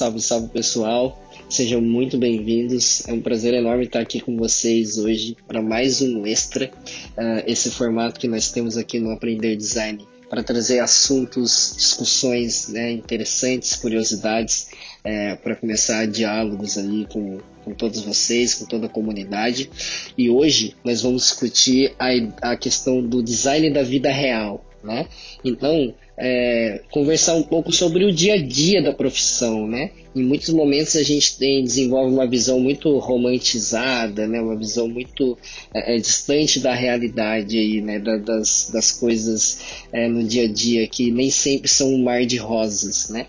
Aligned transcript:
Salve, 0.00 0.22
salve 0.22 0.48
pessoal, 0.48 1.22
sejam 1.50 1.78
muito 1.78 2.16
bem-vindos. 2.16 3.06
É 3.06 3.12
um 3.12 3.20
prazer 3.20 3.52
enorme 3.52 3.84
estar 3.84 4.00
aqui 4.00 4.18
com 4.18 4.34
vocês 4.34 4.96
hoje 4.96 5.36
para 5.46 5.60
mais 5.60 6.00
um 6.00 6.24
extra. 6.24 6.72
Uh, 7.18 7.44
esse 7.46 7.70
formato 7.70 8.18
que 8.18 8.26
nós 8.26 8.50
temos 8.50 8.78
aqui 8.78 8.98
no 8.98 9.10
Aprender 9.10 9.54
Design 9.56 10.02
para 10.30 10.42
trazer 10.42 10.78
assuntos, 10.78 11.74
discussões 11.76 12.68
né, 12.70 12.92
interessantes, 12.92 13.76
curiosidades, 13.76 14.70
é, 15.04 15.34
para 15.34 15.54
começar 15.54 16.06
diálogos 16.06 16.78
aí 16.78 17.06
com, 17.12 17.38
com 17.62 17.74
todos 17.74 18.00
vocês, 18.00 18.54
com 18.54 18.64
toda 18.64 18.86
a 18.86 18.88
comunidade. 18.88 19.70
E 20.16 20.30
hoje 20.30 20.74
nós 20.82 21.02
vamos 21.02 21.24
discutir 21.24 21.94
a, 21.98 22.52
a 22.52 22.56
questão 22.56 23.02
do 23.02 23.22
design 23.22 23.68
da 23.68 23.82
vida 23.82 24.10
real. 24.10 24.64
Né? 24.82 25.06
Então, 25.44 25.94
é, 26.20 26.82
conversar 26.90 27.34
um 27.34 27.42
pouco 27.42 27.72
sobre 27.72 28.04
o 28.04 28.12
dia 28.12 28.34
a 28.34 28.42
dia 28.42 28.82
da 28.82 28.92
profissão, 28.92 29.66
né? 29.66 29.90
Em 30.14 30.24
muitos 30.24 30.48
momentos 30.50 30.96
a 30.96 31.02
gente 31.02 31.38
tem, 31.38 31.62
desenvolve 31.62 32.12
uma 32.12 32.26
visão 32.26 32.58
muito 32.58 32.98
romantizada, 32.98 34.26
né? 34.26 34.40
Uma 34.40 34.56
visão 34.56 34.88
muito 34.88 35.38
é, 35.72 35.96
distante 35.96 36.58
da 36.58 36.74
realidade 36.74 37.56
aí, 37.56 37.80
né? 37.80 37.98
Da, 38.00 38.16
das, 38.16 38.70
das 38.72 38.90
coisas 38.90 39.60
é, 39.92 40.08
no 40.08 40.24
dia 40.24 40.44
a 40.44 40.52
dia 40.52 40.88
que 40.88 41.10
nem 41.10 41.30
sempre 41.30 41.68
são 41.68 41.94
um 41.94 42.02
mar 42.02 42.26
de 42.26 42.36
rosas, 42.36 43.08
né? 43.08 43.26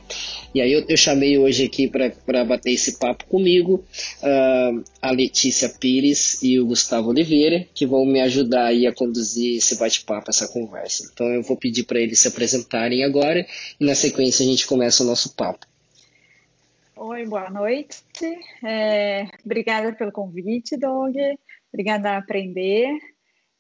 E 0.54 0.60
aí 0.60 0.74
eu, 0.74 0.84
eu 0.88 0.98
chamei 0.98 1.38
hoje 1.38 1.64
aqui 1.66 1.88
para 1.88 2.44
bater 2.44 2.72
esse 2.72 2.98
papo 2.98 3.26
comigo 3.26 3.86
uh, 4.22 4.84
a 5.02 5.12
Letícia 5.12 5.70
Pires 5.70 6.42
e 6.44 6.60
o 6.60 6.66
Gustavo 6.66 7.10
Oliveira, 7.10 7.66
que 7.74 7.86
vão 7.86 8.06
me 8.06 8.20
ajudar 8.22 8.66
aí 8.66 8.86
a 8.86 8.94
conduzir 8.94 9.58
esse 9.58 9.76
bate-papo, 9.76 10.30
essa 10.30 10.48
conversa. 10.48 11.10
Então 11.14 11.28
eu 11.28 11.42
vou 11.42 11.56
pedir 11.56 11.84
para 11.84 12.02
eles 12.02 12.20
se 12.20 12.28
apresentarem 12.28 13.04
agora 13.04 13.46
e 13.80 13.86
na 13.86 13.96
sequência 13.96 14.46
a 14.46 14.50
gente 14.50 14.68
começa 14.68 15.04
o 15.04 15.08
nosso 15.08 15.34
papo. 15.36 15.71
Oi, 17.04 17.26
boa 17.26 17.50
noite. 17.50 18.06
É, 18.64 19.26
obrigada 19.44 19.92
pelo 19.92 20.12
convite, 20.12 20.78
Doug. 20.78 21.16
Obrigada 21.74 22.12
a 22.12 22.18
aprender. 22.18 22.96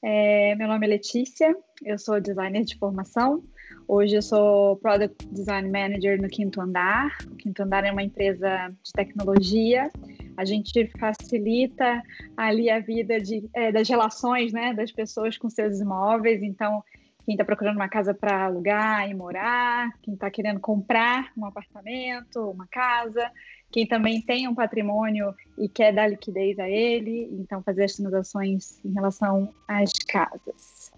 É, 0.03 0.53
meu 0.53 0.67
nome 0.67 0.85
é 0.85 0.89
Letícia, 0.89 1.57
eu 1.83 1.97
sou 1.97 2.21
designer 2.21 2.63
de 2.63 2.77
formação. 2.77 3.43
Hoje 3.87 4.13
eu 4.13 4.21
sou 4.21 4.75
Product 4.75 5.25
Design 5.31 5.71
Manager 5.71 6.21
no 6.21 6.29
Quinto 6.29 6.61
Andar. 6.61 7.17
O 7.31 7.35
Quinto 7.35 7.63
Andar 7.63 7.83
é 7.83 7.91
uma 7.91 8.03
empresa 8.03 8.67
de 8.83 8.91
tecnologia. 8.93 9.89
A 10.37 10.45
gente 10.45 10.85
facilita 10.99 11.99
ali 12.37 12.69
a 12.69 12.79
vida 12.79 13.19
de, 13.19 13.49
é, 13.55 13.71
das 13.71 13.89
relações 13.89 14.53
né, 14.53 14.71
das 14.75 14.91
pessoas 14.91 15.35
com 15.35 15.49
seus 15.49 15.79
imóveis. 15.79 16.43
Então, 16.43 16.83
quem 17.31 17.35
está 17.35 17.45
procurando 17.45 17.77
uma 17.77 17.87
casa 17.87 18.13
para 18.13 18.43
alugar 18.43 19.09
e 19.09 19.13
morar, 19.13 19.89
quem 20.01 20.15
está 20.15 20.29
querendo 20.29 20.59
comprar 20.59 21.31
um 21.37 21.45
apartamento, 21.45 22.41
uma 22.49 22.67
casa, 22.67 23.31
quem 23.71 23.87
também 23.87 24.21
tem 24.21 24.49
um 24.49 24.53
patrimônio 24.53 25.33
e 25.57 25.69
quer 25.69 25.93
dar 25.93 26.09
liquidez 26.09 26.59
a 26.59 26.69
ele, 26.69 27.29
então 27.31 27.63
fazer 27.63 27.85
as 27.85 27.95
transações 27.95 28.83
em 28.83 28.91
relação 28.91 29.53
às 29.65 29.93
casas. 30.05 30.91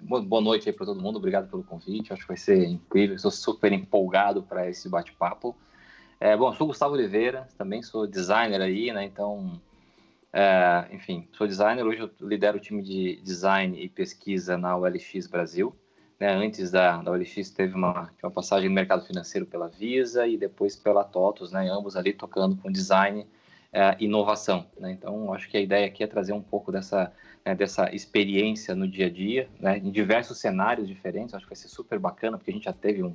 Boa 0.00 0.40
noite 0.40 0.70
aí 0.70 0.74
para 0.74 0.86
todo 0.86 1.02
mundo, 1.02 1.16
obrigado 1.16 1.50
pelo 1.50 1.62
convite, 1.62 2.14
acho 2.14 2.22
que 2.22 2.28
vai 2.28 2.38
ser 2.38 2.64
incrível, 2.64 3.14
estou 3.14 3.30
super 3.30 3.70
empolgado 3.70 4.42
para 4.42 4.66
esse 4.70 4.88
bate-papo. 4.88 5.54
É, 6.18 6.34
bom, 6.34 6.50
sou 6.54 6.66
Gustavo 6.66 6.94
Oliveira, 6.94 7.46
também 7.58 7.82
sou 7.82 8.06
designer 8.06 8.62
aí, 8.62 8.90
né, 8.90 9.04
então, 9.04 9.60
é, 10.32 10.88
enfim, 10.92 11.28
sou 11.32 11.46
designer, 11.46 11.84
hoje 11.84 12.00
eu 12.00 12.10
lidero 12.26 12.56
o 12.56 12.60
time 12.60 12.82
de 12.82 13.20
design 13.22 13.78
e 13.78 13.86
pesquisa 13.86 14.56
na 14.56 14.74
OLX 14.78 15.26
Brasil, 15.26 15.76
né, 16.24 16.34
antes 16.34 16.70
da, 16.70 17.02
da 17.02 17.10
OLX 17.10 17.50
teve 17.50 17.74
uma, 17.74 18.10
uma 18.22 18.30
passagem 18.30 18.68
no 18.68 18.74
mercado 18.74 19.04
financeiro 19.04 19.46
pela 19.46 19.68
Visa 19.68 20.26
e 20.26 20.36
depois 20.36 20.76
pela 20.76 21.04
TOTOS, 21.04 21.52
né, 21.52 21.68
ambos 21.70 21.96
ali 21.96 22.12
tocando 22.12 22.56
com 22.56 22.70
design 22.70 23.26
e 23.98 24.04
inovação, 24.04 24.66
né, 24.78 24.92
então 24.92 25.34
acho 25.34 25.48
que 25.48 25.56
a 25.56 25.60
ideia 25.60 25.86
aqui 25.86 26.04
é 26.04 26.06
trazer 26.06 26.32
um 26.32 26.40
pouco 26.40 26.70
dessa 26.70 27.12
né, 27.44 27.54
dessa 27.54 27.94
experiência 27.94 28.74
no 28.74 28.88
dia 28.88 29.06
a 29.06 29.10
dia, 29.10 29.48
né, 29.60 29.76
em 29.78 29.90
diversos 29.90 30.38
cenários 30.38 30.88
diferentes. 30.88 31.34
Acho 31.34 31.44
que 31.44 31.50
vai 31.50 31.56
ser 31.56 31.68
super 31.68 31.98
bacana, 31.98 32.38
porque 32.38 32.50
a 32.50 32.54
gente 32.54 32.64
já 32.64 32.72
teve 32.72 33.02
um, 33.02 33.14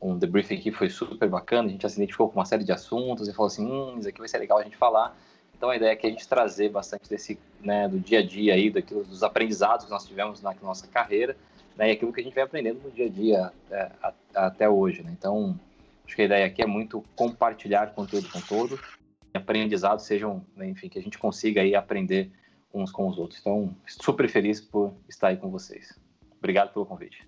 um 0.00 0.16
debriefing 0.16 0.56
aqui, 0.56 0.72
foi 0.72 0.88
super 0.88 1.28
bacana. 1.28 1.68
A 1.68 1.70
gente 1.70 1.82
já 1.82 1.88
se 1.88 1.96
identificou 1.96 2.28
com 2.28 2.38
uma 2.38 2.46
série 2.46 2.64
de 2.64 2.72
assuntos 2.72 3.28
e 3.28 3.32
falou 3.32 3.48
assim: 3.48 3.66
hum, 3.66 3.98
isso 3.98 4.08
aqui 4.08 4.18
vai 4.18 4.28
ser 4.28 4.38
legal 4.38 4.58
a 4.58 4.62
gente 4.62 4.76
falar. 4.76 5.14
Então 5.56 5.70
a 5.70 5.76
ideia 5.76 5.90
é 5.90 5.96
que 5.96 6.06
a 6.06 6.10
gente 6.10 6.26
trazer 6.26 6.68
bastante 6.70 7.08
desse, 7.08 7.38
né, 7.60 7.88
do 7.88 7.98
dia 7.98 8.18
a 8.18 8.22
dia 8.22 8.54
aí, 8.54 8.70
daquilo, 8.70 9.04
dos 9.04 9.22
aprendizados 9.22 9.86
que 9.86 9.90
nós 9.90 10.06
tivemos 10.06 10.42
na 10.42 10.54
nossa 10.62 10.86
carreira, 10.86 11.36
né, 11.76 11.88
e 11.88 11.92
aquilo 11.92 12.12
que 12.12 12.20
a 12.20 12.24
gente 12.24 12.34
vem 12.34 12.44
aprendendo 12.44 12.80
no 12.82 12.90
dia 12.90 13.06
a 13.06 13.08
dia 13.08 13.52
é, 13.70 13.90
a, 14.02 14.14
até 14.34 14.68
hoje. 14.68 15.02
Né? 15.02 15.14
Então, 15.16 15.58
acho 16.04 16.16
que 16.16 16.22
a 16.22 16.24
ideia 16.24 16.46
aqui 16.46 16.62
é 16.62 16.66
muito 16.66 17.04
compartilhar 17.14 17.94
conteúdo 17.94 18.28
com 18.30 18.40
todos, 18.40 18.80
aprendizados 19.34 20.04
sejam, 20.04 20.44
né, 20.56 20.68
enfim, 20.68 20.88
que 20.88 20.98
a 20.98 21.02
gente 21.02 21.18
consiga 21.18 21.60
aí 21.60 21.74
aprender 21.74 22.30
uns 22.72 22.90
com 22.90 23.08
os 23.08 23.18
outros. 23.18 23.40
Então, 23.40 23.74
super 23.86 24.28
feliz 24.28 24.60
por 24.60 24.94
estar 25.08 25.28
aí 25.28 25.36
com 25.36 25.50
vocês. 25.50 25.98
Obrigado 26.38 26.72
pelo 26.72 26.86
convite. 26.86 27.26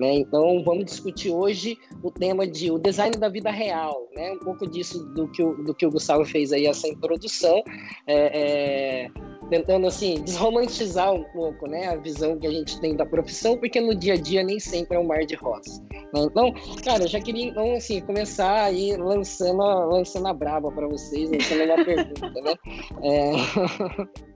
Né? 0.00 0.14
Então, 0.14 0.62
vamos 0.64 0.86
discutir 0.86 1.30
hoje 1.30 1.76
o 2.02 2.10
tema 2.10 2.46
de 2.46 2.70
o 2.70 2.78
design 2.78 3.16
da 3.18 3.28
vida 3.28 3.50
real, 3.50 4.08
né? 4.14 4.32
Um 4.32 4.38
pouco 4.38 4.66
disso 4.66 5.04
do 5.14 5.28
que 5.28 5.42
o, 5.42 5.62
do 5.62 5.74
que 5.74 5.84
o 5.84 5.90
Gustavo 5.90 6.24
fez 6.24 6.52
aí, 6.52 6.66
essa 6.66 6.88
introdução, 6.88 7.62
é, 8.06 9.04
é, 9.04 9.10
tentando, 9.50 9.86
assim, 9.86 10.14
desromantizar 10.24 11.12
um 11.12 11.24
pouco, 11.24 11.68
né? 11.68 11.88
A 11.88 11.96
visão 11.96 12.38
que 12.38 12.46
a 12.46 12.50
gente 12.50 12.80
tem 12.80 12.96
da 12.96 13.04
profissão, 13.04 13.58
porque 13.58 13.80
no 13.80 13.94
dia 13.94 14.14
a 14.14 14.16
dia 14.16 14.42
nem 14.42 14.58
sempre 14.58 14.96
é 14.96 15.00
um 15.00 15.06
mar 15.06 15.26
de 15.26 15.34
rosa. 15.34 15.82
Né? 15.92 16.22
Então, 16.22 16.54
cara, 16.84 17.04
eu 17.04 17.08
já 17.08 17.20
queria, 17.20 17.48
então, 17.48 17.74
assim, 17.74 18.00
começar 18.00 18.64
aí 18.64 18.96
lançando, 18.96 19.58
lançando 19.58 20.28
a 20.28 20.32
braba 20.32 20.70
para 20.70 20.86
vocês, 20.86 21.30
lançando 21.30 21.64
uma 21.64 21.76
pergunta, 21.84 22.40
né? 22.40 22.54
É... 23.02 24.20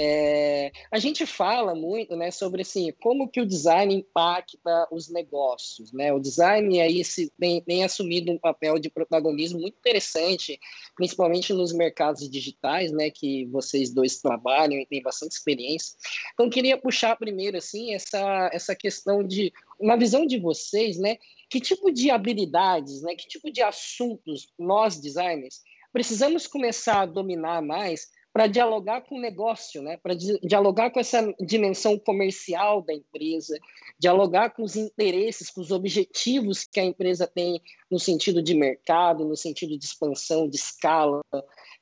É, 0.00 0.70
a 0.92 0.98
gente 1.00 1.26
fala 1.26 1.74
muito 1.74 2.14
né, 2.14 2.30
sobre 2.30 2.62
assim, 2.62 2.92
como 3.00 3.28
que 3.28 3.40
o 3.40 3.46
design 3.46 3.92
impacta 3.92 4.86
os 4.92 5.08
negócios. 5.08 5.92
Né? 5.92 6.12
O 6.12 6.20
design 6.20 6.80
aí 6.80 7.04
se, 7.04 7.32
tem, 7.36 7.60
tem 7.60 7.82
assumido 7.82 8.30
um 8.30 8.38
papel 8.38 8.78
de 8.78 8.88
protagonismo 8.88 9.58
muito 9.58 9.76
interessante, 9.76 10.60
principalmente 10.94 11.52
nos 11.52 11.72
mercados 11.72 12.30
digitais, 12.30 12.92
né, 12.92 13.10
que 13.10 13.46
vocês 13.46 13.92
dois 13.92 14.18
trabalham 14.20 14.78
e 14.78 14.86
têm 14.86 15.02
bastante 15.02 15.32
experiência. 15.32 15.96
Então, 16.32 16.48
queria 16.48 16.78
puxar 16.78 17.16
primeiro 17.16 17.56
assim, 17.56 17.92
essa, 17.92 18.50
essa 18.52 18.76
questão 18.76 19.26
de 19.26 19.52
uma 19.80 19.96
visão 19.96 20.24
de 20.24 20.38
vocês, 20.38 20.96
né? 20.96 21.16
Que 21.50 21.60
tipo 21.60 21.90
de 21.90 22.08
habilidades, 22.10 23.02
né? 23.02 23.16
Que 23.16 23.26
tipo 23.26 23.50
de 23.50 23.62
assuntos 23.62 24.46
nós 24.56 25.00
designers 25.00 25.60
precisamos 25.92 26.46
começar 26.46 27.00
a 27.00 27.06
dominar 27.06 27.62
mais 27.62 28.08
para 28.38 28.46
dialogar 28.46 29.00
com 29.00 29.16
o 29.16 29.20
negócio, 29.20 29.82
né? 29.82 29.96
para 29.96 30.14
dialogar 30.14 30.92
com 30.92 31.00
essa 31.00 31.34
dimensão 31.40 31.98
comercial 31.98 32.80
da 32.80 32.94
empresa, 32.94 33.58
dialogar 33.98 34.50
com 34.50 34.62
os 34.62 34.76
interesses, 34.76 35.50
com 35.50 35.60
os 35.60 35.72
objetivos 35.72 36.62
que 36.62 36.78
a 36.78 36.84
empresa 36.84 37.26
tem 37.26 37.60
no 37.90 37.98
sentido 37.98 38.40
de 38.40 38.54
mercado, 38.54 39.24
no 39.24 39.36
sentido 39.36 39.76
de 39.76 39.84
expansão, 39.84 40.48
de 40.48 40.54
escala. 40.54 41.20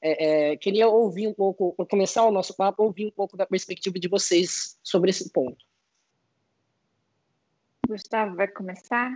É, 0.00 0.52
é, 0.52 0.56
queria 0.56 0.88
ouvir 0.88 1.28
um 1.28 1.34
pouco, 1.34 1.74
para 1.74 1.84
começar 1.84 2.24
o 2.24 2.32
nosso 2.32 2.56
papo, 2.56 2.84
ouvir 2.84 3.04
um 3.04 3.10
pouco 3.10 3.36
da 3.36 3.44
perspectiva 3.44 3.98
de 3.98 4.08
vocês 4.08 4.78
sobre 4.82 5.10
esse 5.10 5.30
ponto. 5.30 5.62
Gustavo, 7.86 8.34
vai 8.34 8.48
começar? 8.48 9.14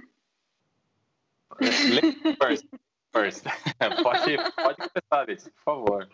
First. 2.38 2.66
First. 3.12 3.44
pode, 4.02 4.36
pode 4.54 4.76
começar, 4.76 5.26
Letícia, 5.26 5.50
por 5.52 5.62
favor. 5.62 6.08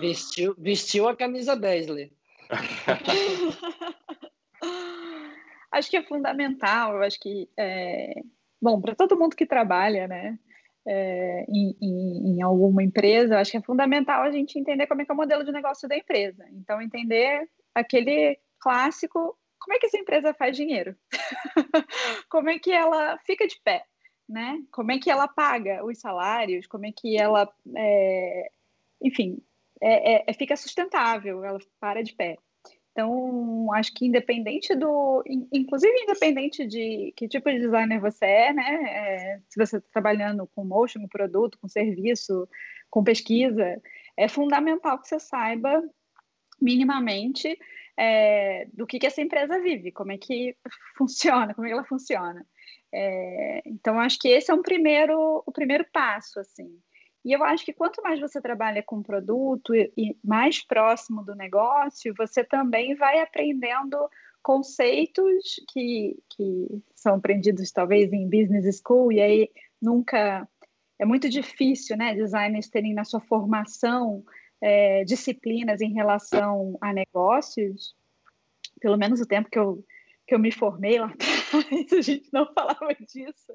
Vestiu, 0.00 0.54
vestiu 0.58 1.08
a 1.08 1.16
camisa 1.16 1.56
10, 1.56 1.86
Lê. 1.88 2.10
acho 5.70 5.90
que 5.90 5.96
é 5.96 6.02
fundamental, 6.02 6.96
eu 6.96 7.02
acho 7.02 7.20
que, 7.20 7.48
é, 7.56 8.14
bom, 8.60 8.80
para 8.80 8.94
todo 8.94 9.18
mundo 9.18 9.36
que 9.36 9.46
trabalha, 9.46 10.08
né, 10.08 10.38
é, 10.86 11.44
em, 11.48 11.76
em, 11.80 12.34
em, 12.34 12.42
alguma 12.42 12.82
empresa, 12.82 13.38
acho 13.38 13.52
que 13.52 13.56
é 13.56 13.62
fundamental 13.62 14.22
a 14.22 14.30
gente 14.30 14.58
entender 14.58 14.86
como 14.86 15.02
é 15.02 15.04
que 15.04 15.10
é 15.10 15.14
o 15.14 15.16
modelo 15.16 15.44
de 15.44 15.52
negócio 15.52 15.88
da 15.88 15.96
empresa. 15.96 16.44
Então, 16.52 16.80
entender 16.80 17.48
aquele 17.74 18.38
clássico, 18.58 19.36
como 19.58 19.74
é 19.74 19.78
que 19.78 19.86
essa 19.86 19.98
empresa 19.98 20.34
faz 20.34 20.56
dinheiro? 20.56 20.96
como 22.28 22.48
é 22.48 22.58
que 22.58 22.72
ela 22.72 23.18
fica 23.18 23.46
de 23.46 23.60
pé? 23.62 23.84
Né? 24.28 24.62
Como 24.70 24.92
é 24.92 24.98
que 24.98 25.10
ela 25.10 25.28
paga 25.28 25.84
os 25.84 25.98
salários? 25.98 26.66
Como 26.66 26.86
é 26.86 26.92
que 26.92 27.16
ela, 27.16 27.52
é, 27.76 28.50
enfim, 29.02 29.42
é, 29.82 30.14
é, 30.14 30.24
é, 30.26 30.32
fica 30.32 30.56
sustentável, 30.56 31.44
ela 31.44 31.58
para 31.80 32.02
de 32.02 32.14
pé. 32.14 32.36
Então, 32.92 33.72
acho 33.74 33.94
que 33.94 34.06
independente 34.06 34.74
do. 34.74 35.22
Inclusive, 35.52 35.92
independente 36.02 36.66
de 36.66 37.12
que 37.16 37.28
tipo 37.28 37.50
de 37.50 37.60
designer 37.60 38.00
você 38.00 38.24
é, 38.26 38.52
né? 38.52 38.82
É, 38.84 39.40
se 39.48 39.58
você 39.58 39.78
está 39.78 39.88
trabalhando 39.92 40.46
com 40.54 40.64
motion, 40.64 41.00
com 41.00 41.08
produto, 41.08 41.58
com 41.58 41.68
serviço, 41.68 42.48
com 42.90 43.04
pesquisa, 43.04 43.80
é 44.16 44.28
fundamental 44.28 44.98
que 45.00 45.08
você 45.08 45.20
saiba 45.20 45.82
minimamente 46.60 47.56
é, 47.96 48.66
do 48.72 48.86
que, 48.86 48.98
que 48.98 49.06
essa 49.06 49.22
empresa 49.22 49.60
vive, 49.60 49.92
como 49.92 50.12
é 50.12 50.18
que 50.18 50.56
funciona, 50.98 51.54
como 51.54 51.66
é 51.66 51.70
que 51.70 51.74
ela 51.74 51.84
funciona. 51.84 52.44
É, 52.92 53.62
então, 53.64 54.00
acho 54.00 54.18
que 54.18 54.28
esse 54.28 54.50
é 54.50 54.54
um 54.54 54.62
primeiro, 54.62 55.42
o 55.46 55.52
primeiro 55.52 55.86
passo, 55.92 56.40
assim. 56.40 56.68
E 57.24 57.32
eu 57.32 57.44
acho 57.44 57.64
que 57.64 57.72
quanto 57.72 58.02
mais 58.02 58.18
você 58.18 58.40
trabalha 58.40 58.82
com 58.82 59.02
produto 59.02 59.74
e, 59.74 60.16
mais 60.24 60.64
próximo 60.64 61.22
do 61.22 61.34
negócio, 61.34 62.14
você 62.16 62.42
também 62.42 62.94
vai 62.94 63.20
aprendendo 63.20 63.96
conceitos 64.42 65.60
que, 65.70 66.16
que 66.30 66.82
são 66.94 67.16
aprendidos 67.16 67.70
talvez 67.70 68.10
em 68.12 68.24
business 68.24 68.80
school 68.80 69.12
e 69.12 69.20
aí 69.20 69.50
nunca 69.80 70.48
é 70.98 71.04
muito 71.04 71.28
difícil, 71.28 71.96
né, 71.96 72.14
designers 72.14 72.68
terem 72.68 72.94
na 72.94 73.04
sua 73.04 73.20
formação 73.20 74.24
é, 74.60 75.04
disciplinas 75.04 75.80
em 75.80 75.92
relação 75.92 76.76
a 76.80 76.92
negócios, 76.92 77.94
pelo 78.80 78.96
menos 78.96 79.20
o 79.20 79.26
tempo 79.26 79.50
que 79.50 79.58
eu 79.58 79.84
que 80.26 80.34
eu 80.36 80.38
me 80.38 80.52
formei 80.52 80.96
lá 80.96 81.06
atrás, 81.10 81.92
a 81.92 82.00
gente 82.00 82.28
não 82.32 82.46
falava 82.54 82.94
disso. 83.00 83.52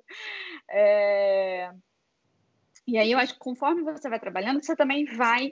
É... 0.69 1.71
E 2.87 2.97
aí 2.97 3.11
eu 3.11 3.19
acho 3.19 3.33
que 3.33 3.39
conforme 3.39 3.81
você 3.81 4.07
vai 4.09 4.19
trabalhando, 4.19 4.63
você 4.63 4.75
também 4.75 5.05
vai 5.05 5.51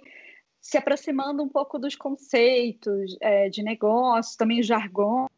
se 0.62 0.78
aproximando 0.78 1.44
um 1.44 1.50
pouco 1.50 1.78
dos 1.78 1.96
conceitos 1.96 3.18
é, 3.20 3.50
de 3.50 3.62
negócio, 3.62 4.38
também 4.38 4.62
o 4.62 4.64
jargão, 4.64 5.30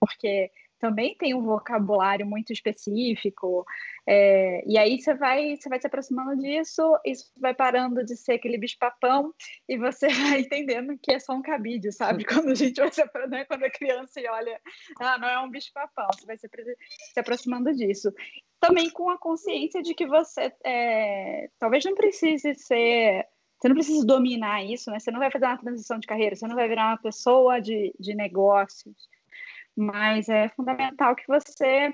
porque 0.00 0.50
também 0.82 1.14
tem 1.14 1.32
um 1.32 1.42
vocabulário 1.42 2.26
muito 2.26 2.52
específico, 2.52 3.64
é, 4.04 4.64
e 4.66 4.76
aí 4.76 5.00
você 5.00 5.14
vai, 5.14 5.54
você 5.56 5.68
vai 5.68 5.80
se 5.80 5.86
aproximando 5.86 6.36
disso, 6.42 6.82
isso 7.04 7.30
vai 7.36 7.54
parando 7.54 8.04
de 8.04 8.16
ser 8.16 8.32
aquele 8.32 8.58
bicho-papão, 8.58 9.32
e 9.68 9.78
você 9.78 10.08
vai 10.34 10.40
entendendo 10.40 10.98
que 11.00 11.12
é 11.12 11.20
só 11.20 11.34
um 11.34 11.42
cabide, 11.42 11.92
sabe? 11.92 12.24
Quando 12.24 12.50
a 12.50 12.54
gente 12.54 12.80
vai 12.80 12.90
se 12.90 13.04
né? 13.28 13.44
quando 13.44 13.64
é 13.64 13.70
criança 13.70 14.20
e 14.20 14.26
olha, 14.26 14.60
ah, 14.98 15.18
não 15.18 15.28
é 15.28 15.38
um 15.40 15.50
bicho-papão, 15.50 16.08
você 16.12 16.26
vai 16.26 16.36
se, 16.36 16.48
se 16.48 17.20
aproximando 17.20 17.72
disso. 17.72 18.12
Também 18.62 18.88
com 18.90 19.10
a 19.10 19.18
consciência 19.18 19.82
de 19.82 19.92
que 19.92 20.06
você 20.06 20.52
é, 20.64 21.48
talvez 21.58 21.84
não 21.84 21.96
precise 21.96 22.54
ser 22.54 23.26
você 23.58 23.68
não 23.68 23.76
precisa 23.76 24.04
dominar 24.04 24.64
isso, 24.64 24.90
né? 24.90 24.98
Você 24.98 25.12
não 25.12 25.20
vai 25.20 25.30
fazer 25.30 25.46
uma 25.46 25.58
transição 25.58 25.98
de 25.98 26.06
carreira, 26.06 26.34
você 26.34 26.48
não 26.48 26.56
vai 26.56 26.68
virar 26.68 26.88
uma 26.88 26.98
pessoa 26.98 27.60
de, 27.60 27.94
de 27.98 28.12
negócios, 28.12 28.96
mas 29.76 30.28
é 30.28 30.48
fundamental 30.48 31.14
que 31.14 31.26
você, 31.28 31.92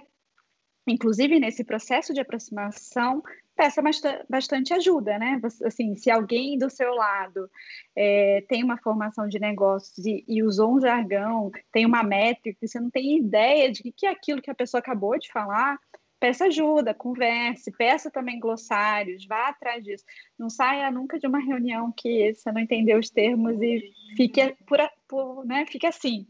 inclusive 0.87 1.39
nesse 1.39 1.65
processo 1.65 2.15
de 2.15 2.21
aproximação, 2.21 3.23
peça 3.55 3.83
bastante 4.31 4.73
ajuda, 4.73 5.19
né? 5.19 5.41
Assim, 5.65 5.95
se 5.97 6.11
alguém 6.11 6.57
do 6.57 6.71
seu 6.71 6.95
lado 6.95 7.51
é, 7.95 8.43
tem 8.49 8.65
uma 8.65 8.79
formação 8.79 9.29
de 9.29 9.39
negócios 9.39 10.07
e, 10.07 10.25
e, 10.27 10.43
usou 10.43 10.75
um 10.75 10.81
jargão, 10.81 11.51
tem 11.73 11.85
uma 11.85 12.03
métrica, 12.03 12.67
você 12.67 12.81
não 12.81 12.89
tem 12.89 13.19
ideia 13.19 13.71
de 13.71 13.93
que 13.93 14.07
é 14.07 14.11
aquilo 14.11 14.41
que 14.41 14.51
a 14.51 14.55
pessoa 14.55 14.79
acabou 14.79 15.19
de 15.19 15.31
falar, 15.31 15.79
peça 16.19 16.47
ajuda, 16.47 16.95
converse, 16.95 17.71
peça 17.73 18.11
também 18.11 18.41
glossários, 18.41 19.27
vá 19.27 19.49
atrás 19.49 19.85
disso. 19.85 20.05
Não 20.39 20.51
saia 20.51 20.91
nunca 20.91 21.19
de 21.19 21.27
uma 21.27 21.39
reunião 21.39 21.93
que 21.93 22.35
você 22.35 22.51
não 22.53 22.61
entendeu 22.61 22.99
os 22.99 23.11
termos 23.11 23.61
e 23.61 23.93
fique, 24.17 24.55
por, 24.67 24.79
por 25.07 25.47
né, 25.47 25.65
fique 25.67 25.87
assim. 25.87 26.27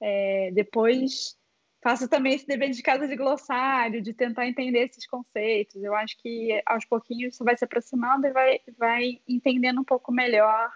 É, 0.00 0.50
depois 0.52 1.38
faço 1.82 2.08
também 2.08 2.34
esse 2.34 2.46
dever 2.46 2.70
de 2.70 2.82
casa 2.82 3.08
de 3.08 3.16
glossário, 3.16 4.02
de 4.02 4.12
tentar 4.12 4.46
entender 4.46 4.84
esses 4.84 5.06
conceitos. 5.06 5.82
Eu 5.82 5.94
acho 5.94 6.16
que 6.18 6.62
aos 6.66 6.84
pouquinhos 6.84 7.36
você 7.36 7.44
vai 7.44 7.56
se 7.56 7.64
aproximando 7.64 8.26
e 8.26 8.32
vai, 8.32 8.60
vai 8.78 9.20
entendendo 9.26 9.80
um 9.80 9.84
pouco 9.84 10.12
melhor 10.12 10.70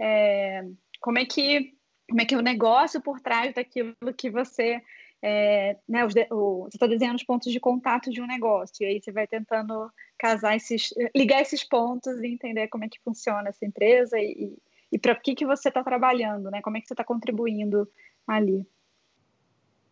é, 0.00 0.64
como 1.00 1.18
é 1.18 1.24
que 1.24 1.76
como 2.08 2.20
é 2.20 2.24
que 2.26 2.34
é 2.34 2.38
o 2.38 2.42
negócio 2.42 3.00
por 3.00 3.20
trás 3.20 3.54
daquilo 3.54 3.94
que 4.16 4.28
você 4.28 4.82
é, 5.22 5.76
né, 5.88 6.04
os, 6.04 6.12
o, 6.30 6.64
você 6.64 6.76
está 6.76 6.86
desenhando 6.86 7.16
os 7.16 7.22
pontos 7.22 7.52
de 7.52 7.60
contato 7.60 8.10
de 8.10 8.20
um 8.20 8.26
negócio 8.26 8.82
e 8.82 8.86
aí 8.86 9.00
você 9.00 9.12
vai 9.12 9.26
tentando 9.26 9.88
casar 10.18 10.56
esses, 10.56 10.92
ligar 11.14 11.40
esses 11.40 11.62
pontos 11.62 12.20
e 12.20 12.26
entender 12.26 12.66
como 12.68 12.84
é 12.84 12.88
que 12.88 13.00
funciona 13.04 13.48
essa 13.48 13.64
empresa 13.64 14.18
e, 14.18 14.58
e 14.90 14.98
para 14.98 15.14
que 15.14 15.34
que 15.34 15.46
você 15.46 15.68
está 15.68 15.82
trabalhando, 15.84 16.50
né? 16.50 16.60
Como 16.60 16.76
é 16.76 16.80
que 16.80 16.88
você 16.88 16.94
está 16.94 17.04
contribuindo 17.04 17.88
ali. 18.26 18.66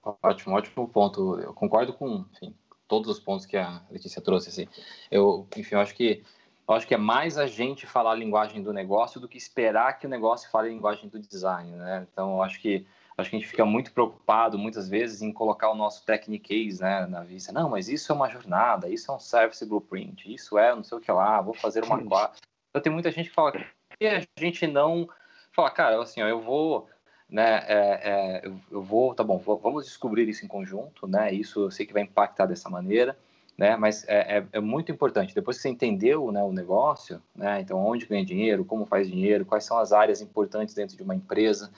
Ótimo, 0.03 0.57
ótimo 0.57 0.89
ponto. 0.89 1.39
Eu 1.39 1.55
concordo 1.55 1.93
com 1.93 2.25
enfim, 2.33 2.55
todos 2.89 3.09
os 3.09 3.21
pontos 3.21 3.47
que 3.47 3.57
a 3.57 3.83
Letícia 3.91 4.21
trouxe. 4.21 4.49
Assim. 4.49 4.67
Eu, 5.11 5.47
enfim, 5.57 5.77
eu 5.77 5.81
acho 5.81 5.95
que 5.95 6.25
eu 6.67 6.75
acho 6.75 6.87
que 6.87 6.95
é 6.95 6.99
mais 6.99 7.37
a 7.37 7.49
gente 7.49 7.85
falar 7.85 8.13
a 8.13 8.15
linguagem 8.15 8.63
do 8.63 8.73
negócio 8.73 9.21
do 9.21 9.29
que 9.29 9.37
esperar 9.37 9.99
que 9.99 10.07
o 10.07 10.11
negócio 10.11 10.49
fale 10.51 10.69
a 10.69 10.73
linguagem 10.73 11.09
do 11.09 11.19
design, 11.19 11.73
né? 11.73 12.07
Então, 12.13 12.35
eu 12.35 12.43
acho 12.43 12.61
que 12.61 12.87
acho 13.21 13.31
que 13.31 13.37
a 13.37 13.39
gente 13.39 13.49
fica 13.49 13.65
muito 13.65 13.93
preocupado 13.93 14.59
muitas 14.59 14.89
vezes 14.89 15.23
em 15.23 15.33
colocar 15.33 15.71
o 15.71 15.75
nosso 15.75 16.05
technique 16.05 16.65
case 16.65 16.81
né, 16.81 17.07
na 17.07 17.23
vista. 17.23 17.53
Não, 17.53 17.69
mas 17.69 17.89
isso 17.89 18.11
é 18.11 18.15
uma 18.15 18.29
jornada, 18.29 18.89
isso 18.89 19.11
é 19.11 19.15
um 19.15 19.21
service 19.21 19.65
blueprint, 19.65 20.33
isso 20.33 20.59
é 20.59 20.75
não 20.75 20.83
sei 20.83 20.99
o 20.99 21.01
que 21.01 21.11
lá, 21.13 21.41
vou 21.41 21.55
fazer 21.55 21.85
uma 21.85 21.99
Então 21.99 22.83
tem 22.83 22.93
muita 22.93 23.11
gente 23.11 23.29
que 23.29 23.35
fala 23.35 23.53
que 23.53 24.07
a 24.07 24.23
gente 24.39 24.67
não 24.67 25.09
fala, 25.53 25.71
cara, 25.71 26.01
assim, 26.01 26.23
ó, 26.23 26.27
eu 26.27 26.41
vou 26.41 26.89
né, 27.31 27.65
é, 27.69 28.01
é, 28.03 28.41
eu, 28.45 28.57
eu, 28.71 28.83
vou, 28.83 29.15
tá 29.15 29.23
bom, 29.23 29.39
vamos 29.39 29.85
descobrir 29.85 30.29
isso 30.29 30.45
em 30.45 30.49
conjunto, 30.49 31.07
né, 31.07 31.33
isso 31.33 31.61
eu 31.61 31.71
sei 31.71 31.87
que 31.87 31.93
vai 31.93 32.03
impactar 32.03 32.47
dessa 32.47 32.69
maneira, 32.69 33.17
né, 33.57 33.77
mas 33.77 34.05
é, 34.09 34.39
é, 34.39 34.47
é 34.53 34.61
muito 34.61 34.91
importante, 34.91 35.35
depois 35.35 35.57
que 35.57 35.63
você 35.63 35.69
entendeu, 35.69 36.33
né, 36.33 36.43
o 36.43 36.53
negócio, 36.53 37.23
né, 37.35 37.61
então 37.61 37.79
onde 37.79 38.07
ganha 38.07 38.25
dinheiro, 38.25 38.65
como 38.65 38.85
faz 38.85 39.09
dinheiro, 39.09 39.45
quais 39.45 39.65
são 39.65 39.79
as 39.79 39.93
áreas 39.93 40.21
importantes 40.21 40.75
dentro 40.75 40.97
de 40.97 41.03
uma 41.03 41.15
empresa, 41.15 41.71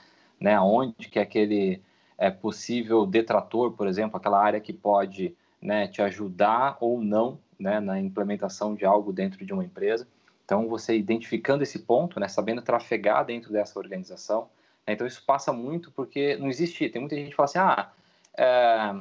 né, 0.43 0.59
onde 0.61 1.09
que 1.09 1.19
aquele 1.19 1.81
é, 2.19 2.31
possível 2.31 3.07
detrator, 3.07 3.73
por 3.73 3.87
exemplo, 3.87 4.17
aquela 4.17 4.43
área 4.43 4.61
que 4.61 4.73
pode, 4.73 5.35
né, 5.61 5.87
te 5.87 6.03
ajudar 6.03 6.77
ou 6.81 7.01
não, 7.01 7.39
né, 7.59 7.79
na 7.79 8.01
implementação 8.01 8.75
de 8.75 8.85
algo 8.85 9.13
dentro 9.13 9.45
de 9.45 9.53
uma 9.53 9.65
empresa, 9.65 10.07
então 10.45 10.69
você 10.69 10.97
identificando 10.97 11.63
esse 11.63 11.79
ponto, 11.79 12.19
né, 12.19 12.29
sabendo 12.29 12.61
trafegar 12.61 13.25
dentro 13.25 13.53
dessa 13.53 13.79
organização, 13.79 14.49
né? 14.87 14.95
Então 14.95 15.07
isso 15.07 15.23
passa 15.25 15.53
muito 15.53 15.91
porque 15.93 16.37
não 16.37 16.49
existe. 16.49 16.89
Tem 16.89 17.01
muita 17.01 17.17
gente 17.17 17.31
que 17.31 17.37
fala 17.37 17.45
assim, 17.45 17.59
ah, 17.59 17.91
é, 18.37 18.95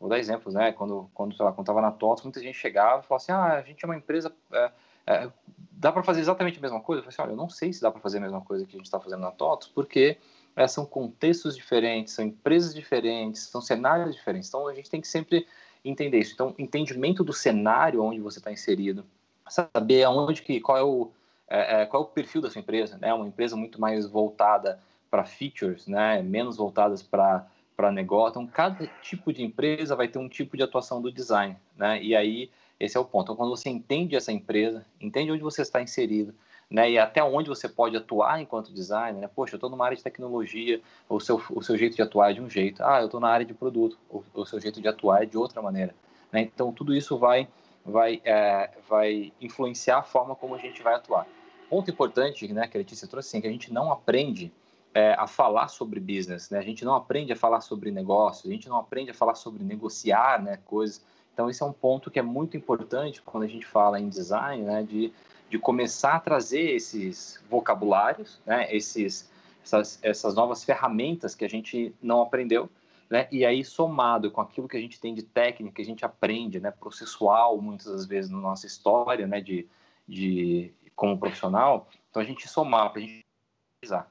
vou 0.00 0.08
dar 0.08 0.18
exemplos, 0.18 0.54
né? 0.54 0.72
Quando 0.72 1.10
quando 1.14 1.36
sei 1.36 1.44
lá, 1.44 1.52
quando 1.52 1.64
estava 1.64 1.80
na 1.80 1.92
TOTS, 1.92 2.24
muita 2.24 2.40
gente 2.40 2.58
chegava 2.58 3.02
e 3.02 3.06
falava 3.06 3.22
assim, 3.22 3.32
ah, 3.32 3.58
a 3.58 3.62
gente 3.62 3.84
é 3.84 3.86
uma 3.86 3.96
empresa, 3.96 4.32
é, 4.52 4.72
é, 5.06 5.30
dá 5.72 5.92
para 5.92 6.02
fazer 6.02 6.20
exatamente 6.20 6.58
a 6.58 6.62
mesma 6.62 6.80
coisa? 6.80 7.00
Eu 7.00 7.04
falei 7.04 7.14
assim, 7.14 7.22
olha, 7.22 7.32
eu 7.32 7.36
não 7.36 7.48
sei 7.48 7.72
se 7.72 7.82
dá 7.82 7.90
para 7.90 8.00
fazer 8.00 8.18
a 8.18 8.22
mesma 8.22 8.40
coisa 8.40 8.64
que 8.64 8.74
a 8.74 8.78
gente 8.78 8.86
está 8.86 8.98
fazendo 8.98 9.20
na 9.20 9.30
TOTS, 9.30 9.68
porque 9.68 10.18
é, 10.56 10.66
são 10.66 10.86
contextos 10.86 11.54
diferentes, 11.54 12.14
são 12.14 12.24
empresas 12.24 12.74
diferentes, 12.74 13.42
são 13.42 13.60
cenários 13.60 14.16
diferentes. 14.16 14.48
Então 14.48 14.66
a 14.66 14.74
gente 14.74 14.90
tem 14.90 15.00
que 15.00 15.06
sempre 15.06 15.46
entender 15.84 16.18
isso. 16.18 16.32
Então 16.32 16.54
entendimento 16.58 17.22
do 17.22 17.32
cenário 17.32 18.02
onde 18.02 18.20
você 18.20 18.38
está 18.38 18.50
inserido, 18.50 19.04
saber 19.48 20.02
aonde 20.04 20.42
que 20.42 20.58
qual 20.58 20.78
é 20.78 20.82
o 20.82 21.10
é, 21.48 21.82
é, 21.82 21.86
qual 21.86 22.02
é 22.02 22.06
o 22.06 22.08
perfil 22.08 22.40
da 22.40 22.50
sua 22.50 22.60
empresa, 22.60 22.98
né? 22.98 23.14
Uma 23.14 23.28
empresa 23.28 23.54
muito 23.54 23.80
mais 23.80 24.06
voltada 24.06 24.80
para 25.08 25.24
features, 25.24 25.86
né, 25.86 26.20
menos 26.22 26.56
voltadas 26.56 27.02
para 27.02 27.46
para 27.76 27.92
negócio. 27.92 28.40
Então, 28.40 28.46
cada 28.46 28.86
tipo 29.02 29.30
de 29.34 29.44
empresa 29.44 29.94
vai 29.94 30.08
ter 30.08 30.18
um 30.18 30.30
tipo 30.30 30.56
de 30.56 30.62
atuação 30.62 31.02
do 31.02 31.12
design, 31.12 31.56
né? 31.76 32.02
E 32.02 32.16
aí 32.16 32.50
esse 32.80 32.96
é 32.96 33.00
o 33.00 33.04
ponto. 33.04 33.24
Então, 33.24 33.36
quando 33.36 33.50
você 33.50 33.68
entende 33.68 34.16
essa 34.16 34.32
empresa, 34.32 34.84
entende 34.98 35.30
onde 35.30 35.42
você 35.42 35.60
está 35.60 35.82
inserido, 35.82 36.34
né? 36.70 36.90
E 36.90 36.98
até 36.98 37.22
onde 37.22 37.48
você 37.48 37.68
pode 37.68 37.96
atuar 37.96 38.40
enquanto 38.40 38.72
designer, 38.72 39.20
né? 39.20 39.30
Poxa, 39.34 39.54
eu 39.54 39.56
estou 39.56 39.70
numa 39.70 39.84
área 39.84 39.96
de 39.96 40.02
tecnologia, 40.02 40.80
o 41.08 41.20
seu 41.20 41.40
o 41.50 41.62
seu 41.62 41.76
jeito 41.76 41.96
de 41.96 42.02
atuar 42.02 42.30
é 42.30 42.34
de 42.34 42.40
um 42.40 42.50
jeito. 42.50 42.82
Ah, 42.82 43.00
eu 43.00 43.06
estou 43.06 43.20
na 43.20 43.28
área 43.28 43.46
de 43.46 43.54
produto, 43.54 43.98
o, 44.10 44.22
o, 44.34 44.46
seu 44.46 44.60
jeito 44.60 44.80
de 44.80 44.88
atuar 44.88 45.22
é 45.22 45.26
de 45.26 45.38
outra 45.38 45.62
maneira, 45.62 45.94
né? 46.32 46.40
Então, 46.40 46.72
tudo 46.72 46.94
isso 46.94 47.16
vai 47.16 47.48
vai 47.84 48.20
é, 48.24 48.70
vai 48.88 49.32
influenciar 49.40 49.98
a 49.98 50.02
forma 50.02 50.34
como 50.34 50.54
a 50.54 50.58
gente 50.58 50.82
vai 50.82 50.94
atuar. 50.94 51.26
Ponto 51.70 51.90
importante, 51.90 52.52
né? 52.52 52.66
Que 52.66 52.76
a 52.76 52.80
Letícia 52.80 53.08
trouxe, 53.08 53.28
assim, 53.28 53.40
que 53.40 53.46
a 53.46 53.50
gente 53.50 53.72
não 53.72 53.92
aprende 53.92 54.52
é, 54.94 55.14
a 55.14 55.26
falar 55.26 55.68
sobre 55.68 56.00
business, 56.00 56.50
né? 56.50 56.58
A 56.58 56.62
gente 56.62 56.84
não 56.84 56.94
aprende 56.94 57.32
a 57.32 57.36
falar 57.36 57.60
sobre 57.60 57.90
negócios, 57.90 58.48
a 58.48 58.52
gente 58.52 58.68
não 58.68 58.78
aprende 58.78 59.10
a 59.10 59.14
falar 59.14 59.34
sobre 59.34 59.62
negociar, 59.62 60.42
né? 60.42 60.58
Coisas. 60.64 61.04
Então, 61.32 61.50
esse 61.50 61.62
é 61.62 61.66
um 61.66 61.72
ponto 61.72 62.10
que 62.10 62.18
é 62.18 62.22
muito 62.22 62.56
importante 62.56 63.20
quando 63.20 63.44
a 63.44 63.46
gente 63.46 63.66
fala 63.66 64.00
em 64.00 64.08
design, 64.08 64.62
né? 64.62 64.82
De, 64.82 65.12
de 65.48 65.58
começar 65.58 66.14
a 66.14 66.20
trazer 66.20 66.70
esses 66.70 67.42
vocabulários, 67.48 68.40
né? 68.44 68.74
Esses, 68.74 69.30
essas, 69.64 69.98
essas 70.02 70.34
novas 70.34 70.64
ferramentas 70.64 71.34
que 71.34 71.44
a 71.44 71.48
gente 71.48 71.94
não 72.02 72.22
aprendeu, 72.22 72.68
né? 73.08 73.28
E 73.30 73.44
aí, 73.44 73.64
somado 73.64 74.30
com 74.30 74.40
aquilo 74.40 74.68
que 74.68 74.76
a 74.76 74.80
gente 74.80 75.00
tem 75.00 75.14
de 75.14 75.22
técnica, 75.22 75.76
que 75.76 75.82
a 75.82 75.84
gente 75.84 76.04
aprende, 76.04 76.60
né? 76.60 76.70
Processual, 76.70 77.60
muitas 77.60 77.86
das 77.86 78.06
vezes, 78.06 78.30
na 78.30 78.38
nossa 78.38 78.66
história, 78.66 79.26
né? 79.26 79.40
De, 79.40 79.68
de 80.06 80.72
como 80.94 81.18
profissional, 81.18 81.88
então 82.08 82.22
a 82.22 82.24
gente 82.24 82.48
somar, 82.48 82.90
a 82.94 82.98
gente 82.98 83.22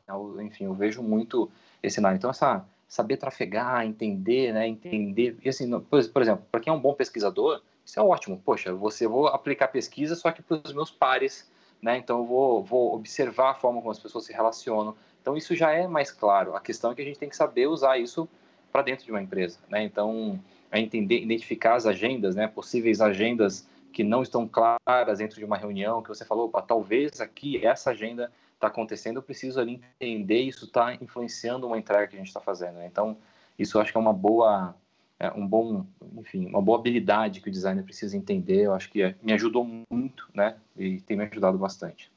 eu, 0.07 0.41
enfim, 0.41 0.65
eu 0.65 0.73
vejo 0.73 1.01
muito 1.01 1.51
esse 1.81 1.95
cenário. 1.95 2.15
Então, 2.15 2.29
essa 2.29 2.65
saber 2.87 3.17
trafegar, 3.17 3.85
entender, 3.85 4.53
né, 4.53 4.67
entender, 4.67 5.37
e 5.43 5.49
assim, 5.49 5.67
por 5.79 6.21
exemplo, 6.21 6.45
para 6.51 6.61
quem 6.61 6.71
é 6.71 6.73
um 6.73 6.79
bom 6.79 6.93
pesquisador, 6.93 7.61
isso 7.85 7.99
é 7.99 8.03
ótimo. 8.03 8.41
Poxa, 8.43 8.73
você 8.73 9.07
vou 9.07 9.27
aplicar 9.27 9.67
pesquisa 9.67 10.15
só 10.15 10.31
que 10.31 10.41
para 10.41 10.61
os 10.63 10.73
meus 10.73 10.89
pares, 10.89 11.49
né? 11.81 11.97
Então 11.97 12.19
eu 12.19 12.25
vou, 12.25 12.63
vou 12.63 12.95
observar 12.95 13.51
a 13.51 13.55
forma 13.55 13.79
como 13.79 13.91
as 13.91 13.99
pessoas 13.99 14.25
se 14.25 14.33
relacionam. 14.33 14.95
Então 15.21 15.37
isso 15.37 15.55
já 15.55 15.71
é 15.71 15.87
mais 15.87 16.11
claro. 16.11 16.55
A 16.55 16.59
questão 16.59 16.91
é 16.91 16.95
que 16.95 17.01
a 17.01 17.05
gente 17.05 17.19
tem 17.19 17.29
que 17.29 17.35
saber 17.35 17.67
usar 17.67 17.97
isso 17.97 18.27
para 18.71 18.81
dentro 18.81 19.05
de 19.05 19.11
uma 19.11 19.21
empresa, 19.21 19.59
né? 19.69 19.83
Então, 19.83 20.39
a 20.71 20.79
entender, 20.79 21.21
identificar 21.21 21.75
as 21.75 21.85
agendas, 21.85 22.35
né? 22.35 22.47
Possíveis 22.47 22.99
agendas 22.99 23.67
que 23.93 24.03
não 24.03 24.21
estão 24.21 24.45
claras 24.45 25.19
dentro 25.19 25.39
de 25.39 25.45
uma 25.45 25.55
reunião, 25.55 26.01
que 26.01 26.09
você 26.09 26.25
falou, 26.25 26.49
talvez 26.67 27.21
aqui 27.21 27.65
essa 27.65 27.91
agenda 27.91 28.29
está 28.53 28.67
acontecendo, 28.67 29.17
eu 29.17 29.23
preciso 29.23 29.59
ali 29.59 29.81
entender 30.01 30.41
isso 30.41 30.65
está 30.65 30.93
influenciando 30.95 31.65
uma 31.65 31.77
entrega 31.77 32.07
que 32.07 32.15
a 32.15 32.17
gente 32.17 32.27
está 32.27 32.41
fazendo. 32.41 32.75
Né? 32.75 32.87
Então, 32.87 33.15
isso 33.57 33.77
eu 33.77 33.81
acho 33.81 33.93
que 33.93 33.97
é 33.97 34.01
uma 34.01 34.11
boa, 34.11 34.75
é, 35.19 35.31
um 35.31 35.47
bom, 35.47 35.85
enfim, 36.17 36.45
uma 36.47 36.61
boa 36.61 36.77
habilidade 36.77 37.41
que 37.41 37.49
o 37.49 37.51
designer 37.51 37.83
precisa 37.83 38.17
entender. 38.17 38.63
Eu 38.63 38.73
acho 38.73 38.89
que 38.89 39.01
é, 39.01 39.15
me 39.21 39.33
ajudou 39.33 39.63
muito, 39.89 40.29
né? 40.33 40.57
E 40.77 40.99
tem 41.01 41.15
me 41.15 41.23
ajudado 41.23 41.57
bastante. 41.57 42.11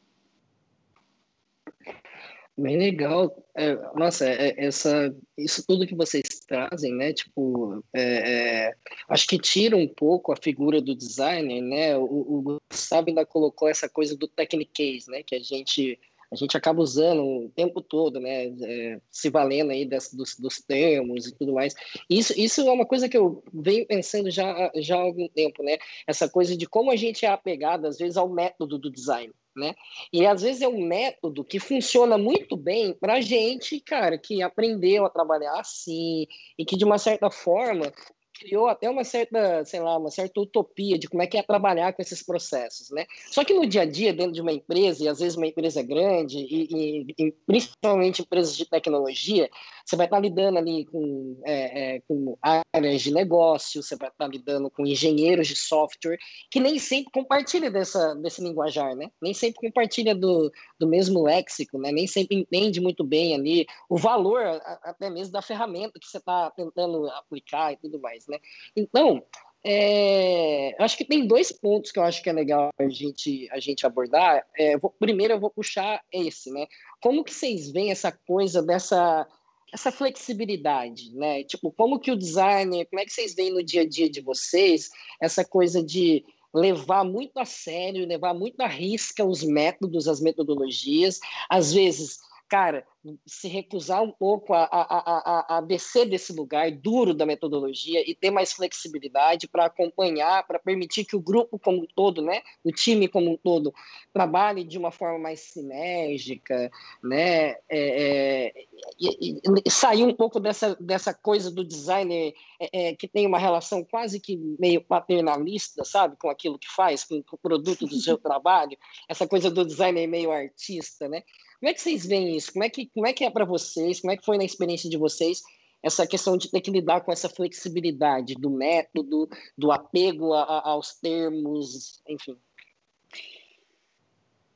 Bem 2.59 2.76
legal. 2.76 3.33
É, 3.55 3.76
nossa, 3.95 4.28
é, 4.28 4.49
é, 4.49 4.67
essa, 4.67 5.14
isso 5.37 5.64
tudo 5.64 5.87
que 5.87 5.95
vocês 5.95 6.25
trazem, 6.45 6.93
né? 6.93 7.12
Tipo, 7.12 7.85
é, 7.95 8.67
é, 8.67 8.75
acho 9.09 9.28
que 9.28 9.38
tira 9.38 9.76
um 9.76 9.87
pouco 9.87 10.33
a 10.33 10.37
figura 10.37 10.81
do 10.83 10.93
designer, 10.93 11.62
né? 11.62 11.97
O, 11.97 12.02
o 12.02 12.61
Gustavo 12.69 13.09
ainda 13.09 13.25
colocou 13.25 13.69
essa 13.69 13.88
coisa 13.88 14.17
do 14.17 14.26
technique, 14.26 15.05
né? 15.07 15.23
Que 15.23 15.37
a 15.37 15.40
gente 15.40 16.00
a 16.30 16.37
gente 16.37 16.56
acaba 16.56 16.82
usando 16.82 17.23
o 17.23 17.49
tempo 17.54 17.80
todo, 17.80 18.20
né, 18.20 18.47
é, 18.47 19.00
se 19.11 19.30
valendo 19.30 19.70
aí 19.70 19.87
das, 19.87 20.12
dos, 20.12 20.37
dos, 20.37 20.58
termos 20.61 21.26
e 21.26 21.35
tudo 21.35 21.54
mais. 21.54 21.75
Isso, 22.08 22.35
isso 22.38 22.61
é 22.61 22.70
uma 22.70 22.87
coisa 22.87 23.08
que 23.08 23.16
eu 23.16 23.42
venho 23.52 23.87
pensando 23.87 24.30
já, 24.30 24.70
já 24.76 24.97
há 24.97 25.00
algum 25.00 25.28
tempo, 25.28 25.62
né, 25.62 25.78
essa 26.06 26.28
coisa 26.28 26.56
de 26.56 26.66
como 26.66 26.90
a 26.90 26.97
gente 26.97 27.25
é 27.25 27.28
apegado, 27.28 27.87
às 27.87 27.99
vezes, 27.99 28.16
ao 28.16 28.28
método 28.28 28.78
do 28.78 28.90
design. 28.90 29.32
Né? 29.56 29.75
E 30.12 30.25
às 30.25 30.42
vezes 30.42 30.62
é 30.62 30.68
um 30.68 30.80
método 30.80 31.42
que 31.42 31.58
funciona 31.58 32.16
muito 32.16 32.56
bem 32.56 32.92
para 32.92 33.20
gente, 33.20 33.80
cara, 33.80 34.16
que 34.16 34.40
aprendeu 34.40 35.04
a 35.04 35.11
trabalhar 35.11 35.58
assim 35.58 36.28
e 36.56 36.64
que 36.64 36.76
de 36.76 36.85
uma 36.85 36.97
certa 36.97 37.28
forma 37.28 37.92
criou 38.38 38.68
até 38.68 38.88
uma 38.88 39.04
certa, 39.04 39.64
sei 39.64 39.80
lá, 39.80 39.97
uma 39.99 40.11
certa 40.11 40.40
utopia 40.40 40.99
de 40.99 41.09
como 41.09 41.23
é 41.23 41.26
que 41.26 41.37
é 41.37 41.42
trabalhar 41.42 41.92
com 41.92 42.00
esses 42.00 42.23
processos, 42.23 42.90
né? 42.90 43.07
Só 43.30 43.45
que 43.45 43.54
no 43.54 43.66
dia 43.66 43.83
a 43.83 43.85
dia, 43.85 44.12
dentro 44.12 44.33
de 44.33 44.40
uma 44.40 44.52
empresa, 44.52 45.04
e 45.04 45.09
às 45.09 45.18
vezes 45.18 45.37
uma 45.37 45.47
empresa 45.47 45.83
grande, 45.83 46.38
e, 46.38 46.68
e, 46.71 47.14
e 47.18 47.33
principalmente 47.47 48.23
empresas 48.23 48.57
de 48.57 48.64
tecnologia, 48.64 49.50
você 49.88 49.97
vai 49.97 50.04
estar 50.04 50.21
lidando 50.21 50.59
ali 50.59 50.85
com, 50.85 51.40
é, 51.47 51.97
é, 51.97 52.00
com 52.07 52.37
áreas 52.42 53.00
de 53.00 53.11
negócio, 53.11 53.83
você 53.83 53.97
vai 53.97 54.11
estar 54.11 54.26
lidando 54.26 54.71
com 54.71 54.87
engenheiros 54.87 55.49
de 55.49 55.57
software, 55.57 56.18
que 56.50 56.61
nem 56.61 56.78
sempre 56.78 57.11
compartilha 57.11 57.71
dessa, 57.71 58.14
desse 58.16 58.42
linguajar, 58.42 58.95
né? 58.95 59.11
Nem 59.21 59.33
sempre 59.33 59.66
compartilha 59.66 60.14
do, 60.14 60.52
do 60.78 60.87
mesmo 60.87 61.23
léxico, 61.23 61.78
né? 61.78 61.90
Nem 61.90 62.07
sempre 62.07 62.37
entende 62.37 62.83
muito 62.83 63.02
bem 63.02 63.35
ali 63.35 63.66
o 63.88 63.97
valor 63.97 64.42
até 64.83 65.09
mesmo 65.09 65.33
da 65.33 65.40
ferramenta 65.40 65.99
que 65.99 66.07
você 66.07 66.18
está 66.18 66.50
tentando 66.50 67.09
aplicar 67.12 67.73
e 67.73 67.78
tudo 67.78 67.99
mais, 67.99 68.26
né? 68.26 68.38
Então, 68.76 69.25
é, 69.64 70.76
acho 70.78 70.99
que 70.99 71.04
tem 71.04 71.26
dois 71.26 71.50
pontos 71.50 71.90
que 71.90 71.99
eu 71.99 72.02
acho 72.02 72.23
que 72.23 72.28
é 72.28 72.33
legal 72.33 72.71
a 72.78 72.88
gente, 72.90 73.49
a 73.50 73.59
gente 73.59 73.87
abordar. 73.87 74.47
É, 74.54 74.76
vou, 74.76 74.90
primeiro, 74.90 75.33
eu 75.33 75.40
vou 75.40 75.50
puxar 75.50 76.02
esse, 76.12 76.52
né? 76.52 76.66
Como 77.00 77.25
que 77.25 77.33
vocês 77.33 77.71
veem 77.71 77.90
essa 77.90 78.12
coisa 78.12 78.62
dessa 78.62 79.26
essa 79.72 79.92
flexibilidade, 79.92 81.12
né? 81.14 81.44
Tipo, 81.44 81.70
como 81.70 81.98
que 81.98 82.10
o 82.10 82.16
designer, 82.16 82.87
como 82.87 83.00
é 83.00 83.04
que 83.04 83.12
vocês 83.12 83.34
veem 83.34 83.52
no 83.52 83.62
dia 83.62 83.82
a 83.82 83.88
dia 83.88 84.08
de 84.08 84.20
vocês 84.20 84.90
essa 85.20 85.44
coisa 85.44 85.82
de 85.82 86.25
levar 86.54 87.04
muito 87.04 87.38
a 87.38 87.44
sério, 87.44 88.06
levar 88.06 88.34
muito 88.34 88.60
a 88.60 88.66
risca 88.66 89.25
os 89.25 89.42
métodos, 89.42 90.08
as 90.08 90.20
metodologias, 90.20 91.20
às 91.48 91.72
vezes 91.72 92.18
cara, 92.49 92.87
se 93.26 93.49
recusar 93.49 94.02
um 94.02 94.11
pouco 94.11 94.52
a, 94.52 94.64
a, 94.64 94.83
a, 94.83 95.59
a 95.59 95.61
descer 95.61 96.09
desse 96.09 96.33
lugar 96.33 96.71
duro 96.71 97.14
da 97.14 97.25
metodologia 97.25 98.02
e 98.09 98.14
ter 98.14 98.31
mais 98.31 98.52
flexibilidade 98.52 99.47
para 99.47 99.67
acompanhar, 99.67 100.47
para 100.47 100.59
permitir 100.59 101.05
que 101.05 101.17
o 101.17 101.21
grupo 101.21 101.59
como 101.59 101.83
um 101.83 101.87
todo, 101.87 102.21
né, 102.21 102.43
o 102.64 102.73
time 102.73 103.09
como 103.09 103.31
um 103.31 103.37
todo, 103.37 103.73
trabalhe 104.12 104.64
de 104.64 104.76
uma 104.76 104.90
forma 104.90 105.19
mais 105.19 105.40
sinérgica, 105.40 106.71
né, 107.02 107.50
é, 107.50 107.62
é, 107.71 108.52
e, 108.99 109.40
e, 109.64 109.71
sair 109.71 110.05
um 110.05 110.14
pouco 110.14 110.40
dessa, 110.40 110.75
dessa 110.81 111.14
coisa 111.14 111.50
do 111.50 111.64
designer 111.64 112.35
é, 112.61 112.88
é, 112.88 112.97
que 112.97 113.07
tem 113.07 113.26
uma 113.26 113.38
relação 113.38 113.85
quase 113.85 114.21
que 114.21 114.37
meio 114.59 114.83
paternalista, 114.83 115.85
sabe, 115.85 116.17
com 116.17 116.28
aquilo 116.28 116.59
que 116.59 116.69
faz, 116.69 117.05
com, 117.05 117.23
com 117.23 117.37
o 117.37 117.38
produto 117.38 117.87
do 117.87 117.97
seu 117.97 118.19
trabalho, 118.19 118.76
essa 119.09 119.26
coisa 119.26 119.50
do 119.50 119.64
designer 119.64 120.07
meio 120.07 120.33
artista, 120.33 121.09
né, 121.09 121.23
como 121.60 121.70
é 121.70 121.74
que 121.74 121.80
vocês 121.80 122.06
veem 122.06 122.36
isso? 122.36 122.52
Como 122.52 122.64
é 122.64 122.70
que, 122.70 122.86
como 122.86 123.06
é, 123.06 123.12
que 123.12 123.24
é 123.24 123.30
para 123.30 123.44
vocês? 123.44 124.00
Como 124.00 124.12
é 124.12 124.16
que 124.16 124.24
foi 124.24 124.38
na 124.38 124.44
experiência 124.44 124.88
de 124.88 124.96
vocês 124.96 125.42
essa 125.82 126.06
questão 126.06 126.36
de 126.36 126.50
ter 126.50 126.60
que 126.60 126.70
lidar 126.70 127.02
com 127.02 127.12
essa 127.12 127.28
flexibilidade 127.28 128.34
do 128.34 128.50
método, 128.50 129.28
do 129.56 129.70
apego 129.70 130.32
a, 130.32 130.42
a, 130.42 130.70
aos 130.70 130.94
termos, 130.94 132.02
enfim? 132.08 132.36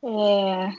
É, 0.04 0.72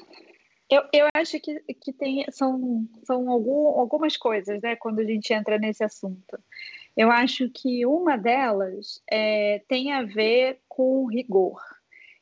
eu, 0.69 0.83
eu 0.91 1.07
acho 1.13 1.39
que, 1.39 1.59
que 1.81 1.93
tem, 1.93 2.25
são, 2.31 2.87
são 3.03 3.29
algum, 3.29 3.67
algumas 3.79 4.17
coisas 4.17 4.61
né, 4.61 4.75
quando 4.75 4.99
a 4.99 5.05
gente 5.05 5.33
entra 5.33 5.57
nesse 5.57 5.83
assunto. 5.83 6.37
Eu 6.95 7.09
acho 7.09 7.49
que 7.49 7.85
uma 7.85 8.17
delas 8.17 9.01
é, 9.09 9.63
tem 9.67 9.93
a 9.93 10.03
ver 10.03 10.61
com 10.67 11.05
rigor. 11.05 11.61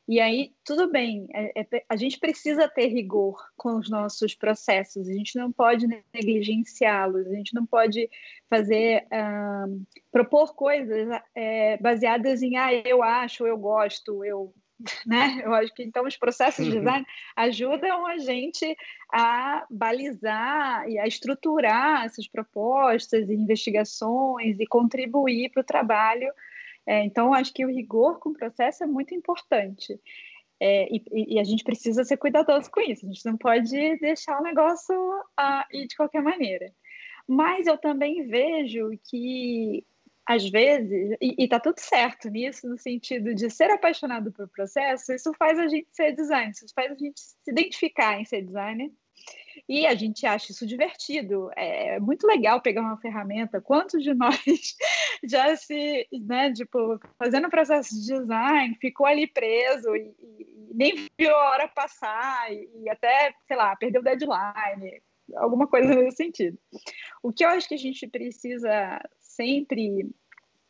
E 0.08 0.20
aí, 0.20 0.52
tudo 0.64 0.90
bem, 0.90 1.28
é, 1.32 1.60
é, 1.60 1.84
a 1.88 1.94
gente 1.94 2.18
precisa 2.18 2.68
ter 2.68 2.88
rigor 2.88 3.38
com 3.56 3.76
os 3.76 3.88
nossos 3.88 4.34
processos, 4.34 5.08
a 5.08 5.12
gente 5.12 5.36
não 5.38 5.52
pode 5.52 5.86
negligenciá-los, 6.12 7.26
a 7.28 7.34
gente 7.34 7.54
não 7.54 7.64
pode 7.64 8.10
fazer, 8.50 9.06
uh, 9.06 9.86
propor 10.10 10.54
coisas 10.54 11.08
é, 11.36 11.76
baseadas 11.76 12.42
em, 12.42 12.56
ah, 12.56 12.74
eu 12.74 13.02
acho, 13.02 13.46
eu 13.46 13.56
gosto, 13.56 14.24
eu. 14.24 14.52
Né? 15.06 15.40
Eu 15.44 15.54
acho 15.54 15.72
que 15.74 15.84
então 15.84 16.04
os 16.04 16.16
processos 16.16 16.64
de 16.64 16.72
uhum. 16.72 16.78
design 16.78 17.06
ajudam 17.36 18.04
a 18.04 18.18
gente 18.18 18.76
a 19.12 19.64
balizar 19.70 20.88
e 20.88 20.98
a 20.98 21.06
estruturar 21.06 22.04
essas 22.04 22.26
propostas 22.26 23.28
e 23.28 23.34
investigações 23.34 24.58
e 24.58 24.66
contribuir 24.66 25.50
para 25.50 25.60
o 25.60 25.64
trabalho 25.64 26.32
é, 26.86 27.04
então, 27.04 27.32
acho 27.32 27.52
que 27.52 27.64
o 27.64 27.70
rigor 27.70 28.18
com 28.18 28.30
o 28.30 28.34
processo 28.34 28.82
é 28.84 28.86
muito 28.86 29.14
importante. 29.14 30.00
É, 30.60 30.88
e, 30.94 31.34
e, 31.34 31.38
a 31.40 31.44
gente 31.44 31.64
precisa 31.64 32.04
ser 32.04 32.16
cuidadoso 32.16 32.70
com 32.70 32.80
isso. 32.80 33.04
A 33.04 33.08
gente 33.08 33.24
não 33.26 33.36
pode 33.36 33.70
deixar 33.98 34.38
o 34.40 34.42
negócio 34.42 34.94
uh, 34.94 35.64
ir 35.72 35.88
de 35.88 35.96
qualquer 35.96 36.22
maneira. 36.22 36.72
Mas 37.26 37.66
eu 37.66 37.78
também 37.78 38.26
vejo 38.26 38.90
que, 39.08 39.84
às 40.26 40.48
vezes, 40.48 41.16
e 41.20 41.44
está 41.44 41.58
tudo 41.58 41.78
certo 41.78 42.28
nisso, 42.28 42.68
no 42.68 42.78
sentido 42.78 43.34
de 43.34 43.50
ser 43.50 43.70
apaixonado 43.70 44.32
pelo 44.32 44.48
processo, 44.48 45.12
isso 45.12 45.32
faz 45.34 45.58
a 45.58 45.68
gente 45.68 45.88
ser 45.92 46.12
designer, 46.12 46.50
isso 46.50 46.66
faz 46.74 46.92
a 46.92 46.96
gente 46.96 47.20
se 47.20 47.50
identificar 47.50 48.20
em 48.20 48.24
ser 48.24 48.42
designer 48.42 48.90
e 49.68 49.86
a 49.86 49.94
gente 49.94 50.26
acha 50.26 50.52
isso 50.52 50.66
divertido. 50.66 51.50
É 51.56 51.98
muito 52.00 52.26
legal 52.26 52.60
pegar 52.60 52.82
uma 52.82 52.98
ferramenta. 52.98 53.60
Quantos 53.60 54.02
de 54.02 54.12
nós 54.14 54.36
já 55.24 55.54
se, 55.56 56.06
né, 56.12 56.52
tipo, 56.52 56.98
fazendo 57.18 57.50
processo 57.50 57.94
de 57.94 58.06
design, 58.06 58.76
ficou 58.80 59.06
ali 59.06 59.26
preso 59.26 59.94
e, 59.94 60.14
e 60.38 60.74
nem 60.74 61.08
viu 61.18 61.34
a 61.34 61.50
hora 61.50 61.68
passar 61.68 62.52
e, 62.52 62.68
e 62.82 62.88
até, 62.88 63.34
sei 63.46 63.56
lá, 63.56 63.76
perdeu 63.76 64.00
o 64.00 64.04
deadline, 64.04 65.02
alguma 65.36 65.66
coisa 65.66 65.94
nesse 65.94 66.16
sentido. 66.16 66.58
O 67.22 67.32
que 67.32 67.44
eu 67.44 67.48
acho 67.48 67.68
que 67.68 67.74
a 67.74 67.78
gente 67.78 68.06
precisa 68.06 69.00
sempre 69.18 70.10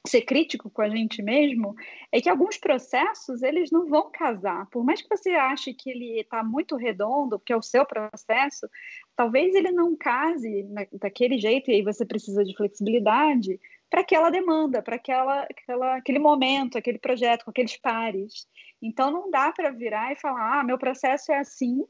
ser 0.06 0.22
crítico 0.22 0.68
com 0.68 0.82
a 0.82 0.88
gente 0.88 1.22
mesmo 1.22 1.74
é 2.10 2.20
que 2.20 2.28
alguns 2.28 2.56
processos 2.56 3.42
eles 3.42 3.70
não 3.70 3.86
vão 3.86 4.10
casar. 4.10 4.66
Por 4.70 4.84
mais 4.84 5.00
que 5.00 5.08
você 5.08 5.30
ache 5.30 5.72
que 5.72 5.90
ele 5.90 6.20
está 6.20 6.42
muito 6.42 6.76
redondo, 6.76 7.38
que 7.38 7.52
é 7.52 7.56
o 7.56 7.62
seu 7.62 7.86
processo, 7.86 8.68
talvez 9.14 9.54
ele 9.54 9.70
não 9.70 9.96
case 9.96 10.66
daquele 10.92 11.38
jeito 11.38 11.70
e 11.70 11.74
aí 11.74 11.82
você 11.82 12.04
precisa 12.04 12.44
de 12.44 12.56
flexibilidade 12.56 13.60
para 13.88 14.00
aquela 14.00 14.30
demanda, 14.30 14.82
para 14.82 14.96
aquela, 14.96 15.42
aquela, 15.42 15.96
aquele 15.96 16.18
momento, 16.18 16.78
aquele 16.78 16.98
projeto, 16.98 17.44
com 17.44 17.50
aqueles 17.50 17.76
pares. 17.76 18.48
Então 18.80 19.10
não 19.10 19.30
dá 19.30 19.52
para 19.52 19.70
virar 19.70 20.12
e 20.12 20.16
falar, 20.16 20.60
ah, 20.60 20.64
meu 20.64 20.78
processo 20.78 21.30
é 21.30 21.38
assim 21.38 21.84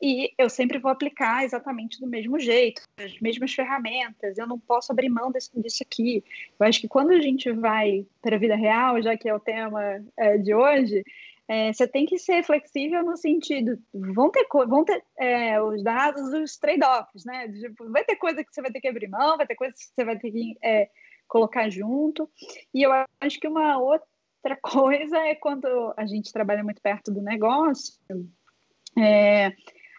e 0.00 0.32
eu 0.38 0.48
sempre 0.48 0.78
vou 0.78 0.90
aplicar 0.90 1.44
exatamente 1.44 2.00
do 2.00 2.06
mesmo 2.06 2.38
jeito, 2.38 2.82
as 2.96 3.18
mesmas 3.20 3.52
ferramentas, 3.52 4.38
eu 4.38 4.46
não 4.46 4.58
posso 4.58 4.92
abrir 4.92 5.08
mão 5.08 5.32
desse, 5.32 5.50
disso 5.60 5.82
aqui. 5.82 6.22
Eu 6.58 6.66
acho 6.66 6.80
que 6.80 6.88
quando 6.88 7.10
a 7.10 7.20
gente 7.20 7.50
vai 7.52 8.06
para 8.22 8.36
a 8.36 8.38
vida 8.38 8.54
real, 8.54 9.02
já 9.02 9.16
que 9.16 9.28
é 9.28 9.34
o 9.34 9.40
tema 9.40 9.80
é, 10.16 10.38
de 10.38 10.54
hoje, 10.54 11.02
é, 11.48 11.72
você 11.72 11.88
tem 11.88 12.06
que 12.06 12.18
ser 12.18 12.44
flexível 12.44 13.02
no 13.02 13.16
sentido, 13.16 13.78
vão 13.92 14.30
ter, 14.30 14.46
vão 14.68 14.84
ter 14.84 15.02
é, 15.16 15.60
os 15.60 15.82
dados 15.82 16.30
dos 16.30 16.56
trade-offs, 16.58 17.24
né? 17.24 17.48
Tipo, 17.48 17.90
vai 17.90 18.04
ter 18.04 18.16
coisa 18.16 18.44
que 18.44 18.54
você 18.54 18.60
vai 18.60 18.70
ter 18.70 18.80
que 18.80 18.88
abrir 18.88 19.08
mão, 19.08 19.36
vai 19.36 19.46
ter 19.46 19.56
coisa 19.56 19.74
que 19.74 19.80
você 19.80 20.04
vai 20.04 20.18
ter 20.18 20.30
que 20.30 20.56
é, 20.62 20.88
colocar 21.26 21.68
junto. 21.70 22.30
E 22.72 22.82
eu 22.82 22.90
acho 23.20 23.40
que 23.40 23.48
uma 23.48 23.78
outra 23.78 24.56
coisa 24.62 25.18
é 25.18 25.34
quando 25.34 25.92
a 25.96 26.06
gente 26.06 26.32
trabalha 26.32 26.62
muito 26.62 26.82
perto 26.82 27.10
do 27.10 27.22
negócio, 27.22 27.94
é, 28.96 29.52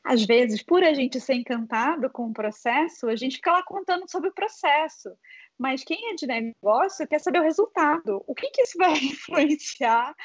às 0.04 0.26
vezes, 0.26 0.64
por 0.64 0.84
a 0.84 0.94
gente 0.94 1.20
ser 1.20 1.36
encantado 1.36 2.10
com 2.10 2.28
o 2.28 2.34
processo, 2.34 3.08
a 3.08 3.16
gente 3.16 3.38
fica 3.38 3.52
lá 3.52 3.64
contando 3.64 4.10
sobre 4.10 4.30
o 4.30 4.34
processo. 4.34 5.10
mas 5.58 5.84
quem 5.84 6.12
é 6.12 6.16
de 6.16 6.26
negócio 6.26 7.08
quer 7.08 7.20
saber 7.20 7.40
o 7.40 7.44
resultado. 7.44 8.24
O 8.26 8.34
que, 8.34 8.50
que 8.50 8.62
isso 8.62 8.78
vai 8.78 8.94
influenciar? 8.98 10.16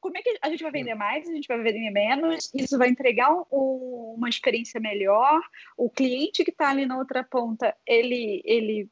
Como 0.00 0.16
é 0.16 0.22
que 0.22 0.38
a 0.40 0.48
gente 0.48 0.62
vai 0.62 0.72
vender 0.72 0.94
mais? 0.94 1.28
A 1.28 1.32
gente 1.32 1.46
vai 1.46 1.58
vender 1.58 1.90
menos? 1.90 2.50
Isso 2.54 2.78
vai 2.78 2.88
entregar 2.88 3.30
um, 3.52 4.14
uma 4.16 4.28
experiência 4.28 4.80
melhor? 4.80 5.40
O 5.76 5.90
cliente 5.90 6.42
que 6.42 6.50
está 6.50 6.70
ali 6.70 6.86
na 6.86 6.96
outra 6.96 7.22
ponta, 7.22 7.76
ele, 7.86 8.40
ele 8.44 8.88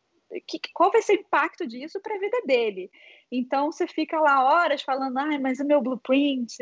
que, 0.47 0.61
qual 0.75 0.91
vai 0.91 1.03
ser 1.03 1.13
o 1.13 1.21
impacto 1.21 1.67
disso 1.67 2.01
para 2.03 2.15
a 2.15 2.19
vida 2.19 2.43
dele? 2.45 2.91
Então 3.31 3.71
você 3.71 3.87
fica 3.87 4.19
lá 4.21 4.45
horas 4.45 4.83
falando, 4.83 5.19
ah, 5.19 5.39
mas 5.41 5.61
o 5.61 5.67
meu 5.67 5.81
blueprint, 5.81 6.57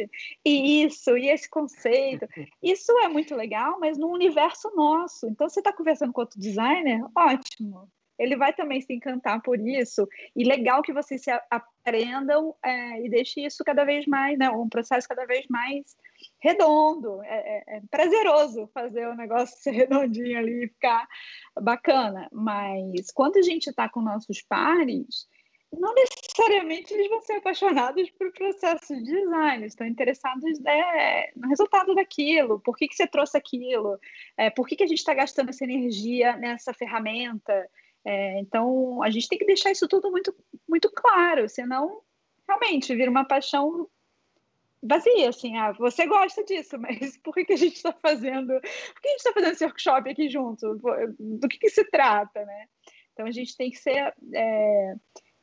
e 0.44 0.85
isso, 0.85 1.16
e 1.16 1.28
esse 1.28 1.49
conceito. 1.49 2.26
Isso 2.62 2.92
é 3.00 3.08
muito 3.08 3.35
legal, 3.35 3.78
mas 3.78 3.99
no 3.99 4.08
universo 4.08 4.70
nosso. 4.75 5.26
Então 5.28 5.49
você 5.49 5.61
está 5.61 5.73
conversando 5.73 6.12
com 6.12 6.20
outro 6.20 6.38
designer, 6.38 7.00
ótimo 7.16 7.88
ele 8.18 8.37
vai 8.37 8.52
também 8.52 8.80
se 8.80 8.92
encantar 8.92 9.42
por 9.42 9.58
isso. 9.61 10.08
E 10.35 10.44
legal 10.44 10.82
que 10.82 10.92
vocês 10.92 11.23
se 11.23 11.30
aprendam 11.50 12.54
é, 12.64 13.04
e 13.04 13.11
deixe 13.11 13.44
isso 13.44 13.62
cada 13.64 13.85
vez 13.85 14.06
mais, 14.06 14.38
né, 14.38 14.49
um 14.50 14.68
processo 14.68 15.08
cada 15.08 15.26
vez 15.26 15.46
mais 15.49 15.96
redondo. 16.40 17.23
É, 17.23 17.37
é, 17.37 17.76
é 17.76 17.82
prazeroso 17.90 18.68
fazer 18.73 19.06
o 19.08 19.14
negócio 19.14 19.56
ser 19.61 19.73
redondinho 19.73 20.38
ali 20.38 20.64
e 20.64 20.68
ficar 20.68 21.06
bacana. 21.61 22.28
Mas 22.32 23.11
quando 23.12 23.37
a 23.37 23.42
gente 23.42 23.68
está 23.68 23.88
com 23.88 24.00
nossos 24.00 24.42
pares, 24.42 25.28
não 25.73 25.92
necessariamente 25.94 26.94
eles 26.94 27.08
vão 27.08 27.20
ser 27.20 27.35
apaixonados 27.35 28.11
por 28.11 28.32
processo 28.32 28.94
de 28.96 29.02
design, 29.02 29.66
estão 29.66 29.87
interessados 29.87 30.58
né, 30.61 31.30
no 31.37 31.49
resultado 31.49 31.94
daquilo, 31.94 32.61
por 32.61 32.76
que, 32.76 32.88
que 32.88 32.94
você 32.94 33.06
trouxe 33.06 33.37
aquilo, 33.37 33.99
é, 34.37 34.50
por 34.50 34.66
que, 34.66 34.76
que 34.76 34.85
a 34.85 34.87
gente 34.87 34.99
está 34.99 35.14
gastando 35.14 35.50
essa 35.50 35.64
energia 35.64 36.37
nessa 36.37 36.73
ferramenta. 36.73 37.68
É, 38.04 38.38
então, 38.38 39.02
a 39.02 39.11
gente 39.11 39.28
tem 39.28 39.38
que 39.38 39.46
deixar 39.46 39.70
isso 39.73 39.88
tudo 39.88 40.11
muito, 40.11 40.35
muito 40.68 40.90
claro, 40.90 41.49
senão 41.49 42.00
realmente 42.49 42.94
vira 42.94 43.11
uma 43.11 43.25
paixão 43.25 43.88
vazia, 44.82 45.28
assim, 45.30 45.56
ah, 45.56 45.73
você 45.73 46.06
gosta 46.06 46.44
disso, 46.44 46.78
mas 46.78 47.16
por 47.18 47.35
que, 47.35 47.44
que 47.44 47.54
a 47.54 47.56
gente 47.56 47.75
está 47.75 47.92
fazendo, 47.92 48.52
por 48.61 49.02
que 49.02 49.08
a 49.08 49.11
gente 49.11 49.18
está 49.18 49.32
fazendo 49.32 49.52
esse 49.52 49.64
workshop 49.64 50.11
aqui 50.11 50.28
junto? 50.28 50.76
Do 51.18 51.49
que, 51.49 51.58
que 51.58 51.70
se 51.70 51.85
trata, 51.90 52.44
né? 52.44 52.66
Então, 53.12 53.26
a 53.26 53.30
gente 53.32 53.56
tem 53.56 53.70
que 53.70 53.78
ser... 53.78 54.14
É, 54.32 54.94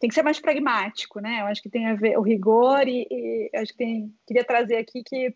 tem 0.03 0.09
que 0.09 0.15
ser 0.15 0.21
mais 0.21 0.37
pragmático, 0.37 1.21
né? 1.21 1.39
Eu 1.39 1.45
acho 1.45 1.61
que 1.61 1.69
tem 1.69 1.87
a 1.87 1.95
ver 1.95 2.17
o 2.17 2.21
rigor 2.21 2.85
e, 2.89 3.07
e 3.09 3.49
acho 3.55 3.71
que 3.71 3.77
tem, 3.77 4.13
queria 4.27 4.43
trazer 4.43 4.75
aqui 4.75 5.01
que 5.01 5.33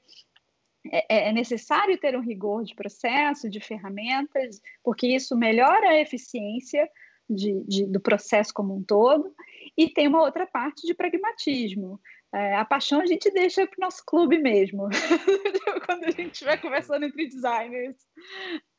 é, 0.92 1.30
é, 1.30 1.32
necessário 1.32 1.98
ter 1.98 2.18
um 2.18 2.22
rigor 2.22 2.66
de 2.66 2.76
processo, 2.76 3.50
de 3.50 3.62
ferramentas, 3.62 4.62
porque 4.84 5.08
isso 5.08 5.38
melhora 5.38 5.92
a 5.92 6.02
eficiência 6.02 6.86
de, 7.30 7.64
de, 7.66 7.86
do 7.86 8.02
processo 8.02 8.54
como 8.54 8.76
um 8.76 8.84
todo, 8.84 9.34
e 9.78 9.88
tem 9.88 10.06
uma 10.06 10.22
outra 10.22 10.46
parte 10.46 10.86
de 10.86 10.94
pragmatismo. 10.94 11.98
É, 12.34 12.58
a 12.58 12.66
paixão 12.66 13.00
a 13.00 13.06
gente 13.06 13.32
deixa 13.32 13.66
para 13.66 13.78
o 13.78 13.86
nosso 13.86 14.04
clube 14.06 14.38
mesmo, 14.38 14.90
quando 15.88 16.04
a 16.04 16.12
gente 16.12 16.34
estiver 16.34 16.60
conversando 16.60 17.06
entre 17.06 17.26
designers. 17.26 17.96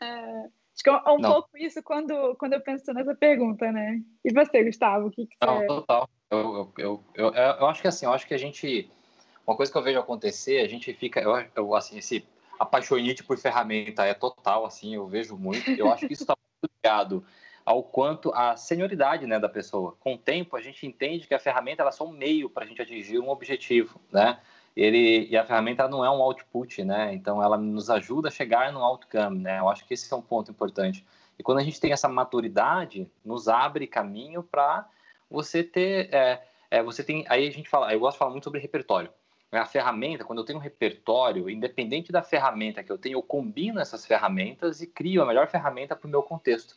É, 0.03 0.49
acho 0.79 0.83
que 0.85 0.91
é 0.91 1.11
um 1.11 1.19
Não. 1.19 1.33
pouco 1.33 1.51
isso 1.57 1.83
quando, 1.83 2.37
quando 2.37 2.53
eu 2.53 2.61
penso 2.61 2.93
nessa 2.93 3.15
pergunta, 3.15 3.71
né? 3.73 4.01
E 4.25 4.33
você, 4.33 4.63
Gustavo, 4.63 5.09
o 5.09 5.11
que, 5.11 5.27
que 5.27 5.37
Não, 5.45 5.67
total. 5.67 6.09
Eu, 6.31 6.39
eu, 6.39 6.73
eu, 6.79 7.05
eu, 7.15 7.35
eu 7.35 7.67
acho 7.67 7.83
que 7.83 7.89
assim, 7.89 8.07
eu 8.07 8.13
acho 8.13 8.27
que 8.27 8.35
a 8.35 8.39
gente. 8.39 8.91
Uma 9.47 9.57
coisa 9.57 9.73
que 9.73 9.79
eu 9.79 9.83
vejo 9.83 9.99
acontecer, 9.99 10.61
a 10.61 10.69
gente 10.69 10.93
fica. 10.95 11.21
Eu, 11.21 11.45
eu 11.57 11.75
assim, 11.75 11.99
esse 11.99 12.25
apaixonite 12.59 13.25
por 13.25 13.39
ferramenta 13.39 14.05
é 14.05 14.15
total, 14.15 14.65
assim, 14.65 14.95
eu 14.95 15.07
vejo 15.07 15.37
muito. 15.37 15.69
Eu 15.71 15.91
acho 15.91 16.07
que 16.07 16.13
isso 16.13 16.23
está 16.23 16.35
muito 16.37 16.73
ligado 16.77 17.25
ao 17.65 17.83
quanto 17.83 18.33
a 18.35 18.57
senioridade 18.57 19.27
né, 19.27 19.39
da 19.39 19.49
pessoa. 19.49 19.97
Com 20.01 20.15
o 20.15 20.19
tempo, 20.19 20.57
a 20.57 20.61
gente 20.61 20.87
entende 20.87 21.27
que 21.27 21.35
a 21.35 21.39
ferramenta 21.39 21.83
ela 21.83 21.91
é 21.91 21.93
só 21.93 22.07
um 22.07 22.13
meio 22.13 22.49
para 22.49 22.65
a 22.65 22.67
gente 22.67 22.81
atingir 22.81 23.19
um 23.19 23.29
objetivo, 23.29 24.01
né? 24.11 24.39
Ele, 24.79 25.27
e 25.29 25.37
a 25.37 25.45
ferramenta 25.45 25.89
não 25.89 26.05
é 26.05 26.11
um 26.11 26.23
output, 26.23 26.85
né? 26.85 27.13
Então, 27.13 27.43
ela 27.43 27.59
nos 27.59 27.91
ajuda 27.91 28.29
a 28.29 28.31
chegar 28.31 28.73
no 28.73 28.79
outcome, 28.79 29.41
né? 29.41 29.59
Eu 29.59 29.69
acho 29.69 29.85
que 29.85 29.93
esse 29.93 30.13
é 30.15 30.17
um 30.17 30.23
ponto 30.23 30.53
importante. 30.53 31.05
E 31.37 31.43
quando 31.43 31.59
a 31.59 31.65
gente 31.65 31.81
tem 31.81 31.91
essa 31.91 32.09
maturidade, 32.09 33.11
nos 33.25 33.49
abre 33.49 33.89
caminho 33.89 34.41
para 34.41 34.89
você 35.29 35.65
ter... 35.65 36.15
É, 36.15 36.45
é, 36.71 36.81
você 36.81 37.03
tem... 37.03 37.25
Aí 37.29 37.49
a 37.49 37.51
gente 37.51 37.69
fala... 37.69 37.93
Eu 37.93 37.99
gosto 37.99 38.15
de 38.15 38.19
falar 38.21 38.31
muito 38.31 38.45
sobre 38.45 38.61
repertório. 38.61 39.11
A 39.51 39.67
ferramenta, 39.67 40.25
quando 40.25 40.39
eu 40.39 40.45
tenho 40.45 40.61
um 40.61 40.63
repertório, 40.63 41.51
independente 41.51 42.13
da 42.13 42.23
ferramenta 42.23 42.81
que 42.85 42.93
eu 42.93 42.99
tenho, 42.99 43.17
eu 43.17 43.23
combino 43.23 43.81
essas 43.81 44.07
ferramentas 44.07 44.81
e 44.81 44.87
crio 44.87 45.23
a 45.23 45.27
melhor 45.27 45.49
ferramenta 45.49 45.97
para 45.97 46.07
o 46.07 46.11
meu 46.11 46.23
contexto. 46.23 46.77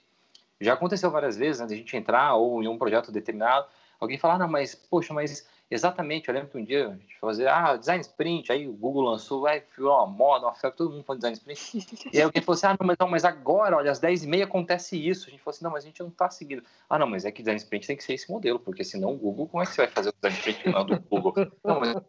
Já 0.59 0.73
aconteceu 0.73 1.11
várias 1.11 1.37
vezes, 1.37 1.61
antes 1.61 1.71
né, 1.71 1.75
de 1.75 1.83
a 1.83 1.85
gente 1.85 1.95
entrar 1.95 2.33
ou 2.33 2.63
em 2.63 2.67
um 2.67 2.79
projeto 2.79 3.11
determinado, 3.11 3.67
alguém 3.99 4.17
falar, 4.17 4.35
ah, 4.35 4.39
não, 4.39 4.47
mas, 4.47 4.73
poxa, 4.73 5.13
mas 5.13 5.47
exatamente, 5.71 6.27
eu 6.27 6.33
lembro 6.33 6.49
que 6.49 6.57
um 6.57 6.63
dia 6.63 6.89
a 6.89 6.91
gente 6.91 7.17
fazer, 7.19 7.47
ah, 7.47 7.77
design 7.77 8.01
sprint, 8.01 8.51
aí 8.51 8.67
o 8.67 8.73
Google 8.73 9.03
lançou, 9.03 9.47
aí 9.47 9.63
virou 9.75 9.95
uma 9.95 10.05
moda, 10.05 10.45
uma 10.45 10.53
febre, 10.53 10.77
todo 10.77 10.91
mundo 10.91 11.03
falando 11.03 11.21
design 11.21 11.37
sprint. 11.37 12.09
e 12.13 12.17
aí 12.17 12.23
alguém 12.23 12.41
falou 12.41 12.55
assim, 12.55 12.67
ah, 12.67 12.77
não, 12.77 12.85
mas, 12.85 12.97
não, 12.99 13.07
mas 13.07 13.25
agora, 13.25 13.77
olha, 13.77 13.89
às 13.89 13.99
10h30 14.01 14.43
acontece 14.43 14.97
isso. 14.97 15.27
A 15.27 15.31
gente 15.31 15.41
falou 15.41 15.55
assim, 15.55 15.63
não, 15.63 15.71
mas 15.71 15.83
a 15.83 15.87
gente 15.87 16.01
não 16.01 16.09
está 16.09 16.29
seguindo. 16.29 16.63
Ah, 16.89 16.99
não, 16.99 17.07
mas 17.07 17.25
é 17.25 17.31
que 17.31 17.41
design 17.41 17.57
sprint 17.57 17.87
tem 17.87 17.95
que 17.95 18.03
ser 18.03 18.13
esse 18.13 18.29
modelo, 18.29 18.59
porque 18.59 18.83
senão 18.83 19.13
o 19.13 19.17
Google, 19.17 19.47
como 19.47 19.63
é 19.63 19.65
que 19.65 19.71
você 19.71 19.83
vai 19.83 19.91
fazer 19.91 20.09
o 20.09 20.13
design 20.13 20.37
sprint 20.37 20.69
não 20.69 20.85
do 20.85 20.99
Google? 20.99 21.33
Não, 21.63 21.79
mas 21.79 21.93
não 21.93 22.03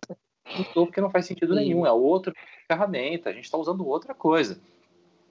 porque 0.75 1.01
não 1.01 1.11
faz 1.11 1.27
sentido 1.27 1.55
nenhum, 1.55 1.87
é 1.87 1.93
outra 1.93 2.35
ferramenta, 2.67 3.31
a 3.31 3.33
gente 3.33 3.45
está 3.45 3.57
usando 3.57 3.87
outra 3.87 4.15
coisa. 4.15 4.61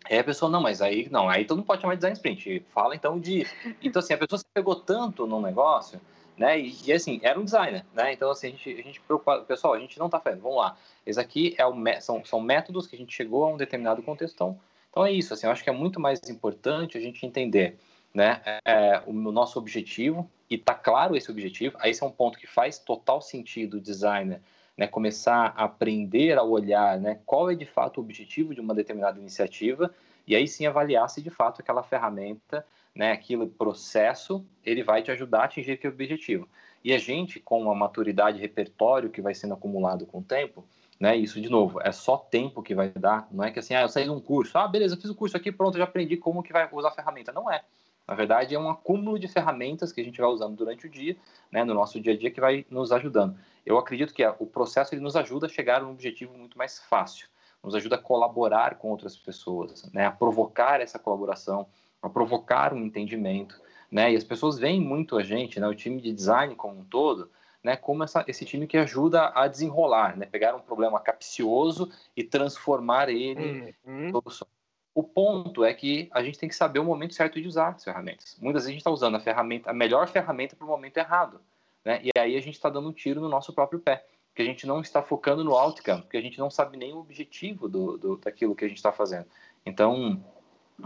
Aí 0.10 0.18
a 0.18 0.24
pessoa, 0.24 0.50
não, 0.50 0.62
mas 0.62 0.82
aí 0.82 1.08
não, 1.12 1.30
aí 1.30 1.46
tu 1.46 1.56
não 1.56 1.64
pode 1.64 1.82
chamar 1.82 1.94
de 1.94 2.00
design 2.00 2.16
sprint. 2.16 2.66
Fala 2.74 2.96
então 2.96 3.20
de. 3.20 3.46
Então, 3.84 4.00
assim, 4.00 4.14
a 4.14 4.18
pessoa 4.18 4.40
se 4.40 4.46
pegou 4.54 4.76
tanto 4.76 5.28
no 5.28 5.40
negócio, 5.40 6.02
né? 6.42 6.60
E, 6.60 6.76
e, 6.86 6.92
assim, 6.92 7.20
era 7.24 7.40
um 7.40 7.46
designer, 7.46 7.86
né? 7.94 8.12
Então, 8.12 8.32
assim, 8.32 8.48
a 8.48 8.50
gente, 8.52 8.70
a 8.70 8.84
gente 8.84 9.02
pessoal, 9.48 9.74
a 9.74 9.80
gente 9.80 9.98
não 10.00 10.10
tá 10.10 10.20
fazendo, 10.20 10.42
vamos 10.42 10.58
lá. 10.58 10.76
Esse 11.06 11.20
aqui 11.20 11.56
é 11.58 11.66
o, 11.66 11.74
são, 12.02 12.26
são 12.26 12.42
métodos 12.42 12.88
que 12.88 12.96
a 12.96 13.00
gente 13.00 13.14
chegou 13.14 13.46
a 13.46 13.48
um 13.48 13.58
determinado 13.58 14.02
contexto. 14.02 14.34
Então, 14.34 14.60
então 14.90 15.06
é 15.06 15.12
isso, 15.12 15.34
assim, 15.34 15.46
eu 15.46 15.52
acho 15.52 15.64
que 15.64 15.70
é 15.70 15.74
muito 15.74 16.00
mais 16.00 16.20
importante 16.30 16.98
a 16.98 17.02
gente 17.02 17.26
entender, 17.26 17.78
né? 18.14 18.42
É, 18.66 19.02
o 19.06 19.14
nosso 19.14 19.58
objetivo, 19.58 20.30
e 20.50 20.58
tá 20.58 20.74
claro 20.74 21.16
esse 21.16 21.32
objetivo, 21.32 21.78
aí 21.80 21.92
esse 21.92 22.04
é 22.04 22.06
um 22.06 22.12
ponto 22.12 22.38
que 22.38 22.48
faz 22.48 22.78
total 22.78 23.22
sentido 23.22 23.78
o 23.78 23.80
designer 23.80 24.42
né, 24.78 24.88
começar 24.88 25.54
a 25.56 25.66
aprender 25.66 26.38
a 26.38 26.44
olhar 26.44 27.00
né, 27.00 27.20
qual 27.26 27.52
é 27.52 27.56
de 27.56 27.66
fato 27.66 27.98
o 27.98 28.02
objetivo 28.02 28.54
de 28.56 28.62
uma 28.62 28.74
determinada 28.74 29.20
iniciativa 29.20 29.94
e 30.26 30.36
aí 30.36 30.48
sim 30.48 30.66
avaliar 30.66 31.10
se 31.10 31.22
de 31.22 31.30
fato 31.30 31.62
aquela 31.62 31.84
ferramenta, 31.84 32.66
né, 32.96 33.12
aquele 33.12 33.48
processo, 33.48 34.46
ele 34.64 34.84
vai 34.84 35.02
te 35.02 35.12
ajudar 35.12 35.42
a 35.42 35.46
atingir 35.46 35.74
aquele 35.74 35.94
objetivo. 35.94 36.48
E 36.84 36.94
a 36.94 36.98
gente, 36.98 37.40
com 37.40 37.72
a 37.72 37.76
maturidade 37.76 38.38
e 38.38 38.42
repertório 38.42 39.10
que 39.10 39.22
vai 39.22 39.34
sendo 39.34 39.54
acumulado 39.54 40.06
com 40.06 40.20
o 40.20 40.24
tempo, 40.24 40.66
né, 41.00 41.16
isso 41.16 41.40
de 41.42 41.50
novo, 41.50 41.80
é 41.82 41.92
só 41.92 42.18
tempo 42.18 42.62
que 42.62 42.76
vai 42.76 42.90
dar, 42.90 43.28
não 43.32 43.44
é 43.44 43.52
que 43.52 43.60
assim, 43.60 43.74
ah, 43.74 43.82
eu 43.82 43.90
saí 43.90 44.04
de 44.04 44.10
um 44.10 44.20
curso, 44.20 44.58
ah, 44.58 44.68
beleza, 44.68 44.98
fiz 44.98 45.10
o 45.10 45.16
curso 45.16 45.36
aqui, 45.38 45.52
pronto, 45.52 45.78
já 45.78 45.84
aprendi 45.84 46.18
como 46.18 46.44
que 46.44 46.54
vai 46.54 46.68
usar 46.72 46.90
a 46.90 46.92
ferramenta. 46.92 47.32
Não 47.32 47.52
é. 47.52 47.64
Na 48.08 48.16
verdade, 48.16 48.54
é 48.54 48.60
um 48.60 48.70
acúmulo 48.70 49.18
de 49.18 49.28
ferramentas 49.28 49.92
que 49.92 50.02
a 50.02 50.04
gente 50.04 50.20
vai 50.20 50.30
usando 50.30 50.56
durante 50.56 50.86
o 50.86 50.90
dia, 50.90 51.16
né, 51.52 51.64
no 51.64 51.74
nosso 51.74 52.00
dia 52.00 52.14
a 52.14 52.18
dia, 52.18 52.30
que 52.30 52.42
vai 52.42 52.66
nos 52.70 52.92
ajudando. 52.92 53.38
Eu 53.66 53.78
acredito 53.78 54.14
que 54.14 54.26
o 54.40 54.46
processo 54.46 54.94
ele 54.94 55.02
nos 55.02 55.16
ajuda 55.16 55.46
a 55.46 55.50
chegar 55.50 55.82
a 55.82 55.86
um 55.86 55.92
objetivo 55.92 56.38
muito 56.38 56.58
mais 56.58 56.80
fácil, 56.80 57.28
nos 57.64 57.76
ajuda 57.76 57.96
a 57.96 58.00
colaborar 58.00 58.76
com 58.76 58.90
outras 58.90 59.16
pessoas, 59.16 59.90
né, 59.94 60.08
a 60.08 60.12
provocar 60.12 60.82
essa 60.82 61.00
colaboração, 61.00 61.68
a 62.02 62.10
provocar 62.10 62.74
um 62.74 62.84
entendimento, 62.84 63.60
né, 63.92 64.12
e 64.12 64.16
as 64.16 64.24
pessoas 64.24 64.58
veem 64.58 64.82
muito 64.82 65.18
a 65.18 65.24
gente, 65.24 65.60
né, 65.60 65.68
o 65.68 65.76
time 65.76 66.02
de 66.02 66.12
design 66.14 66.56
como 66.56 66.80
um 66.80 66.86
todo, 66.86 67.30
né, 67.64 67.76
como 67.76 68.04
essa, 68.04 68.24
esse 68.28 68.46
time 68.46 68.66
que 68.66 68.78
ajuda 68.78 69.32
a 69.36 69.48
desenrolar, 69.48 70.18
né, 70.18 70.26
pegar 70.26 70.56
um 70.56 70.62
problema 70.62 71.00
capcioso 71.00 71.92
e 72.16 72.24
transformar 72.24 73.10
ele 73.10 73.76
uhum. 73.86 74.08
em 74.08 74.12
solução. 74.12 74.48
O 74.94 75.04
ponto 75.04 75.64
é 75.64 75.74
que 75.74 76.10
a 76.12 76.22
gente 76.22 76.38
tem 76.38 76.50
que 76.50 76.56
saber 76.56 76.80
o 76.80 76.84
momento 76.84 77.14
certo 77.14 77.40
de 77.40 77.48
usar 77.48 77.70
as 77.70 77.84
ferramentas. 77.84 78.38
Muitas 78.42 78.64
vezes 78.64 78.68
a 78.68 78.72
gente 78.72 78.82
está 78.82 78.92
usando 78.92 79.16
a 79.16 79.20
ferramenta, 79.22 79.70
a 79.70 79.74
melhor 79.74 80.08
ferramenta 80.08 80.56
para 80.56 80.66
o 80.66 80.70
momento 80.70 80.98
errado. 80.98 81.40
Né? 81.84 82.02
E 82.04 82.20
aí 82.20 82.36
a 82.36 82.42
gente 82.42 82.56
está 82.56 82.70
dando 82.70 82.90
um 82.90 82.94
tiro 82.94 83.22
no 83.22 83.30
nosso 83.30 83.54
próprio 83.54 83.80
pé, 83.80 84.06
porque 84.28 84.42
a 84.42 84.46
gente 84.46 84.68
não 84.68 84.82
está 84.82 85.02
focando 85.02 85.44
no 85.44 85.56
outcome, 85.56 86.02
porque 86.02 86.18
a 86.18 86.22
gente 86.22 86.38
não 86.38 86.50
sabe 86.50 86.78
nem 86.78 86.94
o 86.94 87.00
objetivo 87.00 87.70
do, 87.70 87.98
do 87.98 88.18
daquilo 88.18 88.56
que 88.56 88.66
a 88.66 88.68
gente 88.68 88.78
está 88.78 88.92
fazendo. 88.92 89.28
Então, 89.66 90.24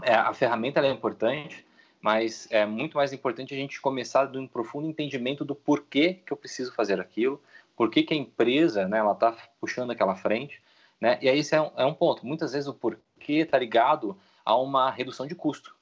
é, 0.02 0.14
a 0.14 0.32
ferramenta 0.32 0.80
é 0.80 0.90
importante, 0.90 1.66
mas 2.00 2.46
é 2.50 2.64
muito 2.64 2.96
mais 2.96 3.12
importante 3.12 3.54
a 3.54 3.56
gente 3.56 3.80
começar 3.80 4.26
de 4.26 4.38
um 4.38 4.46
profundo 4.46 4.86
entendimento 4.86 5.44
do 5.44 5.54
porquê 5.54 6.14
que 6.14 6.32
eu 6.32 6.36
preciso 6.36 6.72
fazer 6.72 7.00
aquilo, 7.00 7.42
porquê 7.76 8.02
que 8.02 8.14
a 8.14 8.16
empresa 8.16 8.86
né, 8.86 8.98
ela 8.98 9.12
está 9.12 9.36
puxando 9.60 9.90
aquela 9.90 10.14
frente, 10.14 10.62
né? 11.00 11.18
E 11.20 11.28
aí 11.28 11.38
esse 11.38 11.54
é 11.54 11.60
um, 11.60 11.70
é 11.76 11.84
um 11.84 11.94
ponto. 11.94 12.26
Muitas 12.26 12.52
vezes 12.52 12.68
o 12.68 12.74
porquê 12.74 13.34
está 13.34 13.58
ligado 13.58 14.16
a 14.44 14.56
uma 14.56 14.90
redução 14.90 15.26
de 15.26 15.34
custo. 15.34 15.74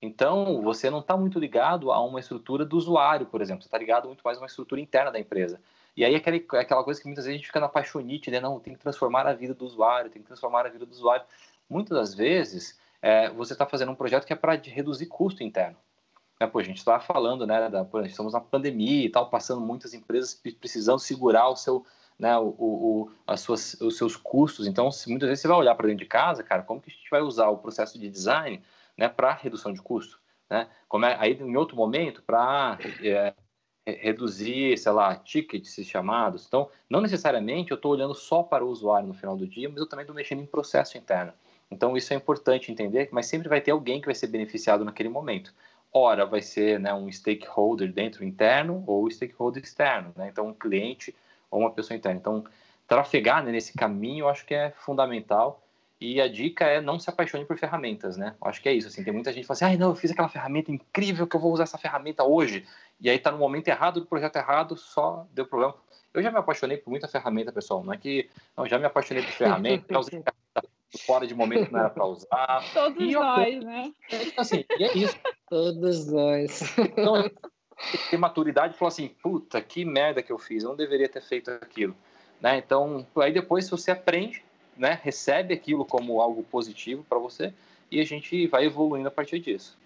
Então, 0.00 0.62
você 0.62 0.90
não 0.90 1.00
está 1.00 1.16
muito 1.16 1.38
ligado 1.38 1.90
a 1.90 2.00
uma 2.00 2.20
estrutura 2.20 2.64
do 2.64 2.76
usuário, 2.76 3.26
por 3.26 3.40
exemplo. 3.40 3.62
Você 3.62 3.68
está 3.68 3.78
ligado 3.78 4.06
muito 4.06 4.22
mais 4.22 4.38
a 4.38 4.40
uma 4.40 4.46
estrutura 4.46 4.80
interna 4.80 5.10
da 5.10 5.18
empresa. 5.18 5.60
E 5.96 6.04
aí, 6.04 6.14
aquele, 6.14 6.46
aquela 6.52 6.84
coisa 6.84 7.00
que 7.00 7.06
muitas 7.06 7.24
vezes 7.24 7.34
a 7.34 7.38
gente 7.38 7.46
fica 7.46 7.58
na 7.58 7.68
paixonite, 7.68 8.30
né? 8.30 8.38
Não, 8.38 8.60
tem 8.60 8.74
que 8.74 8.78
transformar 8.78 9.26
a 9.26 9.32
vida 9.32 9.54
do 9.54 9.64
usuário, 9.64 10.10
tem 10.10 10.22
que 10.22 10.28
transformar 10.28 10.66
a 10.66 10.68
vida 10.68 10.86
do 10.86 10.92
usuário. 10.92 11.26
Muitas 11.68 11.98
das 11.98 12.14
vezes, 12.14 12.78
é, 13.02 13.30
você 13.30 13.52
está 13.52 13.66
fazendo 13.66 13.92
um 13.92 13.94
projeto 13.94 14.26
que 14.26 14.32
é 14.32 14.36
para 14.36 14.54
reduzir 14.54 15.06
custo 15.06 15.42
interno. 15.42 15.76
né, 16.40 16.46
pô, 16.46 16.58
a 16.58 16.62
gente 16.62 16.78
estava 16.78 17.00
falando, 17.00 17.46
né, 17.46 17.68
da, 17.68 17.84
pô, 17.84 18.00
estamos 18.02 18.32
na 18.32 18.40
pandemia 18.40 19.06
e 19.06 19.10
tal, 19.10 19.30
passando 19.30 19.60
muitas 19.60 19.94
empresas 19.94 20.34
precisando 20.60 20.98
segurar 20.98 21.48
o 21.48 21.56
seu, 21.56 21.84
né, 22.18 22.36
o, 22.38 22.48
o, 22.48 23.10
as 23.26 23.40
suas, 23.40 23.74
os 23.80 23.96
seus 23.96 24.16
custos. 24.16 24.66
Então, 24.66 24.90
se, 24.90 25.08
muitas 25.08 25.28
vezes 25.28 25.42
você 25.42 25.48
vai 25.48 25.58
olhar 25.58 25.74
para 25.74 25.86
dentro 25.86 26.04
de 26.04 26.08
casa, 26.08 26.42
cara, 26.42 26.62
como 26.62 26.80
que 26.80 26.90
a 26.90 26.94
gente 26.94 27.10
vai 27.10 27.20
usar 27.20 27.48
o 27.48 27.58
processo 27.58 27.98
de 27.98 28.08
design, 28.08 28.62
né, 28.96 29.08
para 29.08 29.32
redução 29.32 29.72
de 29.72 29.80
custo, 29.80 30.20
né? 30.50 30.68
Como 30.88 31.04
é, 31.04 31.16
aí 31.20 31.34
em 31.34 31.56
outro 31.56 31.76
momento 31.76 32.22
para 32.22 32.78
é, 33.02 33.34
reduzir, 33.86 34.76
sei 34.76 34.92
lá, 34.92 35.14
tickets 35.14 35.74
chamados. 35.86 36.46
Então, 36.46 36.68
não 36.90 37.00
necessariamente 37.00 37.70
eu 37.70 37.76
estou 37.76 37.92
olhando 37.92 38.14
só 38.14 38.42
para 38.42 38.64
o 38.64 38.68
usuário 38.68 39.06
no 39.06 39.14
final 39.14 39.36
do 39.36 39.46
dia, 39.46 39.68
mas 39.68 39.78
eu 39.78 39.86
também 39.86 40.02
estou 40.02 40.16
mexendo 40.16 40.40
em 40.40 40.46
processo 40.46 40.98
interno. 40.98 41.32
Então, 41.70 41.96
isso 41.96 42.12
é 42.12 42.16
importante 42.16 42.72
entender, 42.72 43.08
mas 43.12 43.26
sempre 43.26 43.48
vai 43.48 43.60
ter 43.60 43.70
alguém 43.70 44.00
que 44.00 44.06
vai 44.06 44.14
ser 44.14 44.28
beneficiado 44.28 44.84
naquele 44.84 45.08
momento. 45.08 45.52
Ora, 45.92 46.26
vai 46.26 46.42
ser 46.42 46.78
né, 46.78 46.92
um 46.92 47.10
stakeholder 47.10 47.92
dentro 47.92 48.24
interno 48.24 48.84
ou 48.86 49.10
stakeholder 49.10 49.62
externo, 49.62 50.12
né? 50.16 50.28
então 50.28 50.48
um 50.48 50.54
cliente 50.54 51.14
ou 51.50 51.60
uma 51.60 51.70
pessoa 51.70 51.96
interna. 51.96 52.18
Então, 52.20 52.44
trafegar 52.86 53.42
né, 53.42 53.52
nesse 53.52 53.72
caminho 53.72 54.24
eu 54.24 54.28
acho 54.28 54.44
que 54.44 54.54
é 54.54 54.70
fundamental. 54.70 55.62
E 56.00 56.20
a 56.20 56.28
dica 56.28 56.64
é 56.64 56.80
não 56.80 56.98
se 56.98 57.10
apaixone 57.10 57.44
por 57.44 57.58
ferramentas, 57.58 58.16
né? 58.16 58.36
Eu 58.40 58.48
acho 58.48 58.62
que 58.62 58.68
é 58.68 58.72
isso, 58.72 58.86
assim, 58.86 59.02
tem 59.02 59.12
muita 59.12 59.32
gente 59.32 59.40
que 59.40 59.48
fala 59.48 59.56
assim, 59.56 59.76
ah, 59.76 59.78
não, 59.78 59.88
eu 59.88 59.96
fiz 59.96 60.12
aquela 60.12 60.28
ferramenta 60.28 60.70
incrível 60.70 61.26
que 61.26 61.34
eu 61.34 61.40
vou 61.40 61.52
usar 61.52 61.64
essa 61.64 61.76
ferramenta 61.76 62.22
hoje. 62.22 62.64
E 63.00 63.10
aí 63.10 63.16
está 63.16 63.32
no 63.32 63.38
momento 63.38 63.66
errado 63.66 63.98
do 63.98 64.06
projeto 64.06 64.36
errado, 64.36 64.76
só 64.76 65.26
deu 65.32 65.44
problema. 65.44 65.74
Eu 66.14 66.22
já 66.22 66.30
me 66.30 66.38
apaixonei 66.38 66.76
por 66.76 66.90
muita 66.90 67.08
ferramenta, 67.08 67.50
pessoal. 67.50 67.82
Não 67.82 67.92
é 67.92 67.96
que. 67.96 68.30
Não, 68.56 68.64
já 68.64 68.78
me 68.78 68.84
apaixonei 68.84 69.24
por 69.24 69.32
ferramenta, 69.32 69.86
já 69.92 69.98
usei 69.98 70.22
fora 70.96 71.26
de 71.26 71.34
momento 71.34 71.70
não 71.70 71.80
era 71.80 71.90
para 71.90 72.06
usar. 72.06 72.64
Todos 72.72 73.02
e 73.02 73.12
nós, 73.12 73.54
eu, 73.54 73.60
né? 73.62 73.92
Assim, 74.36 74.64
e 74.78 74.84
é 74.84 74.96
isso. 74.96 75.16
Todos 75.48 76.06
nós. 76.10 76.62
Então, 76.78 77.30
ter 78.10 78.16
maturidade 78.16 78.74
e 78.74 78.78
falar 78.78 78.88
assim, 78.88 79.08
puta, 79.22 79.60
que 79.60 79.84
merda 79.84 80.22
que 80.22 80.32
eu 80.32 80.38
fiz, 80.38 80.62
eu 80.62 80.70
não 80.70 80.76
deveria 80.76 81.08
ter 81.08 81.22
feito 81.22 81.50
aquilo. 81.50 81.94
Né? 82.40 82.58
Então, 82.58 83.06
aí 83.16 83.32
depois 83.32 83.68
você 83.68 83.90
aprende, 83.90 84.42
né? 84.76 84.98
recebe 85.02 85.54
aquilo 85.54 85.84
como 85.84 86.20
algo 86.20 86.42
positivo 86.44 87.04
para 87.08 87.18
você 87.18 87.52
e 87.90 88.00
a 88.00 88.04
gente 88.04 88.46
vai 88.46 88.64
evoluindo 88.64 89.08
a 89.08 89.10
partir 89.10 89.38
disso. 89.40 89.76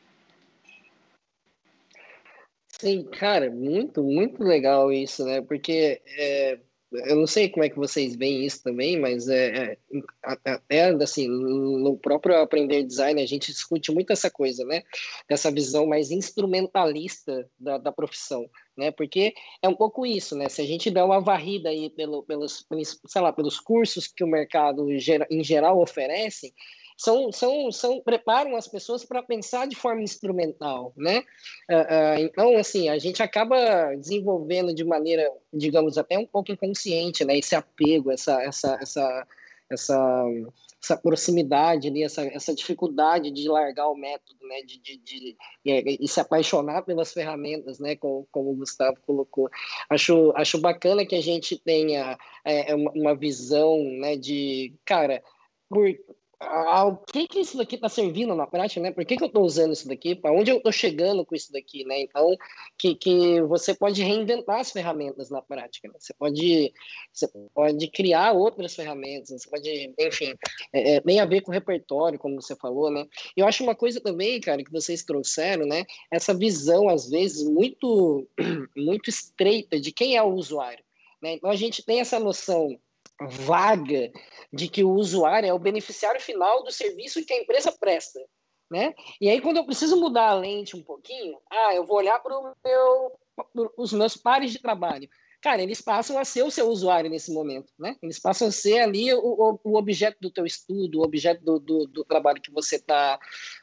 Sim, 2.69 3.05
cara, 3.05 3.49
muito, 3.49 4.03
muito 4.03 4.43
legal 4.43 4.93
isso, 4.93 5.25
né? 5.25 5.41
Porque 5.41 6.03
é, 6.05 6.59
eu 6.93 7.17
não 7.17 7.27
sei 7.27 7.49
como 7.49 7.65
é 7.65 7.69
que 7.69 7.77
vocês 7.77 8.17
veem 8.17 8.45
isso 8.45 8.63
também, 8.63 8.99
mas 8.99 9.29
é, 9.29 9.73
é 9.73 9.79
até 10.23 10.87
assim, 11.03 11.29
no 11.29 11.97
próprio 11.97 12.37
aprender 12.37 12.83
design 12.83 13.21
a 13.21 13.27
gente 13.27 13.53
discute 13.53 13.91
muito 13.93 14.13
essa 14.13 14.31
coisa, 14.31 14.65
né? 14.65 14.83
Dessa 15.29 15.51
visão 15.51 15.87
mais 15.87 16.11
instrumentalista 16.11 17.49
da, 17.59 17.79
da 17.79 17.93
profissão, 17.93 18.49
né? 18.77 18.91
Porque 18.91 19.35
é 19.63 19.69
um 19.69 19.75
pouco 19.75 20.05
isso, 20.07 20.37
né? 20.37 20.49
Se 20.49 20.61
a 20.61 20.67
gente 20.67 20.91
der 20.91 21.05
uma 21.05 21.21
varrida 21.21 21.71
aí 21.71 21.91
pelo, 21.91 22.23
pelos, 22.23 22.67
sei 23.07 23.23
lá, 23.23 23.33
pelos 23.33 23.59
cursos 23.59 24.07
que 24.07 24.25
o 24.25 24.29
mercado 24.29 24.87
em 24.91 25.45
geral 25.45 25.81
oferece, 25.81 26.53
são, 27.03 27.33
são, 27.33 27.73
são 27.73 28.01
preparam 28.01 28.55
as 28.55 28.69
pessoas 28.69 29.05
para 29.05 29.23
pensar 29.23 29.67
de 29.67 29.75
forma 29.75 30.03
instrumental, 30.03 30.93
né? 30.97 31.25
Uh, 31.69 31.75
uh, 31.75 32.19
então, 32.21 32.57
assim, 32.57 32.89
a 32.89 32.97
gente 32.97 33.21
acaba 33.21 33.93
desenvolvendo 33.97 34.73
de 34.73 34.85
maneira, 34.85 35.29
digamos, 35.53 35.99
até 35.99 36.17
um 36.17 36.27
pouco 36.27 36.53
inconsciente, 36.53 37.25
né? 37.25 37.37
Esse 37.37 37.57
apego, 37.57 38.13
essa, 38.13 38.41
essa, 38.43 38.79
essa, 38.81 39.27
essa, 39.69 40.25
essa 40.81 40.97
proximidade, 40.97 41.91
né? 41.91 42.03
essa, 42.03 42.23
essa 42.27 42.55
dificuldade 42.55 43.33
de 43.33 43.49
largar 43.49 43.89
o 43.89 43.97
método, 43.97 44.39
né? 44.47 44.63
De, 44.63 44.79
de, 44.79 44.97
de, 44.99 45.37
de 45.65 45.99
e 46.01 46.07
se 46.07 46.21
apaixonar 46.21 46.83
pelas 46.83 47.13
ferramentas, 47.13 47.81
né? 47.81 47.97
Como, 47.97 48.29
como 48.31 48.53
o 48.53 48.57
Gustavo 48.57 48.97
colocou. 49.05 49.51
Acho, 49.91 50.33
acho 50.37 50.61
bacana 50.61 51.05
que 51.05 51.17
a 51.17 51.23
gente 51.23 51.59
tenha 51.59 52.17
é, 52.45 52.73
uma, 52.77 52.93
uma 52.93 53.15
visão, 53.17 53.83
né? 53.99 54.15
De, 54.15 54.73
cara, 54.85 55.21
por, 55.69 55.89
ao 56.49 56.97
que 56.97 57.27
que 57.27 57.41
isso 57.41 57.57
daqui 57.57 57.77
está 57.77 57.89
servindo 57.89 58.35
na 58.35 58.47
prática, 58.47 58.81
né? 58.81 58.91
Por 58.91 59.05
que, 59.05 59.17
que 59.17 59.23
eu 59.23 59.29
estou 59.29 59.45
usando 59.45 59.73
isso 59.73 59.89
daqui? 59.89 60.15
Para 60.15 60.33
onde 60.33 60.51
eu 60.51 60.59
estou 60.59 60.73
chegando 60.73 61.25
com 61.25 61.35
isso 61.35 61.53
daqui, 61.53 61.85
né? 61.85 62.01
Então, 62.01 62.37
que, 62.79 62.95
que 62.95 63.41
você 63.43 63.75
pode 63.75 64.03
reinventar 64.03 64.61
as 64.61 64.71
ferramentas 64.71 65.31
na 65.31 65.41
prática. 65.41 65.89
Né? 65.89 65.95
Você 65.99 66.15
pode 66.15 66.73
você 67.13 67.29
pode 67.55 67.91
criar 67.91 68.33
outras 68.33 68.75
ferramentas. 68.75 69.31
Você 69.31 69.49
pode, 69.49 69.95
enfim, 69.99 70.35
é, 70.73 70.97
é, 70.97 71.01
tem 71.01 71.21
a 71.21 71.25
ver 71.25 71.41
com 71.43 71.51
o 71.51 71.55
repertório, 71.55 72.19
como 72.19 72.41
você 72.41 72.57
falou, 72.57 72.91
né? 72.91 73.07
Eu 73.37 73.47
acho 73.47 73.63
uma 73.63 73.75
coisa 73.75 74.01
também, 74.01 74.41
cara, 74.41 74.65
que 74.65 74.73
vocês 74.73 75.05
trouxeram, 75.05 75.67
né? 75.67 75.85
Essa 76.11 76.35
visão 76.35 76.89
às 76.89 77.09
vezes 77.09 77.49
muito 77.49 78.27
muito 78.77 79.09
estreita 79.09 79.79
de 79.81 79.93
quem 79.93 80.17
é 80.17 80.23
o 80.23 80.35
usuário. 80.35 80.83
Né? 81.23 81.35
Então 81.35 81.51
a 81.51 81.57
gente 81.57 81.85
tem 81.85 82.01
essa 82.01 82.19
noção 82.19 82.79
vaga 83.27 84.11
de 84.53 84.69
que 84.69 84.85
o 84.85 84.93
usuário 84.93 85.49
é 85.49 85.53
o 85.53 85.59
beneficiário 85.59 86.21
final 86.21 86.63
do 86.63 86.71
serviço 86.71 87.25
que 87.25 87.33
a 87.33 87.41
empresa 87.41 87.73
presta. 87.73 88.21
Né? 88.71 88.95
E 89.21 89.29
aí, 89.29 89.41
quando 89.41 89.59
eu 89.59 89.67
preciso 89.67 90.01
mudar 90.01 90.29
a 90.29 90.35
lente 90.35 90.77
um 90.77 90.83
pouquinho, 90.83 91.39
ah, 91.51 91.75
eu 91.75 91.85
vou 91.85 91.99
olhar 91.99 92.19
para 92.21 92.55
meu, 92.65 93.13
os 93.77 93.93
meus 93.93 94.17
pares 94.17 94.51
de 94.51 94.59
trabalho. 94.59 95.09
Cara, 95.43 95.61
eles 95.61 95.81
passam 95.81 96.17
a 96.19 96.25
ser 96.25 96.45
o 96.45 96.51
seu 96.53 96.69
usuário 96.69 97.11
nesse 97.11 97.35
momento, 97.35 97.73
né? 97.77 97.97
Eles 98.01 98.19
passam 98.21 98.47
a 98.47 98.53
ser 98.53 98.79
ali 98.79 99.13
o, 99.13 99.59
o 99.65 99.77
objeto 99.77 100.17
do 100.21 100.31
teu 100.31 100.47
estudo, 100.47 101.01
o 101.01 101.05
objeto 101.05 101.43
do, 101.43 101.59
do, 101.59 101.87
do 101.89 102.05
trabalho 102.05 102.41
que 102.41 102.53
você 102.53 102.77
está 102.77 103.19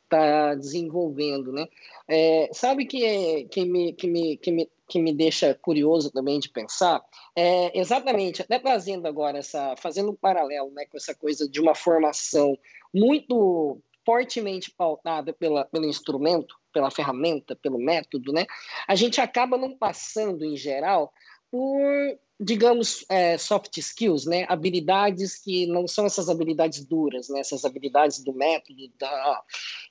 tá 0.10 0.56
desenvolvendo, 0.56 1.54
né? 1.54 1.65
É, 2.06 2.50
sabe 2.52 2.86
que, 2.86 3.45
que, 3.45 3.63
me, 3.63 3.93
que, 3.93 4.08
me, 4.08 4.38
que, 4.38 4.52
me, 4.52 4.69
que 4.89 4.99
me 4.99 5.13
deixa 5.13 5.54
curioso 5.54 6.12
também 6.12 6.39
de 6.39 6.49
pensar? 6.49 7.02
É 7.36 7.78
exatamente, 7.80 8.41
até 8.41 8.58
trazendo 8.58 9.08
agora 9.08 9.38
essa, 9.38 9.75
fazendo 9.78 10.12
um 10.12 10.15
paralelo 10.15 10.71
né, 10.71 10.86
com 10.86 10.97
essa 10.97 11.13
coisa 11.13 11.47
de 11.47 11.62
uma 11.62 11.75
formação 11.75 12.58
muito 12.93 13.80
fortemente 14.04 14.71
pautada 14.71 15.32
pela, 15.32 15.63
pelo 15.65 15.86
instrumento, 15.86 16.56
pela 16.73 16.89
ferramenta, 16.89 17.56
pelo 17.56 17.78
método, 17.78 18.34
né? 18.34 18.45
A 18.88 18.95
gente 18.95 19.21
acaba 19.21 19.56
não 19.56 19.78
passando, 19.78 20.43
em 20.43 20.58
geral, 20.58 21.13
por 21.52 22.20
digamos, 22.42 23.04
é, 23.10 23.38
soft 23.38 23.78
skills, 23.78 24.26
né? 24.26 24.46
Habilidades 24.48 25.38
que 25.38 25.68
não 25.68 25.86
são 25.88 26.06
essas 26.06 26.30
habilidades 26.30 26.86
duras, 26.86 27.28
né? 27.28 27.42
Essas 27.42 27.66
habilidades 27.66 28.24
do 28.24 28.34
método. 28.34 28.90
Da... 28.98 29.44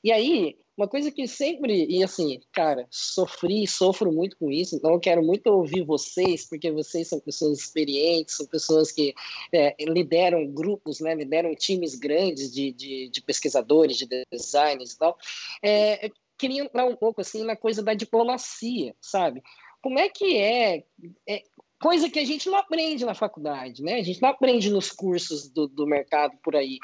E 0.03 0.11
aí, 0.11 0.57
uma 0.75 0.89
coisa 0.89 1.11
que 1.11 1.29
sempre, 1.29 1.85
e 1.87 2.03
assim, 2.03 2.41
cara, 2.51 2.87
sofri, 2.91 3.67
sofro 3.67 4.11
muito 4.11 4.35
com 4.39 4.51
isso, 4.51 4.75
então 4.75 4.93
eu 4.93 5.01
quero 5.01 5.23
muito 5.23 5.49
ouvir 5.49 5.85
vocês, 5.85 6.49
porque 6.49 6.71
vocês 6.71 7.09
são 7.09 7.21
pessoas 7.21 7.59
experientes, 7.59 8.37
são 8.37 8.47
pessoas 8.47 8.91
que 8.91 9.15
é, 9.53 9.75
lideram 9.81 10.47
grupos, 10.47 11.01
né? 11.01 11.15
Lideram 11.15 11.55
times 11.55 11.97
grandes 11.97 12.51
de, 12.51 12.73
de, 12.73 13.11
de 13.11 13.21
pesquisadores, 13.21 13.99
de 13.99 14.09
designers 14.33 14.93
e 14.93 14.99
tal. 14.99 15.19
É, 15.63 16.11
queria 16.39 16.63
entrar 16.63 16.87
um 16.87 16.97
pouco, 16.97 17.21
assim, 17.21 17.45
na 17.45 17.57
coisa 17.57 17.83
da 17.83 17.93
diplomacia, 17.93 18.95
sabe? 19.03 19.43
Como 19.83 19.99
é 19.99 20.09
que 20.09 20.37
é, 20.37 20.85
é 21.29 21.43
coisa 21.81 22.11
que 22.11 22.19
a 22.19 22.25
gente 22.25 22.49
não 22.49 22.57
aprende 22.57 23.05
na 23.05 23.15
faculdade, 23.15 23.83
né? 23.83 23.95
A 23.95 24.03
gente 24.03 24.21
não 24.21 24.29
aprende 24.31 24.71
nos 24.71 24.91
cursos 24.91 25.49
do, 25.49 25.69
do 25.69 25.87
mercado 25.87 26.37
por 26.43 26.57
aí. 26.57 26.79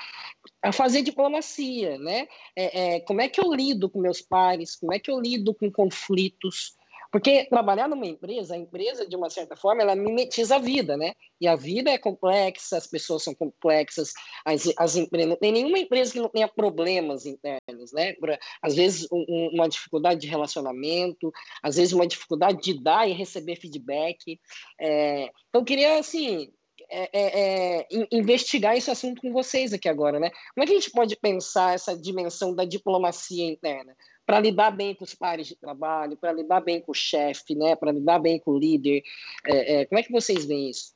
A 0.63 0.73
fazer 0.73 1.03
diplomacia, 1.03 1.99
né? 1.99 2.29
É, 2.57 2.97
é, 2.97 3.01
como 3.01 3.21
é 3.21 3.29
que 3.29 3.41
eu 3.41 3.53
lido 3.53 3.91
com 3.91 4.01
meus 4.01 4.21
pares? 4.21 4.77
Como 4.77 4.93
é 4.93 4.99
que 4.99 5.11
eu 5.11 5.21
lido 5.21 5.55
com 5.55 5.71
conflitos? 5.71 6.77
Porque 7.15 7.45
trabalhar 7.45 7.89
numa 7.89 8.09
empresa, 8.09 8.57
a 8.57 8.59
empresa, 8.59 9.07
de 9.07 9.15
uma 9.15 9.31
certa 9.31 9.55
forma, 9.55 9.83
ela 9.83 9.95
mimetiza 9.95 10.57
a 10.57 10.59
vida, 10.59 10.97
né? 10.97 11.13
E 11.41 11.47
a 11.47 11.55
vida 11.55 11.89
é 11.89 11.97
complexa, 11.97 12.77
as 12.77 12.89
pessoas 12.89 13.23
são 13.23 13.33
complexas, 13.33 14.13
as, 14.45 14.65
as 14.77 14.97
empresas, 14.97 15.29
não 15.29 15.37
tem 15.37 15.53
nenhuma 15.53 15.79
empresa 15.79 16.13
que 16.13 16.19
não 16.19 16.29
tenha 16.29 16.49
problemas 16.49 17.25
internos, 17.25 17.93
né? 17.93 18.17
Às 18.61 18.75
vezes 18.75 19.07
um, 19.13 19.51
uma 19.53 19.69
dificuldade 19.69 20.23
de 20.23 20.27
relacionamento, 20.27 21.33
às 21.63 21.77
vezes 21.77 21.93
uma 21.93 22.05
dificuldade 22.05 22.61
de 22.61 22.83
dar 22.83 23.09
e 23.09 23.13
receber 23.13 23.61
feedback. 23.61 24.41
É, 24.81 25.31
então, 25.49 25.61
eu 25.61 25.65
queria, 25.65 26.01
assim, 26.01 26.51
é, 26.91 27.11
é, 27.13 27.79
é 27.81 27.87
investigar 28.11 28.77
esse 28.77 28.91
assunto 28.91 29.23
com 29.23 29.33
vocês 29.33 29.73
aqui 29.73 29.89
agora, 29.89 30.19
né? 30.19 30.31
Como 30.53 30.65
é 30.65 30.67
que 30.67 30.73
a 30.73 30.81
gente 30.81 30.91
pode 30.91 31.15
pensar 31.15 31.77
essa 31.77 31.97
dimensão 31.97 32.53
da 32.53 32.65
diplomacia 32.65 33.45
interna? 33.45 33.97
Para 34.27 34.41
lidar 34.41 34.71
bem 34.71 34.95
com 34.95 35.05
os 35.05 35.15
pares 35.15 35.47
de 35.47 35.57
trabalho, 35.57 36.17
para 36.17 36.33
lidar 36.33 36.61
bem 36.61 36.81
com 36.81 36.93
o 36.93 36.95
chefe, 36.95 37.55
né? 37.55 37.77
para 37.77 37.93
lidar 37.93 38.19
bem 38.19 38.39
com 38.39 38.53
o 38.53 38.59
líder. 38.59 39.03
É, 39.47 39.81
é, 39.81 39.87
como 39.87 39.99
é 39.99 40.03
que 40.03 40.13
vocês 40.13 40.45
veem 40.45 40.71
isso? 40.71 40.95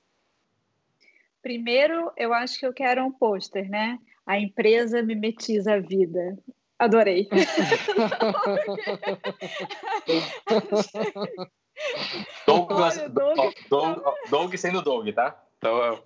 Primeiro, 1.42 2.10
eu 2.16 2.34
acho 2.34 2.58
que 2.58 2.66
eu 2.66 2.72
quero 2.72 3.04
um 3.04 3.12
pôster, 3.12 3.68
né? 3.68 3.98
A 4.26 4.38
empresa 4.38 5.02
mimetiza 5.02 5.74
a 5.74 5.80
vida. 5.80 6.38
Adorei. 6.78 7.28
Douglas, 12.46 12.98
Doug, 13.10 13.54
Doug, 13.68 13.98
Doug 14.30 14.54
sendo 14.56 14.82
Doug, 14.82 15.08
tá? 15.10 15.44
Então, 15.58 15.76
eu 15.76 16.02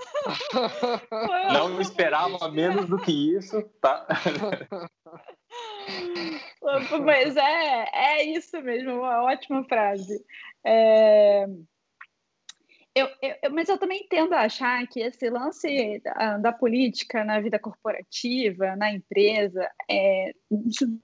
não 1.52 1.80
esperava 1.80 2.50
menos 2.50 2.88
do 2.88 2.98
que 2.98 3.36
isso, 3.36 3.62
tá? 3.80 4.06
Mas 7.04 7.36
é, 7.36 7.84
é 7.92 8.24
isso 8.24 8.60
mesmo, 8.62 8.94
uma 8.94 9.24
ótima 9.24 9.62
frase. 9.64 10.24
É... 10.64 11.46
Eu, 12.94 13.08
eu, 13.22 13.50
mas 13.50 13.70
eu 13.70 13.78
também 13.78 14.06
tendo 14.08 14.34
a 14.34 14.42
achar 14.42 14.86
que 14.86 15.00
esse 15.00 15.30
lance 15.30 15.98
da, 16.04 16.36
da, 16.36 16.52
política 16.52 17.24
na 17.24 17.40
vida 17.40 17.58
corporativa, 17.58 18.76
na 18.76 18.92
empresa, 18.92 19.66
é, 19.90 20.32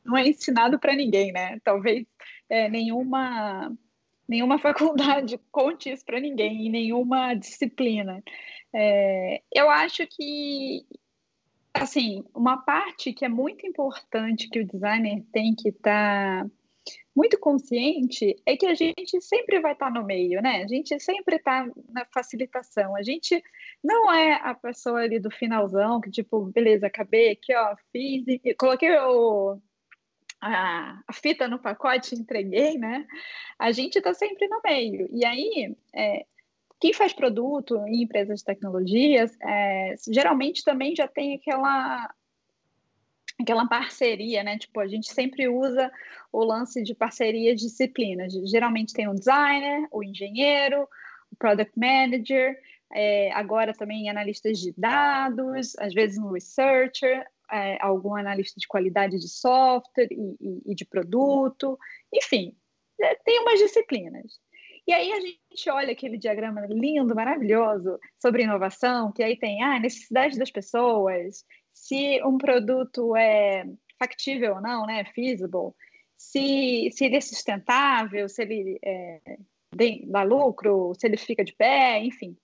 não 0.05 0.15
é 0.19 0.29
ensinado 0.29 0.79
para 0.79 0.95
ninguém, 0.95 1.33
né? 1.33 1.59
Talvez 1.65 2.07
é, 2.51 2.69
nenhuma, 2.69 3.75
nenhuma 4.29 4.59
faculdade 4.61 5.41
conte 5.51 5.91
isso 5.91 6.05
para 6.05 6.21
ninguém, 6.21 6.67
em 6.67 6.71
nenhuma 6.71 7.35
disciplina. 7.35 8.23
É, 8.75 9.43
eu 9.55 9.71
acho 9.71 10.07
que, 10.07 10.85
assim, 11.73 12.25
uma 12.35 12.59
parte 12.59 13.13
que 13.13 13.25
é 13.25 13.29
muito 13.29 13.67
importante 13.67 14.49
que 14.49 14.61
o 14.61 14.67
designer 14.67 15.25
tem 15.33 15.55
que 15.55 15.71
estar. 15.71 16.45
Tá 16.45 16.51
muito 17.19 17.37
consciente 17.41 18.37
é 18.47 18.57
que 18.57 18.65
a 18.65 18.75
gente 18.75 19.21
sempre 19.21 19.59
vai 19.59 19.73
estar 19.73 19.91
no 19.91 20.05
meio, 20.05 20.41
né? 20.41 20.63
A 20.63 20.69
gente 20.69 20.99
sempre 21.01 21.35
está 21.35 21.69
na 21.91 22.05
facilitação. 22.15 22.95
A 22.95 23.03
gente 23.03 23.43
não 23.83 24.13
é 24.13 24.35
a 24.35 24.55
pessoa 24.55 25.01
ali 25.01 25.19
do 25.19 25.29
finalzão 25.29 26.01
que, 26.01 26.13
tipo, 26.13 26.45
beleza, 26.47 26.87
acabei 26.87 27.33
aqui, 27.33 27.53
ó, 27.55 27.75
fiz, 27.91 28.25
e 28.29 28.55
coloquei 28.55 28.97
o, 28.99 29.59
a, 30.41 31.01
a, 31.07 31.13
fita 31.13 31.49
no 31.49 31.59
pacote, 31.59 32.15
entreguei, 32.15 32.79
né? 32.79 33.07
A 33.59 33.73
gente 33.73 33.99
está 33.99 34.15
sempre 34.15 34.47
no 34.49 34.61
meio. 34.65 35.09
E 35.13 35.25
aí, 35.25 35.77
é, 35.95 36.25
quem 36.81 36.93
faz 36.93 37.13
produto 37.13 37.77
em 37.87 38.03
empresas 38.03 38.41
de 38.41 38.45
tecnologias, 38.45 39.37
é, 39.41 39.95
geralmente 40.09 40.65
também 40.65 40.95
já 40.95 41.09
tem 41.09 41.35
aquela 41.35 42.15
aquela 43.41 43.67
parceria, 43.69 44.43
né? 44.43 44.59
Tipo, 44.59 44.81
a 44.81 44.89
gente 44.89 45.13
sempre 45.13 45.49
usa 45.49 45.93
o 46.33 46.43
lance 46.43 46.83
de 46.83 46.95
parceria 46.95 47.55
de 47.55 47.63
disciplinas. 47.63 48.33
Geralmente 48.51 48.93
tem 48.93 49.09
um 49.09 49.15
designer, 49.15 49.87
o 49.93 50.03
engenheiro, 50.03 50.89
o 51.31 51.37
product 51.37 51.73
manager, 51.79 52.59
é, 52.93 53.31
agora 53.33 53.73
também 53.73 54.11
analistas 54.11 54.59
de 54.59 54.75
dados, 54.77 55.77
às 55.79 55.95
vezes 55.95 56.19
um 56.19 56.33
researcher, 56.33 57.27
é, 57.51 57.79
algum 57.81 58.15
analista 58.15 58.59
de 58.59 58.67
qualidade 58.67 59.19
de 59.19 59.29
software 59.29 60.09
e, 60.11 60.37
e, 60.41 60.73
e 60.73 60.75
de 60.75 60.85
produto, 60.85 61.79
enfim, 62.13 62.57
é, 63.01 63.15
tem 63.17 63.41
umas 63.41 63.59
disciplinas. 63.59 64.41
E 64.87 64.93
aí 64.93 65.13
a 65.13 65.21
gente 65.21 65.71
olha 65.71 65.93
aquele 65.93 66.17
diagrama 66.17 66.67
lindo, 66.67 67.15
maravilhoso 67.15 67.99
sobre 68.19 68.45
inovação, 68.45 69.13
que 69.13 69.23
aí 69.23 69.37
tem 69.37 69.63
ah, 69.63 69.77
a 69.77 69.81
necessidade 69.81 70.39
das 70.39 70.51
pessoas, 70.51 71.45
se 71.75 72.23
um 72.25 72.39
produto 72.39 73.15
é 73.15 73.65
factível 73.99 74.55
ou 74.55 74.61
não, 74.63 74.87
né, 74.87 75.05
feasible, 75.15 75.75
se, 76.17 76.91
se 76.93 77.05
ele 77.05 77.17
é 77.17 77.21
sustentável, 77.21 78.29
se 78.29 78.43
ele 78.43 78.79
é, 78.83 79.21
dá 80.07 80.23
lucro, 80.23 80.93
se 80.99 81.07
ele 81.07 81.17
fica 81.17 81.45
de 81.45 81.55
pé, 81.55 82.01
enfim. 82.03 82.37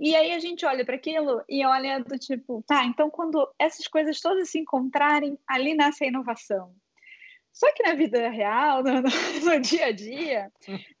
E 0.00 0.16
aí 0.16 0.32
a 0.32 0.38
gente 0.38 0.64
olha 0.64 0.82
para 0.82 0.96
aquilo 0.96 1.44
e 1.46 1.62
olha 1.64 2.00
do 2.00 2.18
tipo, 2.18 2.64
tá, 2.66 2.86
então 2.86 3.10
quando 3.10 3.46
essas 3.58 3.86
coisas 3.86 4.18
todas 4.18 4.48
se 4.48 4.58
encontrarem, 4.58 5.38
ali 5.46 5.74
nasce 5.74 6.04
a 6.04 6.06
inovação. 6.06 6.74
Só 7.52 7.70
que 7.74 7.82
na 7.82 7.94
vida 7.94 8.30
real, 8.30 8.80
no, 8.82 9.02
no, 9.02 9.60
dia 9.60 9.86
a 9.86 9.92
dia, 9.92 10.50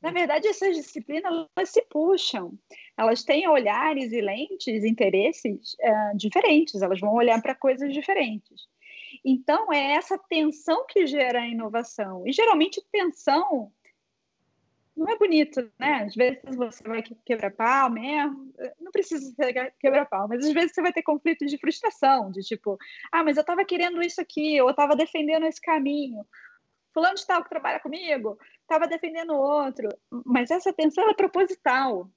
na 0.02 0.10
verdade, 0.10 0.48
essas 0.48 0.76
disciplinas 0.76 1.32
elas 1.56 1.70
se 1.70 1.80
puxam. 1.88 2.52
Elas 2.98 3.22
têm 3.24 3.48
olhares 3.48 4.12
e 4.12 4.20
lentes, 4.20 4.84
interesses 4.84 5.74
uh, 5.80 6.16
diferentes, 6.16 6.82
elas 6.82 7.00
vão 7.00 7.14
olhar 7.14 7.40
para 7.40 7.54
coisas 7.54 7.94
diferentes. 7.94 8.68
Então, 9.24 9.72
é 9.72 9.92
essa 9.92 10.18
tensão 10.18 10.84
que 10.86 11.06
gera 11.06 11.40
a 11.40 11.48
inovação. 11.48 12.26
E 12.26 12.32
geralmente, 12.32 12.84
tensão 12.92 13.72
não 15.00 15.08
é 15.08 15.16
bonito, 15.16 15.72
né? 15.78 16.04
Às 16.04 16.14
vezes 16.14 16.40
você 16.54 16.84
vai 16.84 17.02
quebrar 17.24 17.50
pau 17.50 17.90
mesmo, 17.90 18.52
não 18.78 18.92
precisa 18.92 19.34
quebrar 19.80 20.04
pau, 20.04 20.28
mas 20.28 20.44
às 20.44 20.52
vezes 20.52 20.72
você 20.72 20.82
vai 20.82 20.92
ter 20.92 21.02
conflitos 21.02 21.50
de 21.50 21.56
frustração, 21.56 22.30
de 22.30 22.42
tipo, 22.42 22.76
ah, 23.10 23.24
mas 23.24 23.38
eu 23.38 23.40
estava 23.40 23.64
querendo 23.64 24.02
isso 24.02 24.20
aqui, 24.20 24.56
eu 24.56 24.68
estava 24.68 24.94
defendendo 24.94 25.46
esse 25.46 25.60
caminho. 25.60 26.22
Fulano 26.92 27.14
de 27.14 27.26
tal 27.26 27.42
que 27.42 27.48
trabalha 27.48 27.80
comigo 27.80 28.36
estava 28.60 28.86
defendendo 28.86 29.32
outro, 29.32 29.88
mas 30.26 30.50
essa 30.50 30.72
tensão 30.72 31.08
é 31.08 31.14
proposital. 31.14 32.10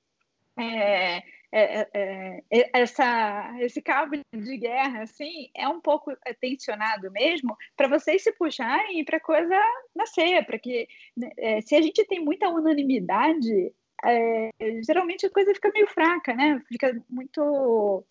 É, 0.59 1.23
é, 1.55 1.87
é, 1.93 2.43
é, 2.49 2.69
essa, 2.73 3.55
esse 3.59 3.79
cabo 3.79 4.15
de 4.33 4.57
guerra 4.57 5.03
assim 5.03 5.51
é 5.55 5.67
um 5.67 5.79
pouco 5.79 6.11
tensionado 6.41 7.11
mesmo 7.11 7.55
para 7.77 7.87
vocês 7.87 8.23
se 8.23 8.31
puxarem 8.31 8.99
e 8.99 9.05
para 9.05 9.17
a 9.17 9.21
coisa 9.21 9.55
nascer, 9.95 10.43
para 10.47 10.57
que 10.57 10.87
né, 11.15 11.29
é, 11.37 11.61
se 11.61 11.75
a 11.75 11.81
gente 11.81 12.03
tem 12.05 12.19
muita 12.19 12.49
unanimidade, 12.49 13.71
é, 14.03 14.49
geralmente 14.83 15.27
a 15.27 15.29
coisa 15.29 15.53
fica 15.53 15.71
meio 15.71 15.87
fraca, 15.87 16.33
né? 16.33 16.59
Fica 16.67 16.99
muito 17.07 18.03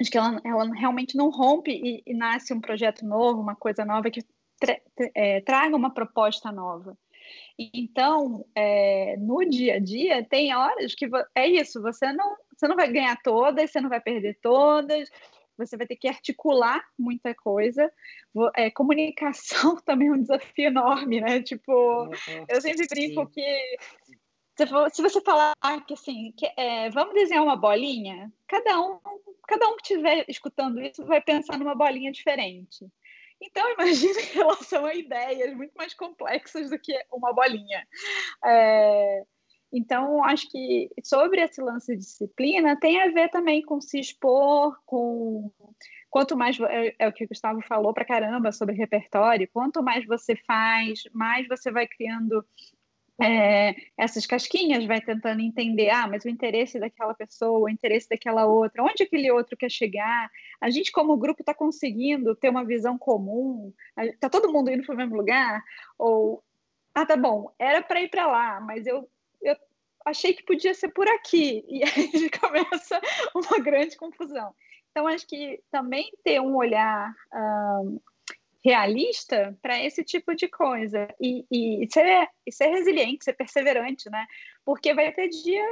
acho 0.00 0.10
que 0.10 0.16
ela, 0.16 0.40
ela 0.42 0.74
realmente 0.74 1.16
não 1.18 1.28
rompe 1.28 1.70
e, 1.70 2.02
e, 2.06 2.14
nasce 2.14 2.54
um 2.54 2.60
projeto 2.60 3.04
novo, 3.04 3.38
uma 3.38 3.54
coisa 3.54 3.84
nova 3.84 4.10
que 4.10 4.22
tra, 4.58 4.80
é, 5.14 5.42
traga 5.42 5.76
uma 5.76 5.92
proposta 5.92 6.50
nova. 6.50 6.96
Então, 7.58 8.44
é, 8.54 9.16
no 9.18 9.44
dia 9.44 9.74
a 9.74 9.78
dia, 9.78 10.24
tem 10.24 10.54
horas 10.54 10.94
que 10.94 11.08
é 11.34 11.46
isso, 11.46 11.82
você 11.82 12.12
não, 12.12 12.36
você 12.56 12.66
não 12.66 12.76
vai 12.76 12.90
ganhar 12.90 13.20
todas, 13.22 13.70
você 13.70 13.80
não 13.80 13.88
vai 13.88 14.00
perder 14.00 14.38
todas, 14.40 15.10
você 15.56 15.76
vai 15.76 15.86
ter 15.86 15.96
que 15.96 16.08
articular 16.08 16.82
muita 16.98 17.34
coisa. 17.34 17.92
É, 18.56 18.70
comunicação 18.70 19.76
também 19.84 20.08
é 20.08 20.12
um 20.12 20.20
desafio 20.20 20.66
enorme, 20.66 21.20
né? 21.20 21.42
Tipo, 21.42 22.08
eu 22.48 22.60
sempre 22.60 22.86
brinco 22.86 23.24
Sim. 23.26 23.30
que 23.32 23.76
se 24.92 25.02
você 25.02 25.20
falar 25.22 25.54
que 25.86 25.94
assim, 25.94 26.32
que, 26.36 26.46
é, 26.56 26.90
vamos 26.90 27.14
desenhar 27.14 27.42
uma 27.42 27.56
bolinha, 27.56 28.30
cada 28.46 28.80
um, 28.80 28.98
cada 29.46 29.66
um 29.68 29.76
que 29.76 29.82
estiver 29.82 30.24
escutando 30.28 30.80
isso 30.80 31.04
vai 31.06 31.20
pensar 31.20 31.58
numa 31.58 31.74
bolinha 31.74 32.12
diferente. 32.12 32.86
Então, 33.40 33.64
imagina 33.74 34.20
em 34.20 34.34
relação 34.34 34.86
a 34.86 34.94
ideias 34.94 35.54
muito 35.56 35.72
mais 35.74 35.94
complexas 35.94 36.70
do 36.70 36.78
que 36.78 36.92
uma 37.12 37.32
bolinha. 37.32 37.86
É, 38.44 39.24
então, 39.72 40.24
acho 40.24 40.50
que 40.50 40.90
sobre 41.04 41.40
esse 41.40 41.60
lance 41.60 41.94
de 41.94 42.02
disciplina 42.02 42.78
tem 42.78 43.00
a 43.00 43.08
ver 43.08 43.30
também 43.30 43.62
com 43.62 43.80
se 43.80 44.00
expor, 44.00 44.76
com 44.84 45.50
quanto 46.10 46.36
mais 46.36 46.58
é, 46.60 46.94
é 46.98 47.08
o 47.08 47.12
que 47.12 47.24
o 47.24 47.28
Gustavo 47.28 47.62
falou 47.62 47.94
para 47.94 48.04
caramba 48.04 48.50
sobre 48.50 48.74
repertório, 48.74 49.48
quanto 49.52 49.82
mais 49.82 50.04
você 50.04 50.34
faz, 50.34 51.04
mais 51.12 51.46
você 51.46 51.70
vai 51.70 51.86
criando 51.86 52.44
é, 53.22 53.74
essas 53.98 54.26
casquinhas, 54.26 54.84
vai 54.86 55.00
tentando 55.00 55.40
entender, 55.40 55.90
ah, 55.90 56.06
mas 56.08 56.24
o 56.24 56.28
interesse 56.28 56.78
daquela 56.78 57.14
pessoa, 57.14 57.58
o 57.58 57.68
interesse 57.68 58.08
daquela 58.08 58.46
outra, 58.46 58.82
onde 58.82 59.02
aquele 59.02 59.30
outro 59.30 59.56
quer 59.56 59.70
chegar. 59.70 60.30
A 60.60 60.70
gente, 60.70 60.90
como 60.90 61.16
grupo, 61.16 61.42
está 61.42 61.52
conseguindo 61.52 62.34
ter 62.34 62.48
uma 62.48 62.64
visão 62.64 62.96
comum, 62.96 63.72
está 63.98 64.30
todo 64.30 64.52
mundo 64.52 64.70
indo 64.70 64.84
para 64.84 64.94
o 64.94 64.98
mesmo 64.98 65.16
lugar, 65.16 65.62
ou, 65.98 66.42
ah, 66.94 67.04
tá 67.04 67.16
bom, 67.16 67.52
era 67.58 67.82
para 67.82 68.00
ir 68.00 68.08
para 68.08 68.26
lá, 68.26 68.60
mas 68.60 68.86
eu, 68.86 69.08
eu 69.42 69.56
achei 70.06 70.32
que 70.32 70.42
podia 70.44 70.72
ser 70.72 70.88
por 70.88 71.06
aqui, 71.08 71.64
e 71.68 71.82
aí 71.84 72.30
começa 72.30 73.00
uma 73.34 73.58
grande 73.58 73.96
confusão. 73.96 74.54
Então, 74.90 75.06
acho 75.06 75.26
que 75.26 75.62
também 75.70 76.10
ter 76.24 76.40
um 76.40 76.56
olhar 76.56 77.14
um, 77.32 78.00
realista 78.62 79.56
para 79.62 79.82
esse 79.82 80.04
tipo 80.04 80.34
de 80.34 80.48
coisa 80.48 81.08
e, 81.20 81.44
e, 81.50 81.88
ser, 81.90 82.28
e 82.46 82.52
ser 82.52 82.66
resiliente, 82.66 83.24
ser 83.24 83.32
perseverante, 83.32 84.10
né? 84.10 84.26
Porque 84.64 84.92
vai 84.94 85.12
ter 85.12 85.28
dia 85.28 85.64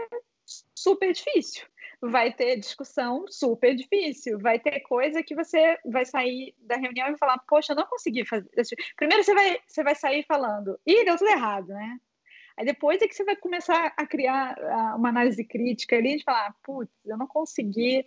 super 0.74 1.12
difícil, 1.12 1.66
vai 2.00 2.32
ter 2.32 2.56
discussão 2.56 3.26
super 3.28 3.74
difícil, 3.74 4.38
vai 4.38 4.58
ter 4.58 4.80
coisa 4.80 5.22
que 5.22 5.34
você 5.34 5.78
vai 5.84 6.06
sair 6.06 6.54
da 6.58 6.76
reunião 6.76 7.08
e 7.08 7.18
falar, 7.18 7.38
poxa, 7.46 7.72
eu 7.72 7.76
não 7.76 7.86
consegui 7.86 8.24
fazer. 8.24 8.48
Primeiro 8.96 9.22
você 9.22 9.34
vai, 9.34 9.58
você 9.66 9.84
vai 9.84 9.94
sair 9.94 10.24
falando, 10.26 10.78
ih, 10.86 11.04
deu 11.04 11.18
tudo 11.18 11.30
errado, 11.30 11.68
né? 11.68 11.98
Aí 12.56 12.64
depois 12.64 13.00
é 13.00 13.06
que 13.06 13.14
você 13.14 13.24
vai 13.24 13.36
começar 13.36 13.92
a 13.96 14.06
criar 14.06 14.56
uma 14.96 15.10
análise 15.10 15.44
crítica 15.44 15.96
ali 15.96 16.16
de 16.16 16.24
falar, 16.24 16.52
putz, 16.64 16.90
eu 17.06 17.16
não 17.16 17.26
consegui 17.26 18.04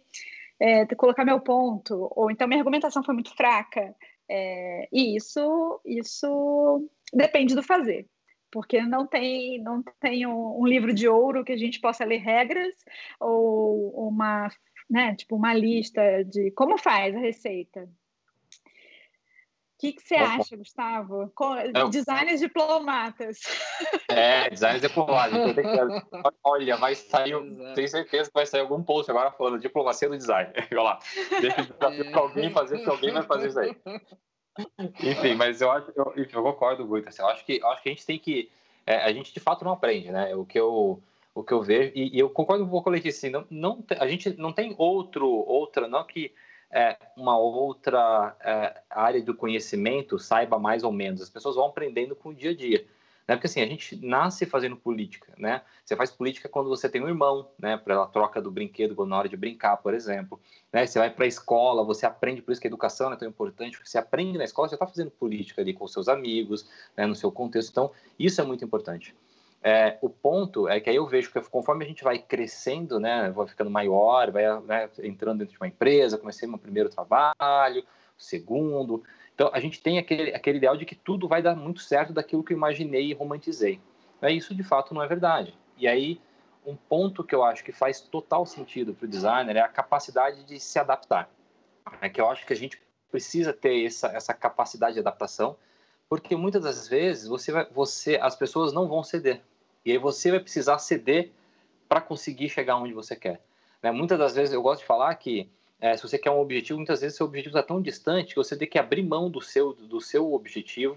é, 0.60 0.86
colocar 0.96 1.24
meu 1.24 1.40
ponto, 1.40 2.12
ou 2.16 2.30
então 2.30 2.48
minha 2.48 2.60
argumentação 2.60 3.02
foi 3.04 3.14
muito 3.14 3.34
fraca. 3.36 3.96
É, 4.34 4.88
e 4.94 5.18
isso, 5.18 5.82
isso 5.86 6.90
depende 7.14 7.54
do 7.54 7.62
fazer, 7.62 8.08
porque 8.50 8.82
não 8.82 9.06
tem, 9.06 9.62
não 9.62 9.84
tem 10.00 10.26
um, 10.26 10.62
um, 10.62 10.66
livro 10.66 10.94
de 10.94 11.06
ouro 11.06 11.44
que 11.44 11.52
a 11.52 11.58
gente 11.58 11.82
possa 11.82 12.06
ler 12.06 12.20
regras 12.20 12.74
ou 13.20 14.08
uma, 14.08 14.48
né, 14.90 15.14
tipo 15.18 15.36
uma 15.36 15.54
lista 15.54 16.24
de 16.24 16.50
como 16.52 16.78
faz 16.78 17.14
a 17.14 17.20
receita. 17.20 17.90
O 19.82 19.94
que, 19.94 20.00
você 20.00 20.14
acha, 20.14 20.56
Gustavo? 20.56 21.32
É, 21.74 21.90
designers 21.90 22.40
diplomatas. 22.40 23.40
É, 24.08 24.48
designers 24.48 24.82
diplomatas. 24.82 25.56
Olha, 26.44 26.78
vai 26.78 26.94
sair, 26.94 27.34
tenho 27.74 27.88
certeza 27.88 28.30
que 28.30 28.34
vai 28.36 28.46
sair 28.46 28.62
algum 28.62 28.84
post 28.84 29.10
agora 29.10 29.32
falando 29.32 29.60
diplomacia 29.60 30.08
do 30.08 30.16
design. 30.16 30.52
Olha 30.72 30.82
lá, 30.84 31.00
deixa 31.42 31.64
para 31.74 32.20
alguém 32.20 32.52
fazer, 32.52 32.78
que 32.80 32.90
alguém 32.90 33.12
vai 33.12 33.24
fazer 33.24 33.48
isso 33.48 33.60
aí. 33.60 33.76
Enfim, 35.04 35.34
mas 35.34 35.62
eu 35.62 35.72
acho, 35.72 35.92
eu, 35.96 36.14
eu 36.16 36.44
concordo 36.44 36.86
muito. 36.86 37.10
Assim, 37.10 37.24
eu 37.24 37.28
acho 37.30 37.44
que, 37.44 37.58
eu 37.58 37.68
acho 37.70 37.82
que 37.82 37.90
a 37.90 37.92
gente 37.92 38.06
tem 38.06 38.20
que, 38.20 38.52
é, 38.86 38.98
a 38.98 39.12
gente 39.12 39.34
de 39.34 39.40
fato 39.40 39.66
não 39.66 39.72
aprende, 39.72 40.12
né? 40.12 40.36
O 40.36 40.46
que 40.46 40.60
eu, 40.60 41.02
o 41.34 41.44
que 41.44 41.54
eu 41.54 41.64
vejo 41.64 41.92
e, 41.96 42.16
e 42.16 42.20
eu 42.20 42.30
concordo 42.30 42.64
um 42.64 42.70
pouco 42.70 42.84
com 42.84 42.90
o 42.92 42.94
Letícia, 42.94 43.18
assim, 43.18 43.30
não, 43.30 43.48
não, 43.50 43.84
a 44.00 44.08
gente 44.08 44.30
não 44.38 44.52
tem 44.52 44.76
outro, 44.78 45.28
outra, 45.28 45.88
não 45.88 46.04
que 46.04 46.32
é, 46.72 46.98
uma 47.18 47.38
outra 47.38 48.36
é, 48.40 48.82
área 48.90 49.22
do 49.22 49.36
conhecimento 49.36 50.18
saiba 50.18 50.58
mais 50.58 50.84
ou 50.84 50.92
menos. 50.92 51.22
As 51.22 51.30
pessoas 51.30 51.56
vão 51.56 51.66
aprendendo 51.66 52.16
com 52.16 52.30
o 52.30 52.34
dia 52.34 52.52
a 52.52 52.56
dia. 52.56 52.86
Né? 53.28 53.36
Porque 53.36 53.48
assim, 53.48 53.62
a 53.62 53.68
gente 53.68 53.96
nasce 54.06 54.46
fazendo 54.46 54.76
política, 54.76 55.34
né? 55.38 55.62
Você 55.86 55.96
faz 55.96 56.12
política 56.12 56.50
quando 56.50 56.70
você 56.70 56.90
tem 56.90 57.02
um 57.02 57.08
irmão, 57.08 57.50
né? 57.58 57.78
Para 57.78 58.04
a 58.04 58.08
troca 58.08 58.42
do 58.42 58.52
brinquedo 58.52 59.06
na 59.06 59.18
hora 59.18 59.30
de 59.30 59.38
brincar, 59.38 59.78
por 59.78 59.94
exemplo. 59.94 60.40
Né? 60.74 60.86
Você 60.86 61.00
vai 61.00 61.10
para 61.10 61.26
a 61.26 61.28
escola, 61.28 61.84
você 61.84 62.06
aprende, 62.06 62.42
por 62.42 62.52
isso 62.52 62.60
que 62.60 62.68
a 62.68 62.70
educação 62.70 63.12
é 63.14 63.16
tão 63.16 63.28
importante, 63.28 63.78
porque 63.78 63.90
você 63.90 63.98
aprende 63.98 64.38
na 64.38 64.44
escola, 64.44 64.68
você 64.68 64.76
está 64.76 64.88
fazendo 64.88 65.12
política 65.12 65.62
ali 65.62 65.74
com 65.74 65.88
seus 65.88 66.08
amigos, 66.08 66.70
né? 66.98 67.06
no 67.06 67.16
seu 67.16 67.32
contexto. 67.32 67.70
Então, 67.70 67.92
isso 68.18 68.42
é 68.42 68.44
muito 68.44 68.66
importante. 68.66 69.16
É, 69.64 69.98
o 70.02 70.10
ponto 70.10 70.68
é 70.68 70.80
que 70.80 70.90
aí 70.90 70.96
eu 70.96 71.06
vejo 71.06 71.32
que 71.32 71.40
conforme 71.42 71.86
a 71.86 71.88
gente 71.88 72.04
vai 72.04 72.18
crescendo, 72.18 73.00
né, 73.00 73.30
vai 73.30 73.48
ficando 73.48 73.70
maior, 73.70 74.32
vai 74.32 74.44
né, 74.62 74.90
entrando 75.04 75.40
dentro 75.40 75.54
de 75.54 75.60
uma 75.60 75.68
empresa, 75.68 76.18
comecei 76.18 76.48
meu 76.48 76.58
primeiro 76.58 76.90
trabalho, 76.90 77.86
segundo. 78.18 79.04
Então 79.36 79.52
a 79.54 79.60
gente 79.60 79.82
tem 79.82 80.00
aquele, 80.00 80.34
aquele 80.34 80.58
ideal 80.58 80.76
de 80.76 80.86
que 80.86 80.96
tudo 80.96 81.28
vai 81.28 81.42
dar 81.42 81.56
muito 81.56 81.82
certo 81.82 82.12
daquilo 82.12 82.44
que 82.44 82.54
eu 82.54 82.58
imaginei 82.58 83.12
e 83.12 83.14
romantizei. 83.14 83.80
É 84.22 84.32
isso 84.32 84.56
de 84.56 84.64
fato 84.64 84.94
não 84.94 85.04
é 85.04 85.08
verdade. 85.08 85.56
E 85.78 85.88
aí 85.88 86.20
um 86.66 86.76
ponto 86.76 87.24
que 87.24 87.34
eu 87.34 87.44
acho 87.44 87.64
que 87.64 87.72
faz 87.72 88.02
total 88.02 88.46
sentido 88.46 88.94
para 88.94 89.06
o 89.06 89.10
designer 89.10 89.56
é 89.56 89.62
a 89.62 89.68
capacidade 89.68 90.44
de 90.44 90.60
se 90.60 90.78
adaptar. 90.80 91.30
É 92.00 92.10
que 92.10 92.22
eu 92.22 92.30
acho 92.30 92.46
que 92.46 92.54
a 92.54 92.56
gente 92.56 92.82
precisa 93.12 93.52
ter 93.52 93.86
essa, 93.86 94.08
essa 94.08 94.34
capacidade 94.34 94.94
de 94.94 95.00
adaptação, 95.00 95.56
porque 96.08 96.36
muitas 96.36 96.64
das 96.64 96.88
vezes 96.88 97.28
você 97.28 97.52
vai, 97.52 97.68
você, 97.72 98.18
as 98.22 98.36
pessoas 98.36 98.72
não 98.74 98.88
vão 98.88 99.04
ceder. 99.04 99.42
E 99.86 99.92
aí 99.92 99.98
você 99.98 100.32
vai 100.32 100.40
precisar 100.40 100.78
ceder 100.80 101.32
para 101.88 102.02
conseguir 102.02 102.50
chegar 102.50 102.78
onde 102.78 102.94
você 102.94 103.16
quer. 103.16 103.42
Né? 103.82 103.92
Muitas 103.92 104.18
das 104.18 104.36
vezes 104.36 104.54
eu 104.54 104.62
gosto 104.62 104.82
de 104.82 104.88
falar 104.88 105.14
que 105.16 105.50
é, 105.80 105.98
se 105.98 106.04
você 106.04 106.18
quer 106.18 106.30
um 106.30 106.40
objetivo, 106.40 106.78
muitas 106.78 107.02
vezes 107.02 107.18
seu 107.18 107.26
objetivo 107.26 107.58
está 107.58 107.68
tão 107.68 107.82
distante 107.82 108.30
que 108.30 108.36
você 108.36 108.56
tem 108.56 108.68
que 108.68 108.78
abrir 108.78 109.02
mão 109.02 109.30
do 109.30 109.42
seu, 109.42 109.74
do 109.74 110.00
seu 110.00 110.32
objetivo 110.32 110.96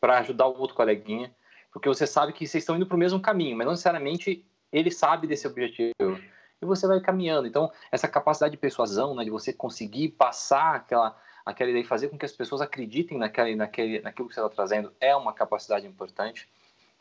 para 0.00 0.18
ajudar 0.18 0.48
o 0.48 0.58
outro 0.58 0.74
coleguinha, 0.74 1.32
porque 1.72 1.88
você 1.88 2.06
sabe 2.06 2.32
que 2.32 2.46
vocês 2.46 2.62
estão 2.62 2.76
indo 2.76 2.84
para 2.84 2.96
o 2.96 2.98
mesmo 2.98 3.20
caminho, 3.20 3.56
mas 3.56 3.64
não 3.64 3.72
necessariamente 3.72 4.44
ele 4.72 4.90
sabe 4.90 5.26
desse 5.28 5.46
objetivo. 5.46 5.94
E 6.60 6.66
você 6.66 6.86
vai 6.86 7.00
caminhando. 7.00 7.46
Então, 7.46 7.70
essa 7.92 8.08
capacidade 8.08 8.52
de 8.52 8.58
persuasão, 8.58 9.14
né, 9.14 9.24
de 9.24 9.30
você 9.30 9.52
conseguir 9.52 10.10
passar 10.10 10.74
aquela, 10.74 11.16
aquela 11.46 11.70
ideia 11.70 11.82
e 11.82 11.86
fazer 11.86 12.08
com 12.08 12.18
que 12.18 12.24
as 12.24 12.32
pessoas 12.32 12.60
acreditem 12.60 13.16
naquela, 13.16 13.54
naquele, 13.54 14.00
naquilo 14.00 14.28
que 14.28 14.34
você 14.34 14.40
está 14.40 14.50
trazendo, 14.50 14.92
é 15.00 15.14
uma 15.14 15.32
capacidade 15.32 15.86
importante 15.86 16.48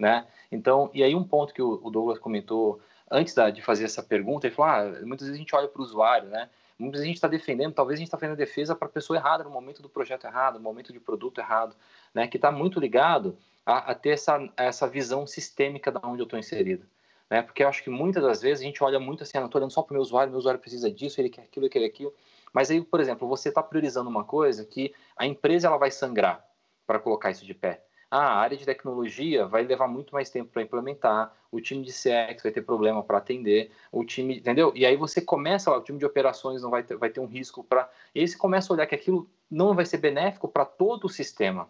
né? 0.03 0.27
Então, 0.51 0.91
e 0.93 1.01
aí 1.01 1.15
um 1.15 1.23
ponto 1.23 1.53
que 1.53 1.61
o, 1.61 1.89
Douglas 1.89 2.19
comentou 2.19 2.81
antes 3.09 3.33
da, 3.33 3.49
de 3.49 3.61
fazer 3.61 3.85
essa 3.85 4.03
pergunta, 4.03 4.45
ele 4.45 4.53
falou, 4.53 4.71
ah, 4.71 5.05
muitas 5.05 5.27
vezes 5.27 5.35
a 5.35 5.37
gente 5.37 5.55
olha 5.55 5.65
para 5.65 5.81
o 5.81 5.85
usuário, 5.85 6.27
né? 6.27 6.49
Muitas 6.77 6.99
vezes 6.99 7.05
a 7.05 7.07
gente 7.07 7.15
está 7.15 7.27
defendendo, 7.29 7.73
talvez 7.73 7.97
a 7.97 7.99
gente 7.99 8.07
está 8.07 8.17
fazendo 8.17 8.35
defesa 8.35 8.75
para 8.75 8.89
a 8.89 8.91
pessoa 8.91 9.15
errada, 9.15 9.45
no 9.45 9.49
momento 9.49 9.81
do 9.81 9.87
projeto 9.87 10.25
errado, 10.25 10.55
no 10.55 10.59
momento 10.59 10.91
de 10.91 10.99
produto 10.99 11.39
errado, 11.39 11.73
né? 12.13 12.27
Que 12.27 12.35
está 12.35 12.51
muito 12.51 12.81
ligado 12.81 13.37
a, 13.65 13.91
a, 13.91 13.95
ter 13.95 14.09
essa, 14.09 14.45
essa 14.57 14.85
visão 14.89 15.25
sistêmica 15.25 15.89
da 15.89 16.01
onde 16.03 16.21
eu 16.21 16.25
estou 16.25 16.37
inserido. 16.37 16.85
Né? 17.29 17.41
Porque 17.41 17.63
eu 17.63 17.69
acho 17.69 17.81
que 17.81 17.89
muitas 17.89 18.21
das 18.21 18.41
vezes 18.41 18.61
a 18.61 18.65
gente 18.65 18.83
olha 18.83 18.99
muito 18.99 19.23
assim, 19.23 19.37
ah, 19.37 19.39
não 19.39 19.47
estou 19.47 19.59
olhando 19.61 19.71
só 19.71 19.81
para 19.81 19.93
o 19.93 19.93
meu 19.93 20.01
usuário, 20.01 20.31
meu 20.31 20.39
usuário 20.39 20.59
precisa 20.59 20.91
disso, 20.91 21.21
ele 21.21 21.29
quer 21.29 21.43
aquilo, 21.43 21.65
ele 21.65 21.71
quer 21.71 21.85
aquilo. 21.85 22.13
Mas 22.51 22.69
aí, 22.69 22.81
por 22.81 22.99
exemplo, 22.99 23.25
você 23.25 23.47
está 23.47 23.63
priorizando 23.63 24.09
uma 24.09 24.25
coisa 24.25 24.65
que 24.65 24.93
a 25.15 25.25
empresa 25.25 25.67
ela 25.67 25.77
vai 25.77 25.91
sangrar 25.91 26.45
para 26.85 26.99
colocar 26.99 27.31
isso 27.31 27.45
de 27.45 27.53
pé. 27.53 27.85
Ah, 28.15 28.33
a 28.33 28.35
área 28.41 28.55
de 28.55 28.63
tecnologia 28.63 29.47
vai 29.47 29.63
levar 29.63 29.87
muito 29.87 30.13
mais 30.13 30.29
tempo 30.29 30.51
para 30.51 30.61
implementar, 30.61 31.35
o 31.51 31.59
time 31.59 31.83
de 31.83 31.91
CX 31.91 32.43
vai 32.43 32.51
ter 32.51 32.61
problema 32.61 33.01
para 33.01 33.17
atender, 33.17 33.71
o 33.91 34.05
time, 34.05 34.37
entendeu? 34.37 34.71
E 34.75 34.85
aí 34.85 34.95
você 34.95 35.19
começa 35.19 35.71
o 35.71 35.81
time 35.81 35.97
de 35.97 36.05
operações 36.05 36.61
não 36.61 36.69
vai 36.69 36.83
ter, 36.83 36.95
vai 36.95 37.09
ter 37.09 37.19
um 37.19 37.25
risco 37.25 37.63
para. 37.63 37.89
E 38.13 38.19
aí 38.19 38.27
você 38.27 38.37
começa 38.37 38.71
a 38.71 38.75
olhar 38.75 38.85
que 38.85 38.93
aquilo 38.93 39.27
não 39.49 39.73
vai 39.73 39.83
ser 39.83 39.97
benéfico 39.97 40.47
para 40.47 40.63
todo 40.63 41.05
o 41.05 41.09
sistema. 41.09 41.67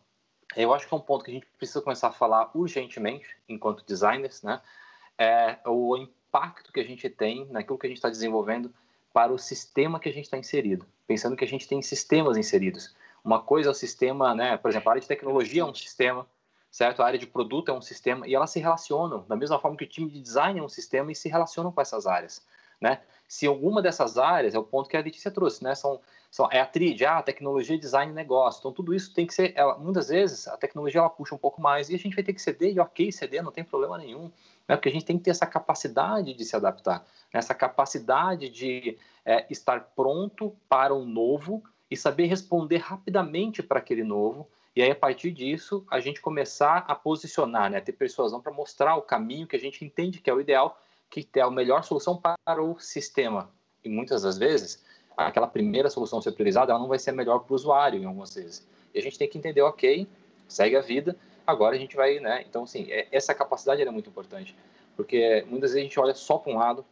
Eu 0.54 0.74
acho 0.74 0.86
que 0.86 0.94
é 0.94 0.98
um 0.98 1.00
ponto 1.00 1.24
que 1.24 1.32
a 1.32 1.34
gente 1.34 1.48
precisa 1.58 1.82
começar 1.82 2.10
a 2.10 2.12
falar 2.12 2.52
urgentemente, 2.54 3.38
enquanto 3.48 3.86
designers, 3.86 4.44
né? 4.44 4.60
É 5.18 5.60
o 5.66 5.96
impacto 5.96 6.74
que 6.74 6.82
a 6.82 6.86
gente 6.86 7.10
tem 7.10 7.46
naquilo 7.52 7.80
que 7.80 7.88
a 7.88 7.90
gente 7.90 8.00
está 8.00 8.10
desenvolvendo 8.10 8.70
para 9.14 9.32
o 9.32 9.40
sistema 9.40 9.98
que 9.98 10.10
a 10.10 10.14
gente 10.14 10.26
está 10.26 10.38
inserido. 10.38 10.86
Pensando 11.08 11.38
que 11.38 11.46
a 11.46 11.48
gente 11.48 11.70
tem 11.70 11.82
sistemas 11.82 12.36
inseridos. 12.36 12.94
Uma 13.24 13.42
coisa 13.42 13.70
é 13.70 13.72
o 13.72 13.76
sistema, 13.76 14.36
né? 14.36 14.58
Por 14.58 14.70
exemplo, 14.70 14.90
a 14.90 14.92
área 14.92 15.02
de 15.02 15.08
tecnologia 15.08 15.62
é 15.62 15.66
um 15.66 15.74
sistema, 15.74 16.28
certo? 16.74 17.04
A 17.04 17.06
área 17.06 17.20
de 17.20 17.28
produto 17.28 17.70
é 17.70 17.74
um 17.74 17.82
sistema 17.82 18.28
e 18.28 18.34
elas 18.34 18.50
se 18.50 18.60
relacionam 18.60 19.24
da 19.28 19.36
mesma 19.36 19.60
forma 19.60 19.78
que 19.78 19.84
o 19.84 19.88
time 19.88 20.10
de 20.10 20.20
design 20.20 20.60
é 20.60 20.64
um 20.64 20.68
sistema 20.68 21.12
e 21.12 21.16
se 21.16 21.30
relacionam 21.30 21.72
com 21.72 21.80
essas 21.80 22.08
áreas, 22.08 22.44
né? 22.82 23.00
Se 23.28 23.46
alguma 23.46 23.80
dessas 23.80 24.18
áreas 24.18 24.56
é 24.56 24.60
o 24.60 24.64
ponto 24.64 24.90
que 24.90 24.98
a 24.98 25.02
Letícia 25.02 25.30
trouxe, 25.30 25.64
né? 25.64 25.76
São, 25.76 26.02
são 26.32 26.50
é 26.52 26.60
a 26.60 26.66
tríade, 26.66 27.06
ah, 27.06 27.22
tecnologia, 27.22 27.78
design, 27.78 28.12
negócio. 28.12 28.60
Então 28.60 28.72
tudo 28.72 28.92
isso 28.92 29.14
tem 29.14 29.28
que 29.28 29.36
ser, 29.36 29.54
ela, 29.56 29.78
muitas 29.78 30.08
vezes 30.08 30.48
a 30.48 30.58
tecnologia 30.58 31.00
ela 31.00 31.12
puxa 31.12 31.36
um 31.36 31.38
pouco 31.38 31.62
mais 31.62 31.92
e 31.92 31.96
a 31.96 32.00
gente 32.00 32.16
vai 32.16 32.24
ter 32.24 32.34
que 32.34 32.42
ceder 32.42 32.74
e 32.74 32.80
ok 32.80 33.12
ceder, 33.12 33.44
não 33.44 33.52
tem 33.52 33.64
problema 33.64 33.96
nenhum, 34.00 34.32
né? 34.68 34.76
Porque 34.76 34.90
a 34.90 34.92
gente 34.92 35.06
tem 35.06 35.16
que 35.20 35.26
ter 35.26 35.32
essa 35.32 35.46
capacidade 35.46 36.34
de 36.34 36.44
se 36.44 36.56
adaptar, 36.56 37.02
né? 37.32 37.40
essa 37.40 37.54
capacidade 37.54 38.50
de 38.50 38.98
é, 39.24 39.46
estar 39.48 39.92
pronto 39.96 40.56
para 40.68 40.92
o 40.92 41.06
novo 41.06 41.64
e 41.90 41.96
saber 41.96 42.26
responder 42.26 42.78
rapidamente 42.78 43.62
para 43.62 43.78
aquele 43.78 44.04
novo. 44.04 44.50
E 44.76 44.82
aí, 44.82 44.90
a 44.90 44.96
partir 44.96 45.32
disso, 45.32 45.86
a 45.90 46.00
gente 46.00 46.20
começar 46.20 46.84
a 46.88 46.96
posicionar, 46.96 47.70
né, 47.70 47.80
ter 47.80 47.92
persuasão 47.92 48.42
para 48.42 48.52
mostrar 48.52 48.96
o 48.96 49.04
caminho 49.04 49.46
que 49.46 49.56
a 49.56 49.60
gente 49.60 49.86
entende 49.86 50.20
que 50.20 50.30
é 50.30 50.34
o 50.34 50.42
ideal, 50.42 50.82
que 51.10 51.28
é 51.36 51.42
a 51.42 51.52
melhor 51.52 51.84
solução 51.84 52.20
para 52.20 52.64
o 52.64 52.80
sistema. 52.80 53.52
E 53.84 53.90
muitas 53.90 54.24
das 54.24 54.38
vezes, 54.38 54.84
aquela 55.16 55.48
primeira 55.48 55.90
solução 55.92 56.20
ser 56.22 56.32
priorizada, 56.32 56.72
ela 56.72 56.80
não 56.80 56.88
vai 56.88 56.98
ser 56.98 57.12
melhor 57.12 57.40
para 57.40 57.52
o 57.52 57.56
usuário, 57.56 58.02
em 58.02 58.06
algumas 58.06 58.34
vezes. 58.34 58.68
E 58.94 58.98
a 58.98 59.02
gente 59.02 59.20
tem 59.20 59.30
que 59.30 59.38
entender, 59.38 59.62
ok, 59.62 60.08
segue 60.48 60.76
a 60.76 60.82
vida, 60.82 61.16
agora 61.46 61.76
a 61.76 61.80
gente 61.80 61.96
vai, 61.96 62.20
né? 62.20 62.44
Então, 62.48 62.64
assim, 62.64 62.92
é, 62.92 63.08
essa 63.12 63.34
capacidade 63.36 63.82
é 63.82 63.92
muito 63.92 64.10
importante, 64.10 64.56
porque 64.96 65.46
muitas 65.48 65.72
vezes 65.72 65.78
a 65.78 65.84
gente 65.84 66.00
olha 66.00 66.16
só 66.16 66.40
para 66.40 66.52
um 66.52 66.58
lado, 66.58 66.84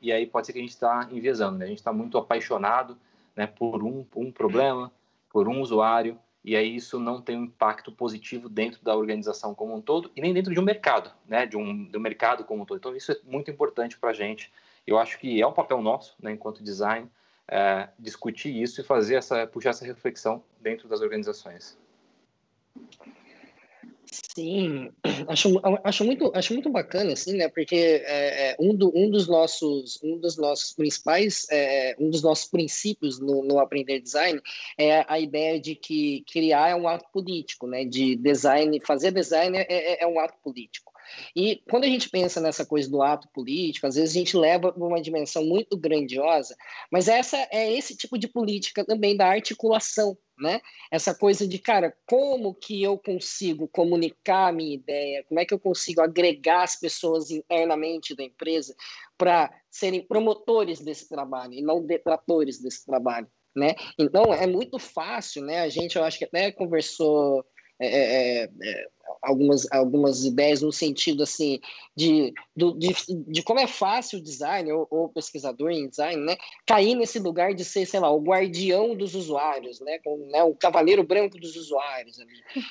e 0.00 0.12
aí 0.12 0.26
pode 0.26 0.46
ser 0.46 0.52
que 0.52 0.58
a 0.58 0.62
gente 0.62 0.72
está 0.72 1.08
enviesando, 1.12 1.58
né? 1.58 1.66
A 1.66 1.68
gente 1.68 1.78
está 1.78 1.92
muito 1.92 2.18
apaixonado 2.18 2.98
né, 3.36 3.46
por 3.46 3.84
um, 3.84 4.04
um 4.16 4.32
problema, 4.32 4.90
por 5.30 5.48
um 5.48 5.60
usuário, 5.60 6.18
e 6.44 6.54
aí 6.54 6.76
isso 6.76 6.98
não 7.00 7.22
tem 7.22 7.38
um 7.38 7.44
impacto 7.44 7.90
positivo 7.90 8.48
dentro 8.48 8.84
da 8.84 8.94
organização 8.94 9.54
como 9.54 9.74
um 9.74 9.80
todo 9.80 10.10
e 10.14 10.20
nem 10.20 10.34
dentro 10.34 10.52
de 10.52 10.60
um 10.60 10.62
mercado, 10.62 11.10
né, 11.26 11.46
de 11.46 11.56
um 11.56 11.84
do 11.84 11.98
mercado 11.98 12.44
como 12.44 12.62
um 12.62 12.66
todo. 12.66 12.76
Então 12.76 12.94
isso 12.94 13.12
é 13.12 13.16
muito 13.24 13.50
importante 13.50 13.98
para 13.98 14.10
a 14.10 14.12
gente. 14.12 14.52
Eu 14.86 14.98
acho 14.98 15.18
que 15.18 15.40
é 15.40 15.46
um 15.46 15.52
papel 15.52 15.80
nosso, 15.80 16.14
né, 16.20 16.32
enquanto 16.32 16.62
design, 16.62 17.08
é, 17.48 17.88
discutir 17.98 18.54
isso 18.54 18.80
e 18.80 18.84
fazer 18.84 19.14
essa 19.16 19.46
puxar 19.46 19.70
essa 19.70 19.86
reflexão 19.86 20.44
dentro 20.60 20.86
das 20.86 21.00
organizações. 21.00 21.78
Sim, 24.34 24.90
acho, 25.28 25.60
acho, 25.82 26.04
muito, 26.04 26.30
acho 26.34 26.52
muito 26.52 26.70
bacana, 26.70 27.12
assim, 27.12 27.36
né? 27.36 27.48
Porque 27.48 27.74
é, 27.74 28.50
é, 28.50 28.56
um, 28.60 28.74
do, 28.74 28.92
um, 28.94 29.10
dos 29.10 29.26
nossos, 29.26 29.98
um 30.02 30.18
dos 30.18 30.36
nossos 30.36 30.72
principais, 30.72 31.46
é, 31.50 31.96
um 31.98 32.10
dos 32.10 32.22
nossos 32.22 32.46
princípios 32.46 33.18
no, 33.18 33.42
no, 33.42 33.58
aprender 33.58 34.00
design 34.00 34.40
é 34.78 35.04
a 35.08 35.18
ideia 35.18 35.58
de 35.58 35.74
que 35.74 36.24
criar 36.30 36.70
é 36.70 36.74
um 36.76 36.86
ato 36.86 37.06
político, 37.12 37.66
né? 37.66 37.84
De 37.84 38.14
design, 38.16 38.80
fazer 38.84 39.10
design 39.10 39.56
é, 39.56 39.66
é, 39.68 40.02
é 40.04 40.06
um 40.06 40.20
ato 40.20 40.38
político. 40.42 40.92
E 41.34 41.62
quando 41.68 41.84
a 41.84 41.88
gente 41.88 42.08
pensa 42.08 42.40
nessa 42.40 42.64
coisa 42.64 42.90
do 42.90 43.02
ato 43.02 43.28
político, 43.28 43.86
às 43.86 43.94
vezes 43.94 44.10
a 44.10 44.18
gente 44.18 44.36
leva 44.36 44.72
para 44.72 44.84
uma 44.84 45.02
dimensão 45.02 45.44
muito 45.44 45.76
grandiosa, 45.76 46.56
mas 46.90 47.08
essa 47.08 47.36
é 47.50 47.72
esse 47.72 47.96
tipo 47.96 48.18
de 48.18 48.28
política 48.28 48.84
também 48.84 49.16
da 49.16 49.28
articulação, 49.28 50.16
né? 50.38 50.60
Essa 50.90 51.14
coisa 51.14 51.46
de, 51.46 51.58
cara, 51.58 51.96
como 52.06 52.54
que 52.54 52.82
eu 52.82 52.98
consigo 52.98 53.68
comunicar 53.68 54.48
a 54.48 54.52
minha 54.52 54.74
ideia? 54.74 55.24
Como 55.28 55.40
é 55.40 55.44
que 55.44 55.54
eu 55.54 55.58
consigo 55.58 56.00
agregar 56.00 56.62
as 56.62 56.76
pessoas 56.76 57.30
internamente 57.30 58.14
da 58.14 58.22
empresa 58.22 58.74
para 59.16 59.50
serem 59.70 60.06
promotores 60.06 60.80
desse 60.80 61.08
trabalho 61.08 61.54
e 61.54 61.62
não 61.62 61.84
detratores 61.84 62.60
desse 62.60 62.84
trabalho, 62.84 63.28
né? 63.54 63.74
Então 63.98 64.32
é 64.32 64.46
muito 64.46 64.78
fácil, 64.78 65.44
né? 65.44 65.60
A 65.60 65.68
gente, 65.68 65.96
eu 65.96 66.04
acho 66.04 66.18
que 66.18 66.24
até 66.24 66.50
conversou 66.50 67.44
é, 67.80 67.86
é, 67.86 68.44
é, 68.44 68.86
algumas, 69.22 69.70
algumas 69.72 70.24
ideias 70.24 70.62
no 70.62 70.72
sentido 70.72 71.22
assim 71.22 71.60
de, 71.96 72.32
do, 72.56 72.72
de, 72.78 72.94
de 73.26 73.42
como 73.42 73.60
é 73.60 73.66
fácil 73.66 74.18
o 74.18 74.22
design 74.22 74.70
ou, 74.72 74.86
ou, 74.90 75.08
pesquisador 75.08 75.70
em 75.70 75.88
design, 75.88 76.24
né, 76.24 76.36
cair 76.66 76.94
nesse 76.94 77.18
lugar 77.18 77.54
de 77.54 77.64
ser, 77.64 77.86
sei 77.86 78.00
lá, 78.00 78.10
o 78.10 78.22
guardião 78.22 78.94
dos 78.94 79.14
usuários, 79.14 79.80
né, 79.80 79.98
com, 80.04 80.16
né 80.30 80.42
o 80.42 80.54
cavaleiro 80.54 81.02
branco 81.02 81.38
dos 81.38 81.56
usuários. 81.56 82.16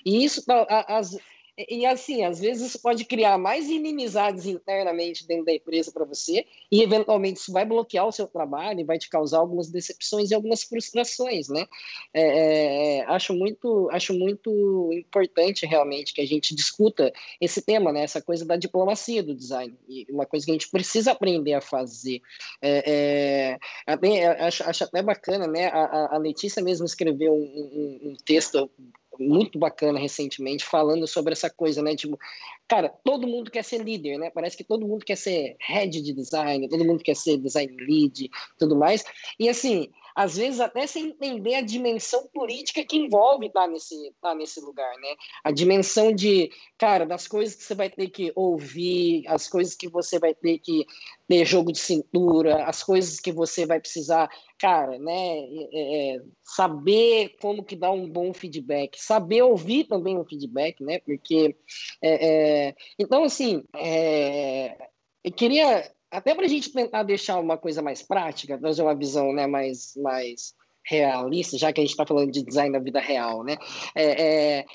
E 0.05 0.23
isso, 0.23 0.43
as, 0.87 1.17
E 1.55 1.85
assim, 1.85 2.23
às 2.23 2.39
vezes 2.39 2.69
isso 2.69 2.81
pode 2.81 3.05
criar 3.05 3.37
mais 3.37 3.69
inimizades 3.69 4.47
internamente 4.47 5.27
dentro 5.27 5.45
da 5.45 5.53
empresa 5.53 5.91
para 5.91 6.03
você, 6.03 6.47
e 6.71 6.81
eventualmente 6.81 7.39
isso 7.39 7.51
vai 7.51 7.63
bloquear 7.63 8.07
o 8.07 8.11
seu 8.11 8.25
trabalho 8.25 8.79
e 8.79 8.83
vai 8.83 8.97
te 8.97 9.07
causar 9.07 9.37
algumas 9.37 9.69
decepções 9.69 10.31
e 10.31 10.33
algumas 10.33 10.63
frustrações, 10.63 11.49
né? 11.49 11.67
É, 12.11 12.97
é, 12.97 13.05
acho 13.05 13.35
muito, 13.35 13.87
acho 13.91 14.15
muito 14.15 14.89
importante 14.93 15.65
realmente 15.67 16.13
que 16.13 16.21
a 16.21 16.25
gente 16.25 16.55
discuta 16.55 17.13
esse 17.39 17.61
tema, 17.61 17.91
né? 17.93 18.03
Essa 18.03 18.21
coisa 18.21 18.43
da 18.43 18.55
diplomacia 18.55 19.21
do 19.21 19.35
design, 19.35 19.77
e 19.87 20.07
uma 20.09 20.25
coisa 20.25 20.47
que 20.47 20.51
a 20.51 20.55
gente 20.55 20.71
precisa 20.71 21.11
aprender 21.11 21.53
a 21.53 21.61
fazer. 21.61 22.19
É, 22.63 23.53
é, 23.55 23.59
até, 23.85 24.25
acho, 24.43 24.63
acho, 24.63 24.83
até 24.85 25.03
bacana, 25.03 25.45
né? 25.45 25.67
A, 25.67 26.15
a 26.15 26.17
Letícia 26.17 26.63
mesmo 26.63 26.85
escreveu 26.85 27.33
um, 27.33 27.37
um, 27.37 28.09
um 28.09 28.15
texto 28.25 28.71
muito 29.19 29.59
bacana 29.59 29.99
recentemente 29.99 30.65
falando 30.65 31.07
sobre 31.07 31.33
essa 31.33 31.49
coisa, 31.49 31.81
né? 31.81 31.95
Tipo, 31.95 32.19
cara, 32.67 32.89
todo 33.03 33.27
mundo 33.27 33.51
quer 33.51 33.63
ser 33.63 33.83
líder, 33.83 34.17
né? 34.17 34.29
Parece 34.29 34.57
que 34.57 34.63
todo 34.63 34.87
mundo 34.87 35.05
quer 35.05 35.17
ser 35.17 35.55
head 35.59 36.01
de 36.01 36.13
design, 36.13 36.67
todo 36.69 36.85
mundo 36.85 37.03
quer 37.03 37.15
ser 37.15 37.37
design 37.37 37.75
lead, 37.77 38.29
tudo 38.57 38.75
mais. 38.75 39.03
E 39.39 39.49
assim, 39.49 39.89
às 40.15 40.37
vezes 40.37 40.59
até 40.59 40.85
sem 40.85 41.07
entender 41.07 41.55
a 41.55 41.61
dimensão 41.61 42.27
política 42.33 42.85
que 42.85 42.97
envolve 42.97 43.47
estar 43.47 43.67
nesse, 43.67 43.95
estar 44.09 44.35
nesse 44.35 44.59
lugar, 44.61 44.91
né? 44.97 45.15
A 45.43 45.51
dimensão 45.51 46.13
de, 46.13 46.51
cara, 46.77 47.05
das 47.05 47.27
coisas 47.27 47.55
que 47.55 47.63
você 47.63 47.75
vai 47.75 47.89
ter 47.89 48.09
que 48.09 48.31
ouvir, 48.35 49.23
as 49.27 49.47
coisas 49.47 49.75
que 49.75 49.87
você 49.87 50.19
vai 50.19 50.33
ter 50.33 50.59
que 50.59 50.85
ter 51.27 51.45
jogo 51.45 51.71
de 51.71 51.79
cintura, 51.79 52.65
as 52.65 52.83
coisas 52.83 53.19
que 53.19 53.31
você 53.31 53.65
vai 53.65 53.79
precisar, 53.79 54.29
cara, 54.59 54.97
né? 54.99 55.39
É, 55.71 56.15
é 56.15 56.21
saber 56.43 57.35
como 57.41 57.63
que 57.63 57.75
dá 57.75 57.91
um 57.91 58.07
bom 58.09 58.33
feedback, 58.33 59.01
saber 59.01 59.41
ouvir 59.41 59.85
também 59.85 60.17
o 60.17 60.25
feedback, 60.25 60.83
né? 60.83 60.99
Porque, 60.99 61.55
é, 62.01 62.67
é 62.67 62.75
então, 62.99 63.23
assim, 63.23 63.63
é, 63.75 64.77
eu 65.23 65.31
queria 65.31 65.89
até 66.13 66.35
para 66.35 66.45
a 66.45 66.47
gente 66.47 66.71
tentar 66.71 67.03
deixar 67.03 67.39
uma 67.39 67.57
coisa 67.57 67.81
mais 67.81 68.03
prática, 68.03 68.57
trazer 68.57 68.83
uma 68.83 68.95
visão 68.95 69.33
né, 69.33 69.47
mais, 69.47 69.93
mais 69.97 70.53
realista, 70.85 71.57
já 71.57 71.73
que 71.73 71.81
a 71.81 71.83
gente 71.83 71.91
está 71.91 72.05
falando 72.05 72.31
de 72.31 72.43
design 72.43 72.71
da 72.71 72.79
vida 72.79 72.99
real, 72.99 73.43
né? 73.43 73.57
É, 73.95 74.59
é, 74.59 74.65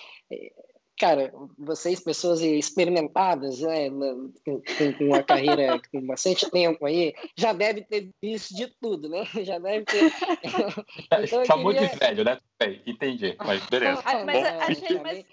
cara, 0.99 1.32
vocês, 1.57 2.01
pessoas 2.01 2.41
experimentadas, 2.41 3.61
né, 3.61 3.89
com, 4.45 4.61
com 4.99 5.05
uma 5.05 5.22
carreira 5.22 5.80
com 5.93 6.05
bastante 6.05 6.51
tempo 6.51 6.84
aí, 6.84 7.14
já 7.36 7.53
deve 7.53 7.82
ter 7.82 8.11
visto 8.20 8.55
de 8.57 8.66
tudo, 8.80 9.09
né? 9.09 9.24
Já 9.45 9.59
deve 9.59 9.84
ter. 9.84 10.12
então, 11.22 11.45
Chamou 11.45 11.72
queria... 11.72 11.89
de 11.89 11.97
velho, 11.97 12.24
né? 12.24 12.39
Entendi, 12.84 13.36
mas 13.39 13.64
beleza. 13.66 14.03
Mas, 14.24 14.45
achei, 14.45 14.99
mas... 14.99 15.24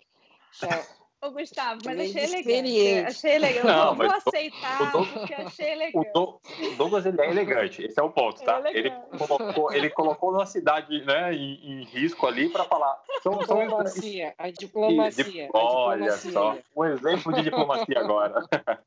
Ô, 1.25 1.31
Gustavo, 1.31 1.81
mas 1.83 1.99
achei 1.99 2.23
elegante. 2.23 3.05
Achei 3.07 3.35
elegante. 3.35 3.65
Não, 3.65 3.89
eu 3.89 3.95
vou 3.95 4.11
aceitar, 4.11 4.91
Douglas, 4.91 5.11
porque 5.11 5.33
achei 5.33 5.71
elegante. 5.71 6.11
O, 6.15 6.39
Douglas 6.77 7.05
ele 7.05 7.19
é 7.19 7.29
elegante, 7.31 7.83
esse 7.83 7.99
é 7.99 8.03
o 8.03 8.11
ponto, 8.11 8.43
tá? 8.43 8.61
É 8.65 8.77
ele, 8.77 8.91
colocou, 9.17 9.73
ele 9.73 9.89
colocou 9.89 10.31
uma 10.31 10.45
cidade 10.45 11.03
né, 11.03 11.33
em, 11.33 11.81
em 11.81 11.83
risco 11.85 12.27
ali 12.27 12.49
para 12.49 12.65
falar. 12.65 12.95
São, 13.23 13.39
diplomacia, 13.39 14.35
a 14.37 14.51
diplomacia. 14.51 15.49
Olha 15.51 16.13
a 16.13 16.15
diplomacia. 16.15 16.31
só, 16.31 16.57
um 16.75 16.85
exemplo 16.85 17.33
de 17.33 17.41
diplomacia 17.41 17.99
agora. 17.99 18.45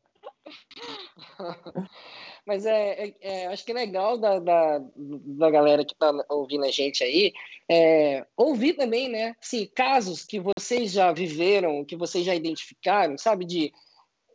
Mas 2.49 2.65
é, 2.65 3.05
é, 3.05 3.15
é, 3.21 3.47
acho 3.49 3.63
que 3.63 3.73
é 3.73 3.75
legal 3.75 4.17
da, 4.17 4.39
da, 4.39 4.83
da 4.97 5.51
galera 5.51 5.85
que 5.85 5.93
está 5.93 6.11
ouvindo 6.31 6.65
a 6.65 6.71
gente 6.71 7.05
aí 7.05 7.35
é, 7.71 8.27
ouvir 8.35 8.73
também, 8.73 9.07
né? 9.07 9.37
Sim, 9.39 9.69
casos 9.75 10.25
que 10.25 10.41
vocês 10.41 10.91
já 10.91 11.13
viveram, 11.13 11.85
que 11.85 11.95
vocês 11.95 12.25
já 12.25 12.35
identificaram, 12.35 13.19
sabe? 13.19 13.45
De, 13.45 13.71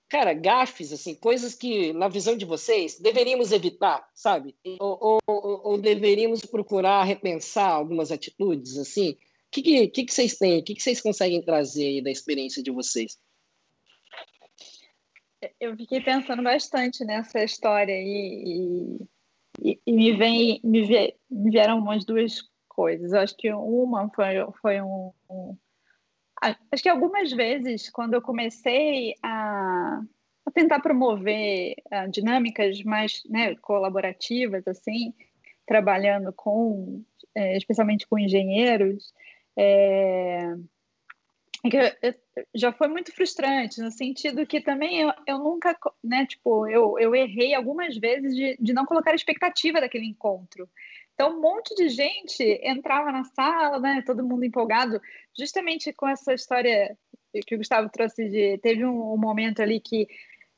cara, 0.08 0.32
gafes, 0.32 0.94
assim, 0.94 1.16
coisas 1.16 1.56
que, 1.56 1.92
na 1.92 2.08
visão 2.08 2.38
de 2.38 2.46
vocês, 2.46 3.00
deveríamos 3.00 3.52
evitar, 3.52 4.08
sabe? 4.14 4.56
Ou, 4.80 5.20
ou, 5.26 5.62
ou 5.64 5.78
deveríamos 5.80 6.42
procurar 6.42 7.06
repensar 7.06 7.72
algumas 7.72 8.12
atitudes, 8.12 8.78
assim? 8.78 9.14
O 9.14 9.18
que, 9.50 9.88
que, 9.88 10.06
que, 10.06 10.14
vocês 10.14 10.38
têm? 10.38 10.60
O 10.60 10.64
que, 10.64 10.76
que 10.76 10.84
vocês 10.84 11.02
conseguem 11.02 11.42
trazer 11.42 11.88
aí 11.88 12.04
da 12.04 12.12
experiência 12.12 12.62
de 12.62 12.70
vocês? 12.70 13.18
Eu 15.60 15.76
fiquei 15.76 16.02
pensando 16.02 16.44
bastante 16.44 17.04
nessa 17.04 17.44
história 17.44 17.94
e, 17.94 19.00
e, 19.62 19.80
e 19.86 19.92
me, 19.92 20.14
vem, 20.14 20.60
me, 20.64 20.86
vie, 20.86 21.16
me, 21.30 21.52
vieram 21.52 21.80
umas 21.80 22.06
duas 22.06 22.42
coisas. 22.68 23.14
Eu 23.14 23.20
acho 23.20 23.36
que 23.38 23.52
uma 23.52 24.10
foi, 24.10 24.36
foi 24.62 24.82
um, 24.82 25.12
um, 25.30 25.58
Acho 26.72 26.84
que 26.84 26.90
algumas 26.90 27.32
vezes, 27.32 27.90
quando 27.90 28.16
eu 28.16 28.22
comecei 28.22 29.16
a, 29.24 30.02
a 30.46 30.52
tentar 30.52 30.82
promover 30.82 31.76
uh, 31.86 32.10
dinâmicas 32.12 32.84
mais 32.84 33.22
né, 33.30 33.56
colaborativas, 33.56 34.68
assim, 34.68 35.14
trabalhando 35.66 36.34
com, 36.34 37.02
é, 37.34 37.56
especialmente 37.56 38.06
com 38.08 38.20
engenheiros, 38.20 39.14
é, 39.58 40.54
já 42.54 42.74
foi 42.74 42.88
muito 42.88 43.14
frustrante, 43.14 43.82
no 43.82 43.92
sentido 43.92 44.46
que 44.46 44.60
também 44.60 45.02
eu, 45.02 45.14
eu 45.26 45.40
nunca, 45.40 45.78
né, 46.04 46.26
tipo, 46.26 46.68
eu, 46.68 47.00
eu 47.00 47.16
errei 47.16 47.54
algumas 47.54 47.96
vezes 47.98 48.36
de, 48.36 48.58
de 48.60 48.74
não 48.74 48.86
colocar 48.86 49.12
a 49.12 49.16
expectativa 49.16 49.80
daquele 49.80 50.06
encontro. 50.06 50.70
Então, 51.14 51.38
um 51.38 51.42
monte 51.42 51.74
de 51.76 51.90
gente 51.90 52.44
entrava 52.64 53.12
na 53.12 53.24
sala, 53.24 53.80
né, 53.80 54.04
todo 54.06 54.26
mundo 54.26 54.44
empolgado, 54.44 55.00
justamente 55.38 55.94
com 55.94 56.08
essa 56.08 56.34
história 56.34 56.98
que 57.48 57.56
o 57.56 57.58
Gustavo 57.58 57.90
trouxe 57.90 58.30
de. 58.30 58.58
Teve 58.60 58.86
um, 58.86 59.14
um 59.14 59.18
momento 59.18 59.62
ali 59.62 59.80
que 59.80 60.08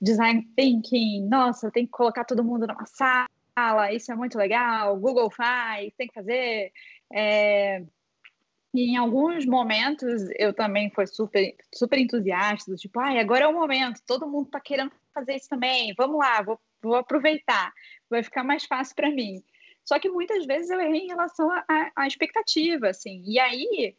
design 0.01 0.47
thinking, 0.55 1.27
nossa, 1.27 1.71
tem 1.71 1.85
que 1.85 1.91
colocar 1.91 2.25
todo 2.25 2.43
mundo 2.43 2.67
numa 2.67 2.85
sala, 2.85 3.93
isso 3.93 4.11
é 4.11 4.15
muito 4.15 4.37
legal, 4.37 4.97
Google 4.97 5.29
faz, 5.29 5.93
tem 5.97 6.07
que 6.07 6.13
fazer. 6.13 6.71
É, 7.13 7.83
e 8.75 8.91
em 8.91 8.97
alguns 8.97 9.45
momentos 9.45 10.29
eu 10.37 10.53
também 10.53 10.89
fui 10.89 11.07
super, 11.07 11.55
super 11.73 11.97
entusiasta, 11.97 12.75
tipo, 12.75 12.99
ai, 12.99 13.19
agora 13.19 13.45
é 13.45 13.47
o 13.47 13.53
momento, 13.53 14.01
todo 14.05 14.27
mundo 14.27 14.47
está 14.47 14.59
querendo 14.59 14.91
fazer 15.13 15.35
isso 15.35 15.49
também, 15.49 15.93
vamos 15.97 16.17
lá, 16.19 16.41
vou, 16.41 16.59
vou 16.81 16.95
aproveitar, 16.95 17.73
vai 18.09 18.21
ficar 18.21 18.43
mais 18.43 18.65
fácil 18.65 18.95
para 18.95 19.09
mim. 19.09 19.43
Só 19.83 19.99
que 19.99 20.09
muitas 20.09 20.45
vezes 20.45 20.69
eu 20.69 20.79
errei 20.79 21.01
em 21.01 21.07
relação 21.07 21.47
à 21.95 22.07
expectativa, 22.07 22.89
assim, 22.89 23.23
e 23.25 23.39
aí 23.39 23.95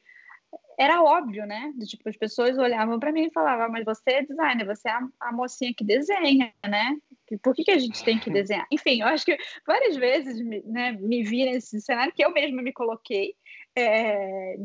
era 0.78 1.02
óbvio, 1.02 1.46
né? 1.46 1.72
Tipo, 1.86 2.08
as 2.08 2.16
pessoas 2.16 2.58
olhavam 2.58 2.98
para 2.98 3.12
mim 3.12 3.26
e 3.26 3.32
falavam, 3.32 3.70
mas 3.70 3.84
você 3.84 4.10
é 4.10 4.22
designer, 4.22 4.66
você 4.66 4.88
é 4.88 4.92
a, 4.92 5.08
a 5.20 5.32
mocinha 5.32 5.72
que 5.74 5.84
desenha, 5.84 6.52
né? 6.68 6.96
Por 7.42 7.54
que, 7.54 7.64
que 7.64 7.70
a 7.70 7.78
gente 7.78 8.04
tem 8.04 8.18
que 8.18 8.30
desenhar? 8.30 8.66
Enfim, 8.70 9.00
eu 9.00 9.06
acho 9.06 9.24
que 9.24 9.36
várias 9.66 9.96
vezes 9.96 10.38
né, 10.66 10.92
me 10.92 11.22
vi 11.22 11.44
nesse 11.44 11.80
cenário 11.80 12.12
que 12.12 12.24
eu 12.24 12.32
mesma 12.32 12.62
me 12.62 12.72
coloquei, 12.72 13.34
é, 13.76 14.56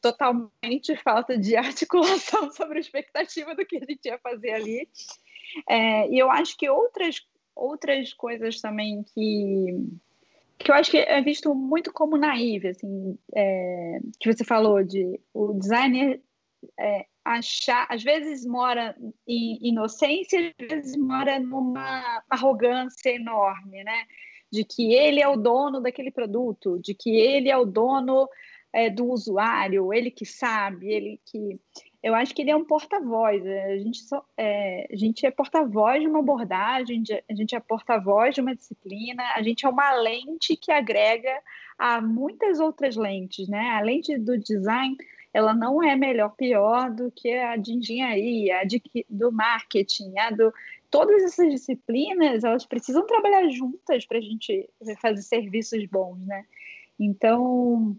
totalmente 0.00 0.96
falta 0.96 1.38
de 1.38 1.54
articulação 1.56 2.50
sobre 2.50 2.78
a 2.78 2.80
expectativa 2.80 3.54
do 3.54 3.64
que 3.64 3.76
a 3.76 3.84
gente 3.86 4.06
ia 4.06 4.18
fazer 4.18 4.50
ali. 4.52 4.88
É, 5.68 6.08
e 6.08 6.18
eu 6.18 6.30
acho 6.30 6.56
que 6.56 6.68
outras, 6.68 7.26
outras 7.54 8.12
coisas 8.12 8.60
também 8.60 9.04
que, 9.14 9.66
que 10.58 10.70
eu 10.70 10.74
acho 10.74 10.90
que 10.90 10.98
é 10.98 11.20
visto 11.22 11.54
muito 11.54 11.92
como 11.92 12.16
naive, 12.16 12.68
assim, 12.68 13.18
é, 13.34 13.98
que 14.18 14.32
você 14.32 14.44
falou 14.44 14.82
de 14.82 15.20
o 15.32 15.52
designer 15.54 16.20
é, 16.78 17.06
achar, 17.24 17.86
às 17.88 18.02
vezes 18.02 18.44
mora 18.44 18.96
em 19.26 19.58
inocência, 19.62 20.52
às 20.60 20.68
vezes 20.68 20.96
mora 20.96 21.38
numa 21.38 22.22
arrogância 22.28 23.10
enorme, 23.10 23.84
né? 23.84 24.06
De 24.50 24.64
que 24.64 24.94
ele 24.94 25.20
é 25.20 25.28
o 25.28 25.36
dono 25.36 25.80
daquele 25.80 26.10
produto, 26.10 26.78
de 26.78 26.94
que 26.94 27.10
ele 27.10 27.48
é 27.48 27.56
o 27.56 27.64
dono 27.64 28.28
é, 28.72 28.88
do 28.90 29.06
usuário, 29.06 29.92
ele 29.92 30.10
que 30.10 30.24
sabe, 30.24 30.88
ele 30.88 31.20
que. 31.24 31.58
Eu 32.02 32.14
acho 32.14 32.34
que 32.34 32.40
ele 32.40 32.50
é 32.50 32.56
um 32.56 32.64
porta-voz. 32.64 33.44
A 33.46 33.76
gente, 33.76 33.98
só, 33.98 34.24
é, 34.36 34.88
a 34.90 34.96
gente 34.96 35.26
é 35.26 35.30
porta-voz 35.30 36.00
de 36.00 36.08
uma 36.08 36.20
abordagem, 36.20 37.02
a 37.28 37.34
gente 37.34 37.54
é 37.54 37.60
porta-voz 37.60 38.34
de 38.34 38.40
uma 38.40 38.54
disciplina, 38.54 39.22
a 39.34 39.42
gente 39.42 39.66
é 39.66 39.68
uma 39.68 39.92
lente 39.92 40.56
que 40.56 40.72
agrega 40.72 41.42
a 41.78 42.00
muitas 42.00 42.58
outras 42.58 42.96
lentes, 42.96 43.48
né? 43.48 43.72
A 43.72 43.80
lente 43.80 44.16
do 44.16 44.38
design 44.38 44.96
ela 45.32 45.54
não 45.54 45.82
é 45.82 45.94
melhor, 45.94 46.30
pior 46.30 46.90
do 46.90 47.10
que 47.10 47.32
a 47.32 47.56
de 47.56 47.74
engenharia, 47.74 48.60
a 48.60 48.64
de, 48.64 48.82
do 49.08 49.30
marketing, 49.30 50.18
a 50.18 50.30
do 50.30 50.52
todas 50.90 51.22
essas 51.22 51.50
disciplinas 51.50 52.44
elas 52.44 52.66
precisam 52.66 53.06
trabalhar 53.06 53.48
juntas 53.48 54.04
para 54.06 54.18
a 54.18 54.20
gente 54.20 54.68
fazer 55.00 55.22
serviços 55.22 55.84
bons, 55.86 56.18
né? 56.26 56.44
Então, 56.98 57.96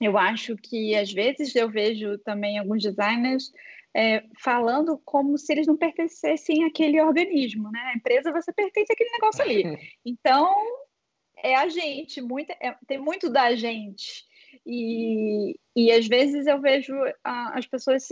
eu 0.00 0.18
acho 0.18 0.56
que 0.56 0.94
às 0.94 1.12
vezes 1.12 1.54
eu 1.54 1.70
vejo 1.70 2.18
também 2.18 2.58
alguns 2.58 2.82
designers 2.82 3.52
é, 3.96 4.24
falando 4.38 5.00
como 5.04 5.38
se 5.38 5.50
eles 5.52 5.66
não 5.66 5.76
pertencessem 5.76 6.64
àquele 6.64 7.00
organismo, 7.00 7.70
né? 7.70 7.80
A 7.80 7.96
empresa 7.96 8.30
você 8.30 8.52
pertence 8.52 8.92
àquele 8.92 9.10
negócio 9.10 9.42
ali. 9.42 9.64
Então, 10.04 10.54
é 11.42 11.54
a 11.54 11.68
gente, 11.68 12.20
muito, 12.20 12.50
é, 12.60 12.76
tem 12.86 12.98
muito 12.98 13.30
da 13.30 13.54
gente. 13.54 14.24
E, 14.66 15.58
e 15.74 15.90
às 15.92 16.06
vezes 16.06 16.46
eu 16.46 16.60
vejo 16.60 16.94
as 17.24 17.66
pessoas 17.66 18.08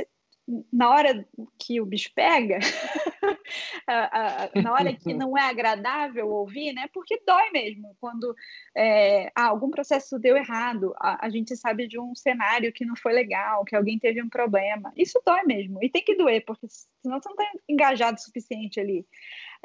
na 0.72 0.90
hora 0.90 1.26
que 1.58 1.80
o 1.80 1.86
bicho 1.86 2.10
pega, 2.14 2.58
na 4.62 4.72
hora 4.72 4.94
que 4.94 5.12
não 5.14 5.36
é 5.36 5.42
agradável 5.42 6.28
ouvir, 6.28 6.72
né? 6.72 6.88
Porque 6.92 7.20
dói 7.26 7.50
mesmo. 7.50 7.96
Quando 7.98 8.34
é, 8.76 9.32
ah, 9.34 9.46
algum 9.46 9.70
processo 9.70 10.18
deu 10.18 10.36
errado, 10.36 10.94
a, 10.98 11.26
a, 11.26 11.30
gente 11.30 11.56
sabe 11.56 11.88
de 11.88 11.98
um 11.98 12.14
cenário 12.14 12.72
que 12.72 12.84
não 12.84 12.94
foi 12.94 13.12
legal, 13.12 13.64
que 13.64 13.74
alguém 13.74 13.98
teve 13.98 14.22
um 14.22 14.28
problema. 14.28 14.92
Isso 14.96 15.20
dói 15.24 15.42
mesmo. 15.44 15.82
E 15.82 15.88
tem 15.88 16.04
que 16.04 16.14
doer, 16.14 16.44
porque 16.44 16.66
senão 16.68 17.20
você 17.20 17.28
não 17.28 17.36
está 17.36 17.52
engajado 17.68 18.18
o 18.18 18.20
suficiente 18.20 18.78
ali. 18.78 19.06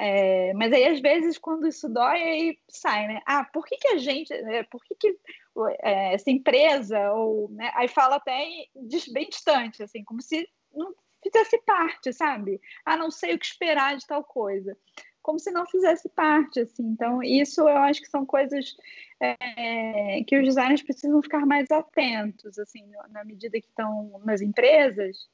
É, 0.01 0.53
mas 0.53 0.71
aí, 0.71 0.85
às 0.85 1.01
vezes, 1.01 1.37
quando 1.37 1.67
isso 1.67 1.89
dói, 1.89 2.23
aí 2.23 2.59
sai, 2.69 3.05
né? 3.05 3.21
Ah, 3.25 3.43
por 3.43 3.65
que, 3.65 3.75
que 3.75 3.89
a 3.89 3.97
gente. 3.97 4.31
É, 4.31 4.63
por 4.63 4.81
que, 4.85 4.95
que 4.95 5.19
é, 5.81 6.13
essa 6.13 6.31
empresa, 6.31 7.11
ou. 7.11 7.49
Né? 7.49 7.69
Aí 7.75 7.89
fala 7.89 8.15
até 8.15 8.33
bem 9.11 9.27
distante, 9.27 9.83
assim, 9.83 10.01
como 10.05 10.21
se 10.21 10.47
não 10.73 10.95
fizesse 11.21 11.57
parte, 11.65 12.13
sabe? 12.13 12.61
Ah, 12.85 12.95
não 12.95 13.11
sei 13.11 13.35
o 13.35 13.39
que 13.39 13.45
esperar 13.45 13.97
de 13.97 14.07
tal 14.07 14.23
coisa. 14.23 14.77
Como 15.21 15.37
se 15.37 15.51
não 15.51 15.65
fizesse 15.65 16.07
parte, 16.07 16.61
assim. 16.61 16.83
Então, 16.83 17.21
isso 17.21 17.59
eu 17.59 17.77
acho 17.79 17.99
que 17.99 18.07
são 18.07 18.25
coisas 18.25 18.77
é, 19.19 20.23
que 20.23 20.37
os 20.37 20.45
designers 20.45 20.81
precisam 20.81 21.21
ficar 21.21 21.45
mais 21.45 21.69
atentos, 21.69 22.57
assim, 22.57 22.89
na 23.09 23.25
medida 23.25 23.59
que 23.59 23.67
estão 23.67 24.21
nas 24.23 24.39
empresas. 24.39 25.27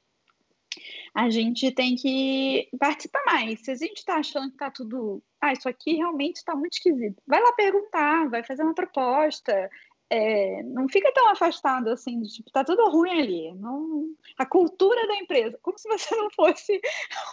A 1.14 1.30
gente 1.30 1.70
tem 1.72 1.96
que 1.96 2.68
participar 2.78 3.22
mais. 3.26 3.60
Se 3.60 3.70
a 3.70 3.74
gente 3.74 3.98
está 3.98 4.16
achando 4.16 4.48
que 4.48 4.54
está 4.54 4.70
tudo. 4.70 5.22
Ah, 5.40 5.52
isso 5.52 5.68
aqui 5.68 5.96
realmente 5.96 6.36
está 6.36 6.54
muito 6.54 6.74
esquisito. 6.74 7.22
Vai 7.26 7.40
lá 7.40 7.52
perguntar, 7.52 8.28
vai 8.28 8.42
fazer 8.42 8.62
uma 8.62 8.74
proposta, 8.74 9.70
é, 10.08 10.62
não 10.62 10.88
fica 10.88 11.12
tão 11.12 11.28
afastado 11.30 11.88
assim, 11.88 12.22
tipo, 12.22 12.50
tá 12.50 12.64
tudo 12.64 12.88
ruim 12.90 13.20
ali. 13.20 13.54
Não, 13.54 14.06
a 14.38 14.46
cultura 14.46 15.06
da 15.06 15.16
empresa, 15.16 15.58
como 15.62 15.78
se 15.78 15.88
você 15.88 16.14
não 16.16 16.30
fosse 16.30 16.80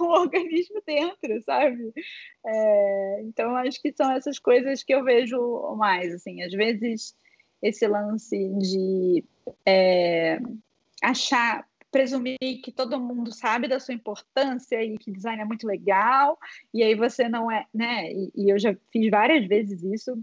um 0.01 0.05
organismo 0.05 0.81
dentro, 0.85 1.41
sabe? 1.43 1.93
É, 2.45 3.21
então, 3.23 3.55
acho 3.57 3.81
que 3.81 3.93
são 3.95 4.11
essas 4.11 4.39
coisas 4.39 4.83
que 4.83 4.93
eu 4.93 5.03
vejo 5.03 5.75
mais, 5.77 6.13
assim, 6.13 6.41
às 6.41 6.51
vezes 6.51 7.15
esse 7.61 7.87
lance 7.87 8.49
de 8.59 9.23
é, 9.65 10.39
achar, 11.01 11.65
presumir 11.93 12.37
que 12.63 12.71
todo 12.71 12.99
mundo 12.99 13.31
sabe 13.31 13.67
da 13.67 13.79
sua 13.79 13.93
importância 13.93 14.83
e 14.83 14.97
que 14.97 15.11
design 15.11 15.43
é 15.43 15.45
muito 15.45 15.67
legal, 15.67 16.39
e 16.73 16.81
aí 16.81 16.95
você 16.95 17.29
não 17.29 17.51
é, 17.51 17.67
né? 17.71 18.11
E, 18.11 18.31
e 18.35 18.49
eu 18.49 18.57
já 18.57 18.75
fiz 18.91 19.09
várias 19.11 19.47
vezes 19.47 19.83
isso, 19.83 20.19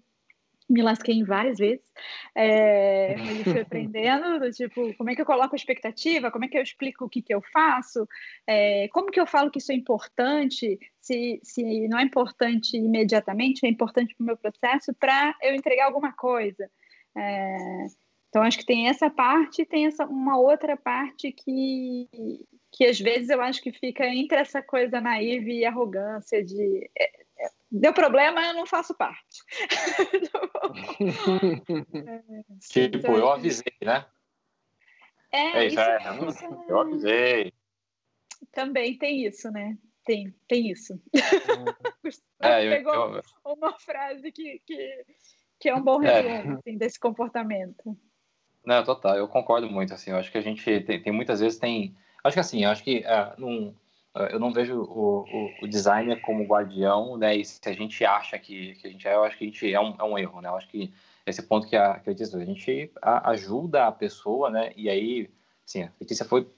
me 0.69 0.83
lasquei 0.83 1.23
várias 1.23 1.59
vezes, 1.59 1.85
é, 2.35 3.15
mas 3.19 3.43
fui 3.45 3.61
aprendendo, 3.61 4.41
do, 4.41 4.51
tipo, 4.51 4.93
como 4.97 5.11
é 5.11 5.15
que 5.15 5.23
eu 5.23 5.27
coloco 5.27 5.55
a 5.55 5.57
expectativa, 5.57 6.31
como 6.31 6.45
é 6.45 6.49
que 6.49 6.59
eu 6.59 6.63
explico 6.63 7.05
o 7.05 7.09
que, 7.09 7.23
que 7.23 7.33
eu 7.33 7.41
faço, 7.53 8.07
é, 8.49 8.89
como 8.89 9.11
que 9.13 9.21
eu 9.21 9.27
falo 9.27 9.51
que 9.51 9.59
isso 9.59 9.71
é 9.71 9.75
importante, 9.77 10.77
se, 11.01 11.41
se 11.43 11.87
não 11.87 12.01
é 12.01 12.03
importante 12.03 12.77
imediatamente, 12.77 13.65
é 13.65 13.69
importante 13.69 14.13
para 14.17 14.25
o 14.25 14.27
meu 14.27 14.37
processo, 14.37 14.93
para 14.95 15.37
eu 15.41 15.55
entregar 15.55 15.87
alguma 15.87 16.13
coisa. 16.13 16.69
É, 17.17 17.87
então, 18.31 18.43
acho 18.45 18.59
que 18.59 18.65
tem 18.65 18.89
essa 18.89 19.11
parte 19.11 19.63
e 19.63 19.67
tem 19.67 19.87
essa, 19.87 20.07
uma 20.07 20.39
outra 20.39 20.77
parte 20.77 21.33
que, 21.33 22.09
que 22.71 22.87
às 22.87 22.97
vezes 22.99 23.29
eu 23.29 23.43
acho 23.43 23.61
que 23.61 23.73
fica 23.73 24.07
entre 24.07 24.39
essa 24.39 24.63
coisa 24.63 25.01
naiva 25.01 25.51
e 25.51 25.65
arrogância 25.65 26.41
de 26.43 26.89
é, 26.97 27.11
deu 27.71 27.93
problema, 27.93 28.43
eu 28.47 28.55
não 28.55 28.67
faço 28.67 28.95
parte. 28.95 29.43
tipo, 32.71 33.09
eu 33.09 33.33
avisei, 33.33 33.75
né? 33.83 34.07
É, 35.33 35.59
é 35.59 35.67
isso, 35.67 35.81
é, 35.81 35.99
eu 36.69 36.81
avisei. 36.81 37.53
Também 38.53 38.97
tem 38.97 39.27
isso, 39.27 39.51
né? 39.51 39.77
Tem, 40.05 40.33
tem 40.47 40.71
isso. 40.71 41.03
é, 42.41 42.65
eu, 42.65 42.71
pegou 42.71 43.17
eu... 43.17 43.23
uma 43.45 43.77
frase 43.79 44.31
que, 44.31 44.63
que, 44.65 45.05
que 45.59 45.69
é 45.69 45.75
um 45.75 45.83
bom 45.83 46.01
é. 46.03 46.21
resumo 46.21 46.53
é. 46.53 46.59
assim, 46.59 46.79
desse 46.79 47.01
comportamento. 47.01 47.99
Não, 48.65 48.85
total, 48.85 49.17
eu 49.17 49.27
concordo 49.27 49.69
muito, 49.71 49.95
assim, 49.95 50.11
eu 50.11 50.17
acho 50.17 50.31
que 50.31 50.39
a 50.39 50.43
gente 50.43 50.81
tem, 50.83 51.03
tem 51.03 51.13
muitas 51.13 51.41
vezes 51.41 51.59
tem, 51.59 51.97
acho 52.23 52.35
que 52.35 52.41
assim, 52.41 52.65
acho 52.65 52.85
que 52.85 52.99
uh, 52.99 53.41
num, 53.41 53.75
eu 54.15 54.41
não 54.41 54.53
vejo 54.53 54.83
o, 54.83 55.21
o, 55.21 55.51
o, 55.63 55.69
designer 55.69 56.21
como 56.21 56.45
guardião, 56.45 57.17
né? 57.17 57.37
E 57.37 57.45
se 57.45 57.61
a 57.69 57.73
gente 57.73 58.05
acha 58.05 58.39
que, 58.39 58.75
que 58.75 58.87
a 58.87 58.91
gente 58.91 59.07
é, 59.07 59.15
eu 59.15 59.23
acho 59.23 59.39
que 59.39 59.45
a 59.45 59.47
gente 59.47 59.73
é 59.73 59.81
um, 59.81 59.95
é 59.99 60.05
um 60.05 60.19
erro, 60.19 60.41
né? 60.41 60.49
Eu 60.49 60.57
acho 60.57 60.69
que 60.69 60.93
esse 61.25 61.43
ponto 61.43 61.69
que 61.69 61.77
a, 61.77 61.99
que 62.01 62.09
a 62.09 62.13
Letícia, 62.13 62.39
a 62.39 62.45
gente 62.45 62.93
ajuda 63.03 63.87
a 63.87 63.93
pessoa, 63.93 64.51
né? 64.51 64.73
E 64.77 64.89
aí, 64.89 65.31
sim, 65.65 65.85
a 65.85 65.93
Letícia 66.01 66.25
foi 66.25 66.49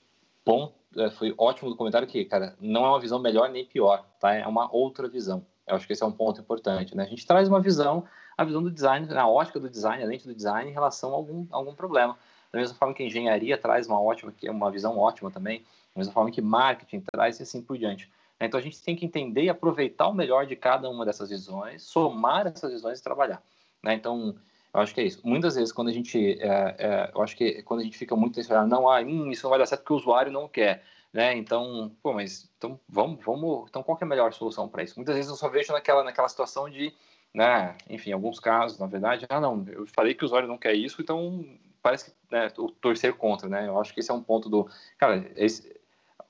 bom, 0.44 0.72
é, 0.96 1.10
foi 1.10 1.34
ótimo 1.36 1.68
do 1.68 1.76
comentário 1.76 2.08
que, 2.08 2.24
cara, 2.24 2.56
não 2.58 2.86
é 2.86 2.88
uma 2.88 3.00
visão 3.00 3.18
melhor 3.18 3.50
nem 3.50 3.66
pior, 3.66 4.06
tá? 4.18 4.34
É 4.34 4.46
uma 4.46 4.74
outra 4.74 5.06
visão. 5.06 5.44
Eu 5.66 5.76
acho 5.76 5.86
que 5.86 5.92
esse 5.92 6.02
é 6.02 6.06
um 6.06 6.12
ponto 6.12 6.40
importante, 6.40 6.96
né? 6.96 7.04
A 7.04 7.08
gente 7.08 7.26
traz 7.26 7.48
uma 7.48 7.60
visão, 7.60 8.04
a 8.36 8.44
visão 8.44 8.62
do 8.62 8.70
design, 8.70 9.06
a 9.14 9.28
ótica 9.28 9.60
do 9.60 9.68
design, 9.68 10.02
a 10.02 10.06
lente 10.06 10.26
do 10.26 10.34
design 10.34 10.70
em 10.70 10.72
relação 10.72 11.10
a 11.10 11.14
algum, 11.14 11.46
algum 11.50 11.74
problema. 11.74 12.16
Da 12.52 12.58
mesma 12.58 12.76
forma 12.76 12.94
que 12.94 13.02
a 13.02 13.06
engenharia 13.06 13.56
traz 13.56 13.86
uma 13.86 14.00
ótima, 14.00 14.32
uma 14.50 14.70
visão 14.70 14.98
ótima 14.98 15.30
também 15.30 15.64
da 15.94 16.00
mesma 16.00 16.12
forma 16.12 16.30
que 16.30 16.40
marketing 16.40 17.00
traz 17.00 17.38
e 17.38 17.42
assim 17.42 17.62
por 17.62 17.76
diante. 17.76 18.10
Então 18.40 18.58
a 18.58 18.62
gente 18.62 18.82
tem 18.82 18.96
que 18.96 19.06
entender 19.06 19.44
e 19.44 19.48
aproveitar 19.48 20.08
o 20.08 20.14
melhor 20.14 20.46
de 20.46 20.56
cada 20.56 20.90
uma 20.90 21.04
dessas 21.04 21.30
visões, 21.30 21.82
somar 21.82 22.46
essas 22.46 22.72
visões 22.72 22.98
e 22.98 23.02
trabalhar. 23.02 23.40
Né? 23.82 23.94
Então 23.94 24.34
eu 24.74 24.80
acho 24.80 24.92
que 24.92 25.00
é 25.00 25.04
isso. 25.04 25.20
Muitas 25.22 25.54
vezes 25.54 25.70
quando 25.70 25.88
a 25.88 25.92
gente, 25.92 26.40
é, 26.40 26.74
é, 26.78 27.10
eu 27.14 27.22
acho 27.22 27.36
que 27.36 27.62
quando 27.62 27.80
a 27.80 27.84
gente 27.84 27.96
fica 27.96 28.16
muito 28.16 28.36
nesse 28.36 28.50
não, 28.66 28.88
ah, 28.90 29.00
hum, 29.00 29.30
isso 29.30 29.44
não 29.44 29.50
vai 29.50 29.58
dar 29.58 29.66
certo 29.66 29.82
porque 29.82 29.92
o 29.92 29.96
usuário 29.96 30.32
não 30.32 30.48
quer, 30.48 30.82
né? 31.12 31.36
Então, 31.36 31.92
pô, 32.02 32.12
mas 32.12 32.50
então 32.58 32.80
vamos, 32.88 33.24
vamos, 33.24 33.68
então 33.68 33.82
qual 33.82 33.98
é 34.00 34.04
a 34.04 34.08
melhor 34.08 34.32
solução 34.32 34.68
para 34.68 34.82
isso? 34.82 34.94
Muitas 34.96 35.14
vezes 35.14 35.30
eu 35.30 35.36
só 35.36 35.48
vejo 35.48 35.72
naquela, 35.72 36.02
naquela 36.02 36.28
situação 36.28 36.68
de, 36.68 36.92
né? 37.34 37.76
Enfim, 37.88 38.12
alguns 38.12 38.38
casos, 38.38 38.78
na 38.78 38.86
verdade, 38.86 39.26
ah, 39.28 39.40
não, 39.40 39.64
eu 39.68 39.86
falei 39.86 40.14
que 40.14 40.24
o 40.24 40.26
usuário 40.26 40.48
não 40.48 40.58
quer 40.58 40.74
isso, 40.74 41.00
então 41.00 41.44
parece 41.82 42.10
que 42.10 42.16
né, 42.30 42.48
torcer 42.80 43.14
contra, 43.14 43.48
né? 43.48 43.66
Eu 43.66 43.80
acho 43.80 43.92
que 43.92 44.00
esse 44.00 44.10
é 44.10 44.14
um 44.14 44.22
ponto 44.22 44.48
do, 44.48 44.68
cara, 44.98 45.30
esse, 45.36 45.74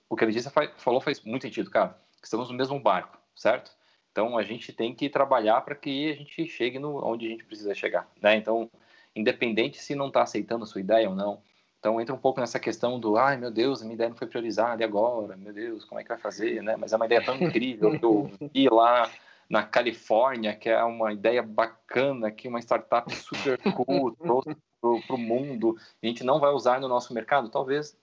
o 0.08 0.16
que 0.16 0.24
a 0.24 0.26
Letícia 0.26 0.52
falou 0.76 1.00
faz 1.00 1.20
muito 1.22 1.42
sentido, 1.42 1.70
cara. 1.70 1.96
Estamos 2.22 2.48
no 2.48 2.56
mesmo 2.56 2.78
barco, 2.78 3.18
certo? 3.34 3.72
Então 4.10 4.36
a 4.36 4.42
gente 4.42 4.72
tem 4.72 4.94
que 4.94 5.08
trabalhar 5.08 5.60
para 5.62 5.74
que 5.74 6.10
a 6.10 6.14
gente 6.14 6.46
chegue 6.46 6.78
no 6.78 7.04
onde 7.04 7.26
a 7.26 7.30
gente 7.30 7.44
precisa 7.44 7.74
chegar, 7.74 8.08
né? 8.20 8.36
Então, 8.36 8.70
independente 9.16 9.78
se 9.78 9.94
não 9.94 10.08
está 10.08 10.22
aceitando 10.22 10.64
a 10.64 10.66
sua 10.66 10.80
ideia 10.80 11.08
ou 11.08 11.16
não. 11.16 11.42
Então 11.80 12.00
entra 12.00 12.14
um 12.14 12.18
pouco 12.18 12.38
nessa 12.38 12.60
questão 12.60 13.00
do, 13.00 13.16
ai 13.16 13.36
meu 13.36 13.50
Deus, 13.50 13.80
a 13.80 13.84
minha 13.84 13.94
ideia 13.94 14.10
não 14.10 14.16
foi 14.16 14.28
priorizada 14.28 14.82
e 14.82 14.84
agora, 14.84 15.36
meu 15.36 15.52
Deus, 15.52 15.84
como 15.84 16.00
é 16.00 16.04
que 16.04 16.10
vai 16.10 16.18
fazer, 16.18 16.62
né? 16.62 16.76
Mas 16.76 16.92
é 16.92 16.96
uma 16.96 17.06
ideia 17.06 17.24
tão 17.24 17.36
incrível 17.36 17.98
que 17.98 18.04
eu 18.04 18.30
vi 18.54 18.68
lá 18.68 19.10
na 19.52 19.62
Califórnia, 19.62 20.56
que 20.56 20.68
é 20.68 20.82
uma 20.82 21.12
ideia 21.12 21.42
bacana, 21.42 22.30
que 22.30 22.48
uma 22.48 22.58
startup 22.58 23.08
super 23.14 23.58
cool 23.74 24.16
trouxe 24.16 24.56
para 24.80 25.14
o 25.14 25.18
mundo, 25.18 25.76
a 26.02 26.06
gente 26.06 26.24
não 26.24 26.40
vai 26.40 26.50
usar 26.50 26.80
no 26.80 26.88
nosso 26.88 27.14
mercado, 27.14 27.48
talvez 27.48 27.96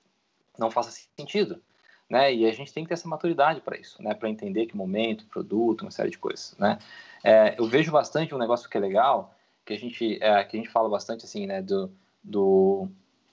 não 0.58 0.72
faça 0.72 0.92
sentido 1.18 1.62
né? 2.10 2.34
E 2.34 2.46
a 2.46 2.52
gente 2.52 2.74
tem 2.74 2.84
que 2.84 2.88
ter 2.88 2.96
essa 2.96 3.08
maturidade 3.08 3.62
para 3.62 3.78
isso, 3.78 4.02
né? 4.02 4.14
Para 4.14 4.30
entender 4.30 4.66
que 4.66 4.76
momento, 4.76 5.26
produto, 5.28 5.84
uma 5.84 5.92
série 5.92 6.10
de 6.10 6.18
coisas, 6.18 6.56
né? 6.58 6.80
É, 7.24 7.56
eu 7.58 7.68
vejo 7.68 7.92
bastante 7.92 8.34
um 8.34 8.38
negócio 8.38 8.70
que 8.70 8.78
é 8.78 8.82
legal, 8.82 9.36
que 9.64 9.74
a 9.74 9.78
gente, 9.78 10.18
é, 10.22 10.44
que 10.44 10.58
a 10.58 10.60
gente 10.60 10.72
fala 10.72 10.90
bastante 10.90 11.26
assim, 11.26 11.46
né? 11.46 11.62
Do, 11.62 11.92
do 12.24 12.90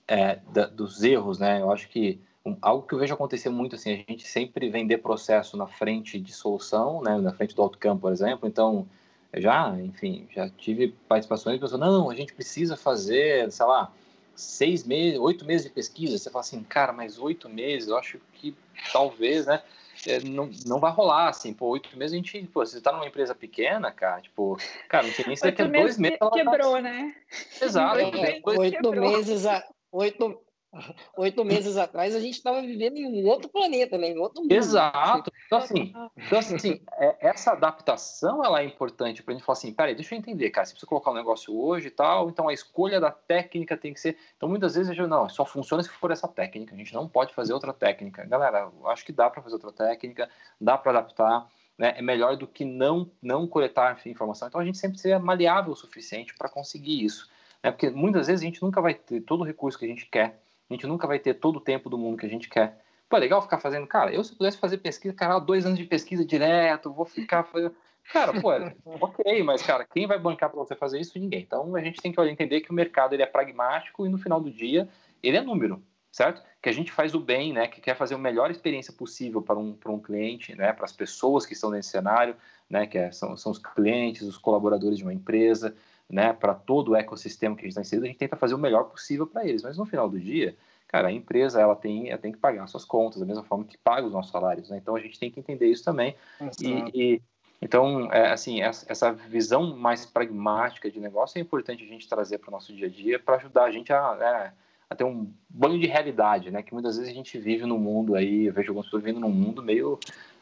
é, 0.07 0.37
da, 0.53 0.67
dos 0.67 1.03
erros, 1.03 1.39
né? 1.39 1.61
Eu 1.63 1.73
acho 1.73 1.89
que 1.89 2.21
um, 2.47 2.57
algo 2.63 2.87
que 2.87 2.95
eu 2.95 2.99
vejo 2.99 3.13
acontecer 3.13 3.49
muito 3.49 3.75
assim, 3.75 3.93
a 3.93 3.97
gente 3.97 4.27
sempre 4.27 4.71
vender 4.71 4.99
processo 4.99 5.57
na 5.57 5.67
frente 5.67 6.21
de 6.21 6.33
solução, 6.33 7.03
né? 7.03 7.19
Na 7.19 7.33
frente 7.33 7.57
do 7.57 7.63
outcome, 7.63 8.01
por 8.01 8.13
exemplo. 8.13 8.49
Então, 8.49 8.87
já, 9.35 9.75
enfim, 9.81 10.29
já 10.33 10.49
tive 10.49 10.95
participações 11.09 11.57
de 11.57 11.61
pessoas, 11.61 11.81
não, 11.81 12.09
a 12.09 12.15
gente 12.15 12.33
precisa 12.33 12.77
fazer, 12.77 13.51
sei 13.51 13.67
lá, 13.67 13.93
seis 14.35 14.85
meses, 14.85 15.19
oito 15.19 15.45
meses 15.45 15.67
de 15.67 15.73
pesquisa, 15.73 16.17
você 16.17 16.31
fala 16.31 16.41
assim, 16.41 16.63
cara, 16.63 16.93
mas 16.93 17.19
oito 17.19 17.49
meses, 17.49 17.89
eu 17.89 17.99
acho 17.99 18.21
que 18.35 18.55
talvez, 18.93 19.47
né? 19.47 19.63
É, 20.07 20.21
não, 20.21 20.49
não 20.67 20.79
vai 20.79 20.93
rolar, 20.93 21.29
assim, 21.29 21.53
pô, 21.53 21.67
oito 21.69 21.97
meses 21.99 22.13
a 22.13 22.17
gente, 22.17 22.47
pô, 22.53 22.65
você 22.65 22.81
tá 22.81 22.93
numa 22.93 23.07
empresa 23.07 23.35
pequena, 23.35 23.91
cara, 23.91 24.21
tipo, 24.21 24.57
cara, 24.89 25.07
não 25.07 25.13
sei 25.13 25.25
nem 25.27 25.35
se 25.35 25.43
daqui 25.43 25.63
a 25.63 25.67
dois 25.67 25.99
meses. 25.99 26.19
Quebrou, 26.33 26.75
tá... 26.75 26.83
né? 26.83 27.15
Exato. 27.61 27.99
Oito, 27.99 28.61
oito 28.61 28.91
meses, 28.93 29.47
a, 29.47 29.67
oito, 29.91 30.41
oito 31.17 31.45
meses 31.45 31.77
atrás 31.77 32.15
a 32.15 32.21
gente 32.21 32.35
estava 32.35 32.61
vivendo 32.61 32.97
em 32.97 33.07
um 33.07 33.27
outro 33.27 33.49
planeta, 33.49 33.97
né? 33.99 34.11
Em 34.11 34.19
outro 34.19 34.43
mundo. 34.43 34.53
Exato. 34.53 35.33
Então, 35.47 35.59
assim, 35.59 35.95
então, 36.17 36.39
assim 36.39 36.81
é, 36.99 37.29
essa 37.29 37.53
adaptação 37.53 38.45
ela 38.45 38.61
é 38.61 38.65
importante 38.65 39.23
para 39.23 39.33
a 39.33 39.37
gente 39.37 39.45
falar 39.45 39.59
assim, 39.59 39.73
peraí, 39.73 39.95
deixa 39.95 40.15
eu 40.15 40.19
entender, 40.19 40.51
cara, 40.51 40.67
você 40.67 40.73
precisa 40.73 40.89
colocar 40.89 41.11
um 41.11 41.15
negócio 41.15 41.57
hoje 41.57 41.89
e 41.89 41.91
tal, 41.91 42.29
então 42.29 42.49
a 42.49 42.53
escolha 42.53 43.01
da 43.01 43.11
técnica 43.11 43.77
tem 43.77 43.93
que 43.93 44.01
ser. 44.01 44.17
Então, 44.37 44.49
muitas 44.49 44.75
vezes 44.75 44.89
eu 44.89 44.95
digo, 44.95 45.07
não, 45.07 45.29
só 45.29 45.45
funciona 45.45 45.83
se 45.83 45.89
for 45.89 46.11
essa 46.11 46.29
técnica, 46.29 46.75
a 46.75 46.79
gente 46.79 46.95
não 46.95 47.09
pode 47.09 47.35
fazer 47.35 47.53
outra 47.53 47.73
técnica. 47.73 48.25
Galera, 48.25 48.71
acho 48.87 49.05
que 49.05 49.13
dá 49.13 49.31
para 49.31 49.43
fazer 49.43 49.55
outra 49.55 49.73
técnica, 49.73 50.29
dá 50.61 50.77
para 50.77 50.93
adaptar. 50.93 51.49
Né, 51.79 51.93
é 51.99 52.01
melhor 52.01 52.39
do 52.39 52.47
que 52.47 52.65
não 52.65 53.11
não 53.21 53.47
coletar 53.47 54.01
informação. 54.07 54.49
Então 54.49 54.59
a 54.59 54.65
gente 54.65 54.79
sempre 54.79 54.97
ser 54.97 55.19
maleável 55.19 55.75
o 55.75 55.77
suficiente 55.77 56.35
para 56.35 56.49
conseguir 56.49 57.05
isso, 57.05 57.29
né? 57.63 57.71
Porque 57.71 57.91
muitas 57.91 58.29
vezes 58.29 58.41
a 58.41 58.47
gente 58.47 58.63
nunca 58.63 58.81
vai 58.81 58.95
ter 58.95 59.21
todo 59.21 59.43
o 59.43 59.45
recurso 59.45 59.79
que 59.79 59.85
a 59.85 59.89
gente 59.89 60.07
quer 60.07 60.41
a 60.69 60.75
gente 60.75 60.87
nunca 60.87 61.07
vai 61.07 61.19
ter 61.19 61.35
todo 61.35 61.57
o 61.57 61.61
tempo 61.61 61.89
do 61.89 61.99
mundo 61.99 62.19
que 62.19 62.27
a 62.27 62.29
gente 62.29 62.49
quer. 62.49 62.79
Pô, 63.09 63.17
é 63.17 63.21
legal 63.21 63.41
ficar 63.41 63.59
fazendo. 63.59 63.87
Cara, 63.87 64.13
eu 64.13 64.23
se 64.25 64.35
pudesse 64.35 64.59
fazer 64.59 64.79
pesquisa, 64.79 65.15
cara, 65.15 65.39
dois 65.39 65.65
anos 65.65 65.79
de 65.79 65.85
pesquisa 65.85 66.25
direto, 66.25 66.93
vou 66.93 67.05
ficar 67.05 67.45
fazendo. 67.45 67.75
Cara, 68.13 68.41
pô, 68.41 68.53
é, 68.53 68.75
ok, 68.85 69.43
mas, 69.43 69.63
cara, 69.63 69.85
quem 69.85 70.07
vai 70.07 70.19
bancar 70.19 70.51
para 70.51 70.59
você 70.59 70.75
fazer 70.75 71.01
isso? 71.01 71.19
Ninguém. 71.19 71.41
Então, 71.41 71.75
a 71.77 71.81
gente 71.81 72.01
tem 72.01 72.13
que 72.13 72.21
entender 72.21 72.61
que 72.61 72.71
o 72.71 72.75
mercado 72.75 73.15
ele 73.15 73.23
é 73.23 73.27
pragmático 73.27 74.07
e 74.07 74.09
no 74.09 74.19
final 74.19 74.41
do 74.41 74.51
dia 74.51 74.89
ele 75.23 75.37
é 75.37 75.41
número, 75.41 75.83
certo? 76.11 76.43
Que 76.61 76.69
a 76.69 76.73
gente 76.73 76.91
faz 76.91 77.15
o 77.15 77.21
bem, 77.21 77.53
né? 77.53 77.69
Que 77.69 77.81
quer 77.81 77.97
fazer 77.97 78.15
a 78.15 78.19
melhor 78.19 78.51
experiência 78.51 78.93
possível 78.93 79.41
para 79.43 79.59
um, 79.59 79.73
para 79.73 79.93
um 79.93 80.01
cliente, 80.01 80.55
né? 80.57 80.73
Para 80.73 80.85
as 80.85 80.93
pessoas 80.93 81.47
que 81.47 81.53
estão 81.53 81.71
nesse 81.71 81.91
cenário, 81.91 82.37
né? 82.69 82.87
Que 82.87 82.99
é, 82.99 83.13
são, 83.13 83.37
são 83.37 83.53
os 83.53 83.59
clientes, 83.59 84.23
os 84.23 84.39
colaboradores 84.39 84.99
de 84.99 85.05
uma 85.05 85.15
empresa, 85.15 85.77
né? 86.09 86.33
Para 86.33 86.55
todo 86.55 86.93
o 86.93 86.97
ecossistema 86.97 87.55
que 87.55 87.63
a 87.63 87.65
gente 87.65 87.73
está 87.73 87.81
inserido, 87.81 88.05
a 88.05 88.09
gente 88.09 88.19
tenta 88.19 88.37
fazer 88.37 88.55
o 88.55 88.59
melhor 88.59 88.85
possível 88.85 89.27
para 89.27 89.47
eles. 89.47 89.63
Mas 89.63 89.77
no 89.77 89.85
final 89.85 90.09
do 90.09 90.19
dia, 90.19 90.57
cara, 90.89 91.09
a 91.09 91.13
empresa 91.13 91.61
ela 91.61 91.75
tem, 91.75 92.09
ela 92.09 92.19
tem 92.19 92.33
que 92.33 92.39
pagar 92.39 92.67
suas 92.67 92.85
contas 92.85 93.21
da 93.21 93.27
mesma 93.27 93.43
forma 93.43 93.65
que 93.65 93.77
paga 93.79 94.07
os 94.07 94.13
nossos 94.13 94.33
salários, 94.33 94.71
né? 94.71 94.79
Então 94.79 94.97
a 94.97 95.01
gente 95.01 95.19
tem 95.19 95.31
que 95.31 95.41
entender 95.41 95.67
isso 95.67 95.85
também. 95.85 96.15
E, 96.61 97.15
e, 97.15 97.23
então, 97.61 98.13
é, 98.13 98.31
assim, 98.31 98.61
essa 98.63 99.13
visão 99.13 99.77
mais 99.77 100.05
pragmática 100.05 100.91
de 100.91 101.01
negócio 101.01 101.39
é 101.39 101.41
importante 101.41 101.83
a 101.83 101.87
gente 101.87 102.09
trazer 102.09 102.39
para 102.39 102.49
o 102.49 102.53
nosso 102.53 102.73
dia 102.73 102.87
a 102.87 102.91
dia 102.91 103.19
para 103.19 103.37
ajudar 103.37 103.65
a 103.65 103.71
gente 103.71 103.93
a, 103.93 104.15
né, 104.15 104.53
a, 104.89 104.95
ter 104.95 105.05
um 105.05 105.33
banho 105.49 105.79
de 105.79 105.87
realidade, 105.87 106.51
né? 106.51 106.63
Que 106.63 106.75
muitas 106.75 106.97
vezes 106.97 107.11
a 107.11 107.15
gente 107.15 107.39
vive 107.39 107.65
no 107.65 107.79
mundo 107.79 108.15
aí, 108.15 108.47
eu 108.47 108.53
vejo 108.53 108.71
algumas 108.71 108.87
pessoas 108.87 109.03
vivendo 109.03 109.21
num 109.21 109.31
mundo 109.31 109.63
meio, 109.63 109.99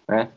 né, 0.09 0.31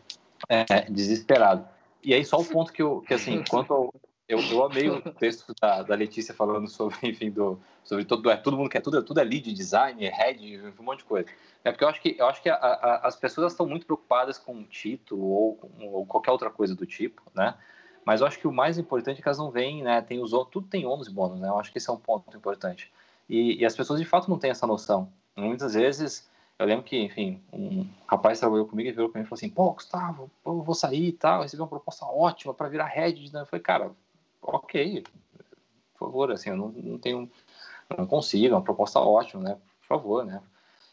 é, 0.47 0.89
desesperado. 0.89 1.67
E 2.03 2.13
aí 2.13 2.23
só 2.23 2.39
o 2.39 2.45
ponto 2.45 2.71
que 2.71 2.81
eu, 2.81 3.01
que 3.01 3.13
assim, 3.13 3.43
quanto 3.49 3.73
ao, 3.73 3.93
eu, 4.27 4.39
eu 4.39 4.65
amei 4.65 4.89
o 4.89 5.01
texto 5.13 5.53
da, 5.61 5.83
da 5.83 5.95
Letícia 5.95 6.33
falando 6.33 6.67
sobre, 6.67 6.97
enfim, 7.09 7.31
do, 7.31 7.59
sobre 7.83 8.03
todo, 8.03 8.29
é, 8.29 8.35
todo 8.35 8.57
mundo 8.57 8.69
quer 8.69 8.81
tudo, 8.81 9.01
tudo 9.01 9.19
é 9.19 9.23
lead, 9.23 9.53
design, 9.53 10.05
é 10.05 10.09
head, 10.09 10.73
um 10.77 10.83
monte 10.83 10.99
de 10.99 11.05
coisa. 11.05 11.29
É 11.63 11.71
porque 11.71 11.83
eu 11.83 11.89
acho 11.89 12.01
que, 12.01 12.15
eu 12.19 12.27
acho 12.27 12.41
que 12.41 12.49
a, 12.49 12.55
a, 12.55 13.07
as 13.07 13.15
pessoas 13.15 13.53
estão 13.53 13.65
muito 13.65 13.85
preocupadas 13.85 14.37
com 14.37 14.63
título 14.63 15.25
ou, 15.25 15.71
ou, 15.79 16.05
qualquer 16.05 16.31
outra 16.31 16.49
coisa 16.49 16.75
do 16.75 16.85
tipo, 16.85 17.21
né? 17.33 17.55
Mas 18.05 18.21
eu 18.21 18.27
acho 18.27 18.39
que 18.39 18.47
o 18.47 18.53
mais 18.53 18.77
importante 18.77 19.19
é 19.19 19.21
que 19.21 19.27
elas 19.27 19.37
não 19.37 19.51
veem, 19.51 19.83
né? 19.83 20.01
Tem 20.01 20.21
os, 20.21 20.31
tudo 20.49 20.67
tem 20.67 20.85
ônus 20.85 21.07
e 21.07 21.11
bônus, 21.11 21.39
né? 21.39 21.47
Eu 21.47 21.59
acho 21.59 21.71
que 21.71 21.77
esse 21.77 21.89
é 21.89 21.93
um 21.93 21.99
ponto 21.99 22.35
importante. 22.35 22.91
E, 23.29 23.61
e 23.61 23.65
as 23.65 23.75
pessoas 23.75 23.99
de 23.99 24.05
fato 24.05 24.29
não 24.29 24.39
têm 24.39 24.51
essa 24.51 24.65
noção. 24.65 25.11
Muitas 25.35 25.73
vezes, 25.73 26.29
eu 26.57 26.65
lembro 26.65 26.83
que, 26.83 26.97
enfim, 26.97 27.41
um 27.51 27.85
rapaz 28.07 28.39
trabalhou 28.39 28.65
comigo 28.65 28.89
e 28.89 28.93
virou 28.93 29.09
para 29.09 29.19
mim 29.19 29.25
e 29.25 29.27
falou 29.27 29.37
assim: 29.37 29.49
pô, 29.49 29.71
Gustavo, 29.71 30.31
eu 30.45 30.61
vou 30.61 30.73
sair 30.73 31.07
e 31.09 31.11
tal, 31.11 31.41
recebi 31.41 31.61
uma 31.61 31.67
proposta 31.67 32.05
ótima 32.05 32.53
para 32.53 32.69
virar 32.69 32.85
head. 32.85 33.31
Né? 33.33 33.41
Eu 33.41 33.45
falei, 33.45 33.61
cara, 33.61 33.91
ok, 34.41 35.03
por 35.93 36.07
favor, 36.07 36.31
assim, 36.31 36.49
eu 36.49 36.57
não, 36.57 36.69
não 36.69 36.97
tenho, 36.97 37.29
não 37.97 38.05
consigo, 38.05 38.53
é 38.53 38.57
uma 38.57 38.63
proposta 38.63 38.99
ótima, 38.99 39.43
né, 39.43 39.57
por 39.81 39.87
favor, 39.87 40.25
né. 40.25 40.41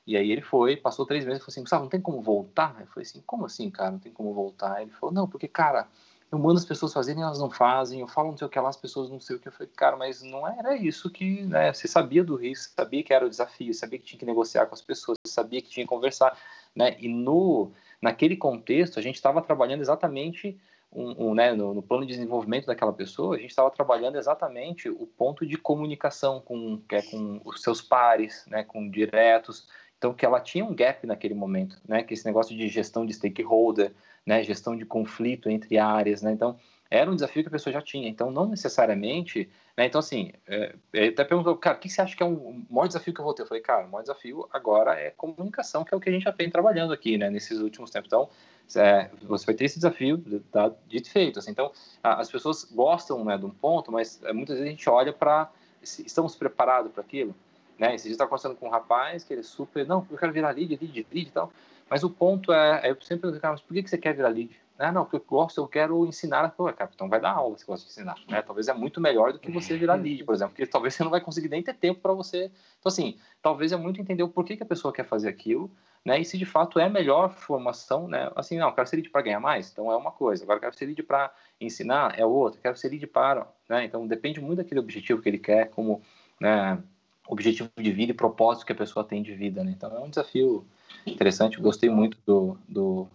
E 0.07 0.17
aí 0.17 0.31
ele 0.31 0.43
foi, 0.43 0.77
passou 0.77 1.07
três 1.07 1.25
meses 1.25 1.39
e 1.39 1.41
falou 1.41 1.53
assim, 1.53 1.61
Gustavo, 1.63 1.85
não 1.85 1.91
tem 1.91 2.01
como 2.01 2.21
voltar? 2.21 2.77
Eu 2.79 2.87
falei 2.89 3.07
assim, 3.09 3.23
como 3.27 3.47
assim, 3.47 3.71
cara, 3.71 3.93
não 3.93 3.99
tem 3.99 4.13
como 4.13 4.35
voltar? 4.35 4.83
Ele 4.83 4.91
falou, 4.91 5.15
não, 5.15 5.27
porque, 5.27 5.49
cara, 5.49 5.89
eu 6.31 6.39
mando 6.39 6.59
as 6.59 6.65
pessoas 6.65 6.93
fazerem 6.93 7.23
elas 7.23 7.39
não 7.39 7.51
fazem, 7.51 8.01
eu 8.01 8.09
falo 8.09 8.31
não 8.31 8.37
sei 8.37 8.47
o 8.47 8.51
que 8.51 8.59
lá, 8.59 8.69
as 8.69 8.77
pessoas 8.77 9.09
não 9.09 9.21
sei 9.21 9.37
o 9.37 9.39
que. 9.39 9.49
Eu 9.49 9.53
falei, 9.53 9.73
cara, 9.75 9.97
mas 9.97 10.23
não 10.23 10.47
era 10.47 10.77
isso 10.77 11.09
que, 11.11 11.43
né, 11.43 11.73
você 11.73 11.89
sabia 11.89 12.25
do 12.25 12.37
risco, 12.37 12.75
sabia 12.75 13.03
que 13.03 13.15
era 13.15 13.25
o 13.25 13.31
desafio, 13.31 13.73
sabia 13.73 13.99
que 13.99 14.05
tinha 14.05 14.19
que 14.19 14.27
negociar 14.27 14.67
com 14.67 14.75
as 14.75 14.83
pessoas, 14.83 15.17
sabia 15.27 15.63
que 15.63 15.71
tinha 15.71 15.85
que 15.85 15.89
conversar, 15.89 16.37
né, 16.75 16.97
e 16.99 17.09
no, 17.09 17.73
naquele 18.03 18.37
contexto 18.37 18.99
a 18.99 19.03
gente 19.03 19.15
estava 19.15 19.41
trabalhando 19.41 19.81
exatamente 19.81 20.59
um, 20.95 21.31
um, 21.31 21.35
né, 21.35 21.53
no, 21.53 21.75
no, 21.75 21.83
plano 21.83 22.07
de 22.07 22.13
desenvolvimento 22.13 22.67
daquela 22.67 22.93
pessoa, 22.93 23.37
a 23.37 23.39
gente 23.39 23.51
estava 23.51 23.71
trabalhando 23.71 24.17
exatamente 24.17 24.89
o 24.89 25.07
ponto 25.07 25.45
de 25.45 25.57
comunicação 25.57 26.41
com, 26.41 26.81
que 26.89 26.95
é 26.95 27.03
com 27.03 27.41
os 27.45 27.63
seus 27.63 27.83
pares, 27.83 28.47
né, 28.47 28.63
com 28.63 28.89
diretos. 28.89 29.67
Então, 29.99 30.15
que 30.15 30.25
ela 30.25 30.41
tinha 30.41 30.65
um 30.65 30.75
gap 30.75 31.07
naquele 31.07 31.35
momento, 31.35 31.77
né, 31.87 32.03
que 32.03 32.15
esse 32.15 32.25
negócio 32.25 32.57
de 32.57 32.69
gestão 32.69 33.05
de 33.05 33.13
stakeholder, 33.13 33.93
né, 34.25 34.43
gestão 34.43 34.77
de 34.77 34.85
conflito 34.85 35.51
entre 35.51 35.79
áreas, 35.79 36.23
né, 36.23 36.33
então 36.33 36.57
era 36.91 37.11
um 37.11 37.15
desafio 37.15 37.43
que 37.43 37.49
a 37.49 37.53
pessoa 37.53 37.73
já 37.73 37.83
tinha. 37.83 38.09
Então, 38.09 38.31
não 38.31 38.47
necessariamente, 38.47 39.51
né, 39.77 39.87
então 39.87 39.99
assim, 39.99 40.33
é, 40.47 40.75
ele 40.93 41.09
até 41.09 41.25
perguntou, 41.25 41.57
cara, 41.57 41.77
o 41.77 41.81
que 41.81 41.89
você 41.89 42.01
acha 42.01 42.17
que 42.17 42.23
é 42.23 42.27
um, 42.27 42.65
maior 42.71 42.87
desafio 42.87 43.13
que 43.13 43.21
eu 43.21 43.25
vou 43.25 43.35
ter? 43.35 43.43
Eu 43.43 43.47
falei, 43.47 43.63
cara, 43.63 43.87
o 43.87 43.91
maior 43.91 44.03
desafio 44.03 44.49
agora 44.53 44.99
é 44.99 45.11
comunicação, 45.11 45.85
que 45.85 45.93
é 45.93 45.97
o 45.97 46.01
que 46.01 46.09
a 46.09 46.13
gente 46.13 46.23
já 46.25 46.31
vem 46.31 46.49
trabalhando 46.49 46.93
aqui, 46.93 47.19
né, 47.19 47.29
nesses 47.31 47.59
últimos 47.59 47.91
tempos. 47.91 48.07
Então, 48.07 48.29
é, 48.77 49.11
você 49.23 49.47
vai 49.47 49.55
ter 49.55 49.65
esse 49.65 49.77
desafio 49.77 50.23
tá, 50.51 50.73
dito 50.87 51.11
feito. 51.11 51.39
Assim. 51.39 51.51
Então, 51.51 51.71
a, 52.03 52.21
as 52.21 52.31
pessoas 52.31 52.65
gostam 52.65 53.25
né, 53.25 53.37
de 53.37 53.45
um 53.45 53.51
ponto, 53.51 53.93
mas 53.93 54.23
é, 54.25 54.33
muitas 54.33 54.57
vezes 54.57 54.69
a 54.69 54.71
gente 54.71 54.89
olha 54.89 55.13
para 55.13 55.51
estamos 55.83 56.35
preparados 56.35 56.91
para 56.93 57.03
aquilo. 57.03 57.35
Né? 57.79 57.95
Esse 57.95 58.05
dia 58.05 58.13
está 58.13 58.25
conversando 58.25 58.57
com 58.57 58.67
um 58.67 58.71
rapaz 58.71 59.25
que 59.25 59.35
ele 59.35 59.41
é 59.41 59.45
super, 59.45 59.87
não, 59.87 60.07
eu 60.11 60.17
quero 60.17 60.33
virar 60.33 60.51
lead, 60.51 60.79
lead, 60.81 61.07
lead 61.13 61.29
e 61.29 61.33
tal. 61.33 61.53
Mas 61.91 62.03
o 62.03 62.11
ponto 62.11 62.53
é, 62.53 62.81
é 62.85 62.91
eu 62.91 62.97
sempre 63.01 63.23
pergunto, 63.23 63.41
cara, 63.41 63.53
mas 63.53 63.61
por 63.61 63.75
que, 63.75 63.83
que 63.83 63.91
você 63.91 63.99
quer 63.99 64.15
virar 64.15 64.29
lead? 64.29 64.59
Ah, 64.79 64.91
não, 64.91 65.05
porque 65.05 65.17
eu 65.17 65.25
gosto, 65.27 65.61
eu 65.61 65.69
quero 65.69 66.05
ensinar. 66.05 66.49
Pô, 66.51 66.73
cara, 66.73 66.91
então 66.93 67.09
vai 67.09 67.21
dar 67.21 67.33
aula 67.33 67.57
se 67.57 67.65
você 67.65 67.71
gosta 67.71 67.87
de 67.87 67.93
ensinar. 67.93 68.17
Né? 68.29 68.43
Talvez 68.43 68.69
é 68.69 68.75
muito 68.75 69.01
melhor 69.01 69.33
do 69.33 69.39
que 69.39 69.51
você 69.51 69.77
virar 69.79 69.95
lead, 69.95 70.25
por 70.25 70.35
exemplo, 70.35 70.55
porque 70.55 70.67
talvez 70.67 70.95
você 70.95 71.05
não 71.05 71.11
vai 71.11 71.21
conseguir 71.21 71.49
nem 71.49 71.63
ter 71.63 71.75
tempo 71.75 72.01
para 72.01 72.13
você. 72.13 72.51
Então, 72.79 72.91
assim, 72.91 73.17
talvez 73.41 73.73
é 73.73 73.77
muito 73.77 74.01
entender 74.01 74.23
o 74.23 74.29
porquê 74.29 74.57
que 74.57 74.63
a 74.63 74.67
pessoa 74.67 74.93
quer 74.93 75.05
fazer 75.05 75.29
aquilo 75.29 75.71
né? 76.05 76.21
E 76.21 76.25
se 76.25 76.37
de 76.37 76.45
fato 76.45 76.79
é 76.79 76.89
melhor 76.89 77.31
formação, 77.31 78.07
né? 78.07 78.31
Assim, 78.37 78.59
não, 78.59 78.71
quero 78.73 78.87
ser 78.87 78.97
lead 78.97 79.09
para 79.09 79.23
ganhar 79.23 79.41
mais, 79.41 79.71
então 79.73 79.91
é 79.91 79.97
uma 79.97 80.13
coisa. 80.13 80.45
Agora 80.45 80.61
quero 80.61 80.77
ser 80.77 80.87
lead 80.87 81.03
para 81.03 81.33
ensinar 81.61 82.19
é 82.19 82.27
outra. 82.27 82.61
Quero 82.61 82.77
ser 82.77 82.91
lead 82.91 83.07
para, 83.07 83.49
né? 83.69 83.85
Então 83.85 84.07
depende 84.07 84.41
muito 84.41 84.59
daquele 84.59 84.81
objetivo 84.81 85.23
que 85.23 85.29
ele 85.29 85.39
quer, 85.39 85.71
como, 85.71 86.03
né? 86.39 86.79
Objetivo 87.27 87.71
de 87.79 87.91
vida 87.91 88.13
e 88.13 88.15
propósito 88.15 88.67
que 88.67 88.73
a 88.73 88.77
pessoa 88.77 89.03
tem 89.03 89.23
de 89.23 89.35
vida, 89.35 89.65
né? 89.65 89.73
Então 89.75 89.97
é 89.97 90.01
um 90.01 90.11
desafio 90.11 90.67
interessante. 91.07 91.59
gostei 91.59 91.89
muito 91.89 92.19
do, 92.27 92.59
do 92.69 93.09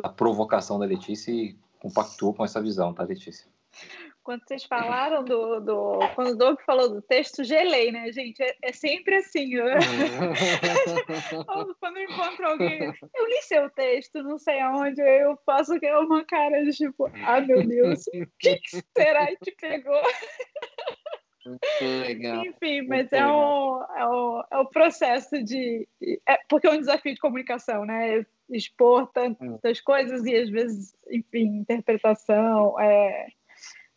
da 0.00 0.08
provocação 0.08 0.78
da 0.78 0.86
Letícia 0.86 1.30
e 1.30 1.56
compactuou 1.78 2.34
com 2.34 2.44
essa 2.44 2.60
visão, 2.60 2.92
tá, 2.92 3.02
Letícia? 3.02 3.46
quando 4.26 4.42
vocês 4.44 4.64
falaram 4.64 5.22
do, 5.22 5.60
do. 5.60 6.00
Quando 6.16 6.30
o 6.30 6.36
Doug 6.36 6.58
falou 6.66 6.88
do 6.88 7.00
texto, 7.00 7.44
gelei, 7.44 7.92
né, 7.92 8.10
gente? 8.10 8.42
É, 8.42 8.56
é 8.60 8.72
sempre 8.72 9.14
assim. 9.14 9.46
Né? 9.56 9.76
quando 11.78 11.96
eu 11.98 12.02
encontro 12.02 12.46
alguém, 12.48 12.92
eu 13.14 13.26
li 13.26 13.42
seu 13.42 13.70
texto, 13.70 14.24
não 14.24 14.36
sei 14.38 14.58
aonde, 14.58 15.00
eu 15.00 15.38
faço 15.46 15.74
uma 16.04 16.24
cara 16.24 16.64
de 16.64 16.72
tipo, 16.72 17.08
ah, 17.24 17.40
meu 17.40 17.64
Deus, 17.64 18.06
o 18.08 18.26
que 18.40 18.58
será 18.96 19.26
que 19.26 19.36
te 19.44 19.56
pegou? 19.60 20.02
Muito 21.46 21.60
legal. 22.00 22.44
Enfim, 22.44 22.82
mas 22.88 23.12
é 23.12 23.24
o, 23.24 23.86
é, 23.96 24.06
o, 24.06 24.44
é 24.50 24.58
o 24.58 24.66
processo 24.66 25.42
de. 25.44 25.86
É, 26.28 26.38
porque 26.48 26.66
é 26.66 26.70
um 26.70 26.80
desafio 26.80 27.14
de 27.14 27.20
comunicação, 27.20 27.84
né? 27.84 28.26
Expor 28.48 29.06
tantas 29.12 29.80
coisas 29.80 30.24
e 30.24 30.34
às 30.34 30.48
vezes, 30.48 30.96
enfim, 31.10 31.58
interpretação. 31.58 32.78
É, 32.78 33.26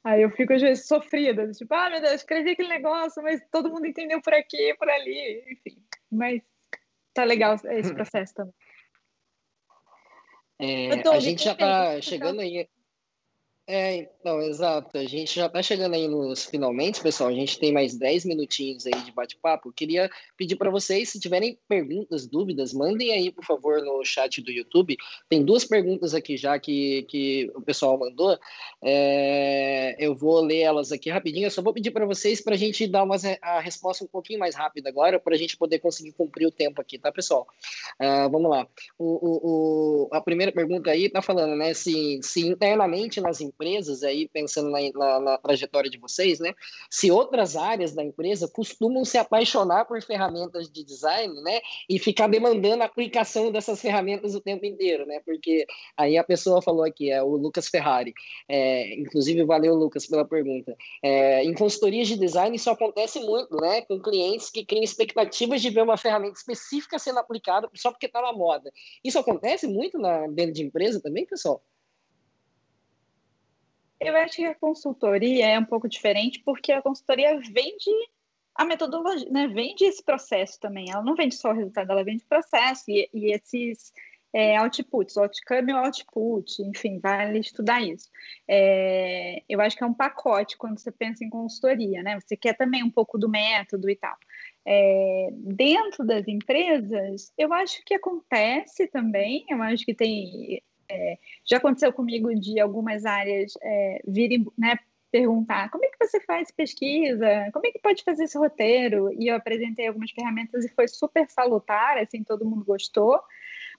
Aí 0.03 0.21
eu 0.21 0.31
fico, 0.31 0.53
às 0.53 0.61
vezes, 0.61 0.87
sofrida, 0.87 1.51
tipo, 1.51 1.73
ah, 1.73 1.89
meu 1.89 2.01
Deus, 2.01 2.13
escrevi 2.15 2.51
aquele 2.51 2.69
negócio, 2.69 3.21
mas 3.21 3.41
todo 3.51 3.69
mundo 3.69 3.85
entendeu 3.85 4.21
por 4.21 4.33
aqui, 4.33 4.73
por 4.75 4.89
ali, 4.89 5.43
enfim. 5.51 5.83
Mas 6.09 6.41
tá 7.13 7.25
legal 7.25 7.55
esse 7.55 7.93
processo 7.93 8.33
também. 8.33 8.53
É, 10.61 11.09
a 11.09 11.19
gente 11.19 11.43
já 11.43 11.55
tá 11.55 12.01
chegando 12.01 12.41
aí 12.41 12.67
é, 13.71 14.09
então, 14.19 14.41
exato. 14.41 14.97
A 14.97 15.05
gente 15.05 15.35
já 15.35 15.45
está 15.45 15.61
chegando 15.61 15.93
aí 15.93 16.07
nos 16.07 16.43
finalmente, 16.43 17.03
pessoal. 17.03 17.29
A 17.29 17.33
gente 17.33 17.59
tem 17.59 17.71
mais 17.71 17.95
10 17.95 18.25
minutinhos 18.25 18.87
aí 18.87 19.03
de 19.03 19.11
bate-papo. 19.11 19.71
Queria 19.71 20.09
pedir 20.35 20.55
para 20.55 20.71
vocês, 20.71 21.09
se 21.09 21.19
tiverem 21.19 21.55
perguntas, 21.67 22.25
dúvidas, 22.25 22.73
mandem 22.73 23.11
aí, 23.13 23.31
por 23.31 23.45
favor, 23.45 23.79
no 23.83 24.03
chat 24.03 24.41
do 24.41 24.49
YouTube. 24.49 24.97
Tem 25.29 25.45
duas 25.45 25.65
perguntas 25.65 26.15
aqui 26.15 26.35
já 26.35 26.57
que, 26.57 27.03
que 27.03 27.51
o 27.53 27.61
pessoal 27.61 27.95
mandou. 27.95 28.39
É, 28.81 29.95
eu 29.99 30.15
vou 30.15 30.41
ler 30.41 30.61
elas 30.61 30.91
aqui 30.91 31.11
rapidinho. 31.11 31.45
Eu 31.45 31.51
só 31.51 31.61
vou 31.61 31.71
pedir 31.71 31.91
para 31.91 32.07
vocês 32.07 32.41
para 32.41 32.55
a 32.55 32.57
gente 32.57 32.87
dar 32.87 33.03
uma, 33.03 33.17
a 33.39 33.59
resposta 33.59 34.03
um 34.03 34.07
pouquinho 34.07 34.39
mais 34.39 34.55
rápida 34.55 34.89
agora, 34.89 35.19
para 35.19 35.35
a 35.35 35.37
gente 35.37 35.55
poder 35.55 35.77
conseguir 35.77 36.13
cumprir 36.13 36.47
o 36.47 36.51
tempo 36.51 36.81
aqui, 36.81 36.97
tá, 36.97 37.11
pessoal? 37.11 37.47
Uh, 38.01 38.27
vamos 38.31 38.49
lá. 38.49 38.67
O, 38.97 39.05
o, 39.05 39.39
o, 39.43 40.09
a 40.11 40.21
primeira 40.21 40.51
pergunta 40.51 40.89
aí 40.89 41.05
está 41.05 41.21
falando, 41.21 41.55
né, 41.55 41.75
se, 41.75 42.19
se 42.23 42.47
internamente 42.47 43.21
nas 43.21 43.39
empresas 43.39 43.58
empresas, 43.59 44.03
aí 44.03 44.27
pensando 44.29 44.69
na, 44.69 44.79
na, 44.93 45.19
na, 45.19 45.37
trajetória 45.37 45.89
de 45.89 45.97
vocês, 45.97 46.39
né? 46.39 46.53
Se 46.89 47.11
outras 47.11 47.57
áreas 47.57 47.93
da 47.93 48.03
empresa 48.03 48.47
costumam 48.47 49.03
se 49.03 49.17
apaixonar 49.17 49.85
por 49.85 50.01
ferramentas 50.01 50.71
de 50.71 50.83
design, 50.83 51.41
né? 51.41 51.59
E 51.89 51.99
ficar 51.99 52.27
demandando 52.27 52.83
a 52.83 52.85
aplicação 52.85 53.51
dessas 53.51 53.81
ferramentas 53.81 54.33
o 54.33 54.39
tempo 54.39 54.65
inteiro, 54.65 55.05
né? 55.05 55.19
Porque 55.25 55.65
aí 55.97 56.17
a 56.17 56.23
pessoa 56.23 56.61
falou 56.61 56.85
aqui, 56.85 57.11
é 57.11 57.21
o 57.21 57.35
Lucas 57.35 57.67
Ferrari. 57.67 58.13
É, 58.47 58.95
inclusive, 58.95 59.43
valeu, 59.43 59.75
Lucas, 59.75 60.07
pela 60.07 60.25
pergunta. 60.25 60.75
É, 61.03 61.43
em 61.43 61.53
consultorias 61.53 62.07
de 62.07 62.17
design, 62.17 62.55
isso 62.55 62.69
acontece 62.69 63.19
muito, 63.19 63.55
né? 63.57 63.81
Com 63.81 63.99
clientes 63.99 64.49
que 64.49 64.63
criam 64.63 64.83
expectativas 64.83 65.61
de 65.61 65.69
ver 65.69 65.81
uma 65.81 65.97
ferramenta 65.97 66.37
específica 66.37 66.97
sendo 66.97 67.19
aplicada 67.19 67.69
só 67.75 67.91
porque 67.91 68.05
está 68.05 68.21
na 68.21 68.31
moda. 68.31 68.71
Isso 69.03 69.19
acontece 69.19 69.67
muito 69.67 69.97
na, 69.97 70.27
dentro 70.27 70.53
de 70.53 70.63
empresa 70.63 71.01
também, 71.01 71.25
pessoal? 71.25 71.61
Eu 73.99 74.15
acho 74.15 74.37
que 74.37 74.45
a 74.45 74.55
consultoria 74.55 75.47
é 75.47 75.59
um 75.59 75.65
pouco 75.65 75.89
diferente 75.89 76.41
porque 76.43 76.71
a 76.71 76.81
consultoria 76.81 77.37
vende 77.39 77.91
a 78.55 78.65
metodologia, 78.65 79.29
né, 79.29 79.47
vende 79.47 79.85
esse 79.85 80.03
processo 80.03 80.59
também. 80.59 80.89
Ela 80.91 81.03
não 81.03 81.15
vende 81.15 81.35
só 81.35 81.51
o 81.51 81.53
resultado, 81.53 81.91
ela 81.91 82.03
vende 82.03 82.23
o 82.23 82.27
processo 82.27 82.83
e, 82.89 83.09
e 83.13 83.33
esses 83.33 83.93
é, 84.33 84.59
outputs, 84.59 85.17
outcome 85.17 85.73
ou 85.73 85.79
output, 85.79 86.61
enfim, 86.61 86.99
vale 86.99 87.39
estudar 87.39 87.81
isso. 87.81 88.09
É, 88.47 89.43
eu 89.49 89.59
acho 89.61 89.75
que 89.75 89.83
é 89.83 89.87
um 89.87 89.93
pacote 89.93 90.57
quando 90.57 90.79
você 90.79 90.91
pensa 90.91 91.23
em 91.23 91.29
consultoria, 91.29 92.03
né? 92.03 92.19
Você 92.19 92.35
quer 92.37 92.55
também 92.55 92.83
um 92.83 92.91
pouco 92.91 93.17
do 93.17 93.29
método 93.29 93.89
e 93.89 93.95
tal. 93.95 94.15
É, 94.65 95.29
dentro 95.31 96.05
das 96.05 96.27
empresas, 96.27 97.31
eu 97.37 97.51
acho 97.53 97.83
que 97.85 97.95
acontece 97.95 98.87
também, 98.87 99.45
eu 99.49 99.61
acho 99.63 99.85
que 99.85 99.93
tem. 99.93 100.61
É, 100.91 101.17
já 101.45 101.57
aconteceu 101.57 101.93
comigo 101.93 102.33
de 102.33 102.59
algumas 102.59 103.05
áreas 103.05 103.53
é, 103.61 104.01
virem, 104.07 104.45
né, 104.57 104.79
perguntar 105.11 105.69
como 105.69 105.85
é 105.85 105.89
que 105.89 106.05
você 106.05 106.19
faz 106.21 106.51
pesquisa, 106.51 107.49
como 107.53 107.65
é 107.65 107.71
que 107.71 107.79
pode 107.79 108.03
fazer 108.03 108.23
esse 108.25 108.37
roteiro, 108.37 109.11
e 109.13 109.27
eu 109.27 109.35
apresentei 109.35 109.87
algumas 109.87 110.11
ferramentas 110.11 110.65
e 110.65 110.69
foi 110.69 110.87
super 110.87 111.27
salutar, 111.29 111.97
assim, 111.97 112.23
todo 112.23 112.45
mundo 112.45 112.65
gostou, 112.65 113.19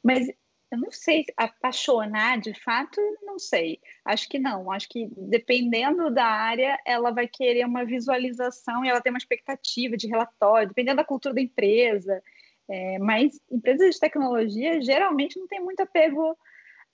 mas 0.02 0.28
eu 0.70 0.78
não 0.78 0.90
sei, 0.92 1.24
apaixonar 1.36 2.38
de 2.38 2.54
fato, 2.54 3.00
não 3.22 3.40
sei. 3.40 3.80
Acho 4.04 4.28
que 4.28 4.38
não. 4.38 4.70
Acho 4.70 4.88
que 4.88 5.08
dependendo 5.16 6.12
da 6.14 6.24
área, 6.24 6.78
ela 6.86 7.10
vai 7.10 7.26
querer 7.26 7.66
uma 7.66 7.84
visualização 7.84 8.84
e 8.84 8.88
ela 8.88 9.00
tem 9.00 9.10
uma 9.10 9.18
expectativa 9.18 9.96
de 9.96 10.06
relatório, 10.06 10.68
dependendo 10.68 10.98
da 10.98 11.04
cultura 11.04 11.34
da 11.34 11.40
empresa. 11.40 12.22
É, 12.68 13.00
mas 13.00 13.40
empresas 13.50 13.96
de 13.96 14.00
tecnologia 14.00 14.80
geralmente 14.80 15.40
não 15.40 15.48
tem 15.48 15.60
muito 15.60 15.80
apego 15.80 16.38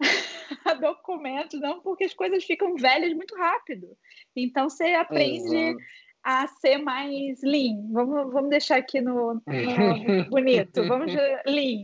a 0.64 0.74
documentos, 0.74 1.60
não, 1.60 1.80
porque 1.80 2.04
as 2.04 2.14
coisas 2.14 2.44
ficam 2.44 2.76
velhas 2.76 3.12
muito 3.14 3.34
rápido. 3.36 3.96
Então 4.34 4.68
você 4.68 4.94
aprende. 4.94 5.56
Exato 5.56 6.06
a 6.26 6.48
ser 6.48 6.78
mais 6.78 7.40
lean. 7.40 7.86
Vamos, 7.92 8.32
vamos 8.32 8.50
deixar 8.50 8.78
aqui 8.78 9.00
no, 9.00 9.34
no 9.34 9.40
bonito. 10.28 10.84
Vamos 10.88 11.12
lean. 11.46 11.82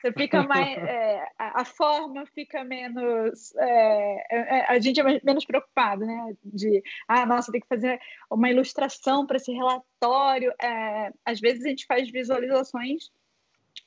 Você 0.00 0.10
fica 0.16 0.42
mais 0.42 0.78
é, 0.78 1.28
a, 1.38 1.66
forma 1.66 2.24
fica 2.34 2.64
menos 2.64 3.54
é, 3.56 4.26
é, 4.30 4.64
a 4.70 4.78
gente 4.78 4.98
é 5.00 5.20
menos 5.22 5.44
preocupado, 5.44 6.06
né? 6.06 6.34
De 6.42 6.82
ah, 7.06 7.26
nossa, 7.26 7.52
tem 7.52 7.60
que 7.60 7.68
fazer 7.68 8.00
uma 8.30 8.48
ilustração 8.48 9.26
para 9.26 9.36
esse 9.36 9.52
relatório. 9.52 10.50
É, 10.62 11.12
às 11.22 11.38
vezes 11.38 11.66
a 11.66 11.68
gente 11.68 11.84
faz 11.84 12.10
visualizações 12.10 13.10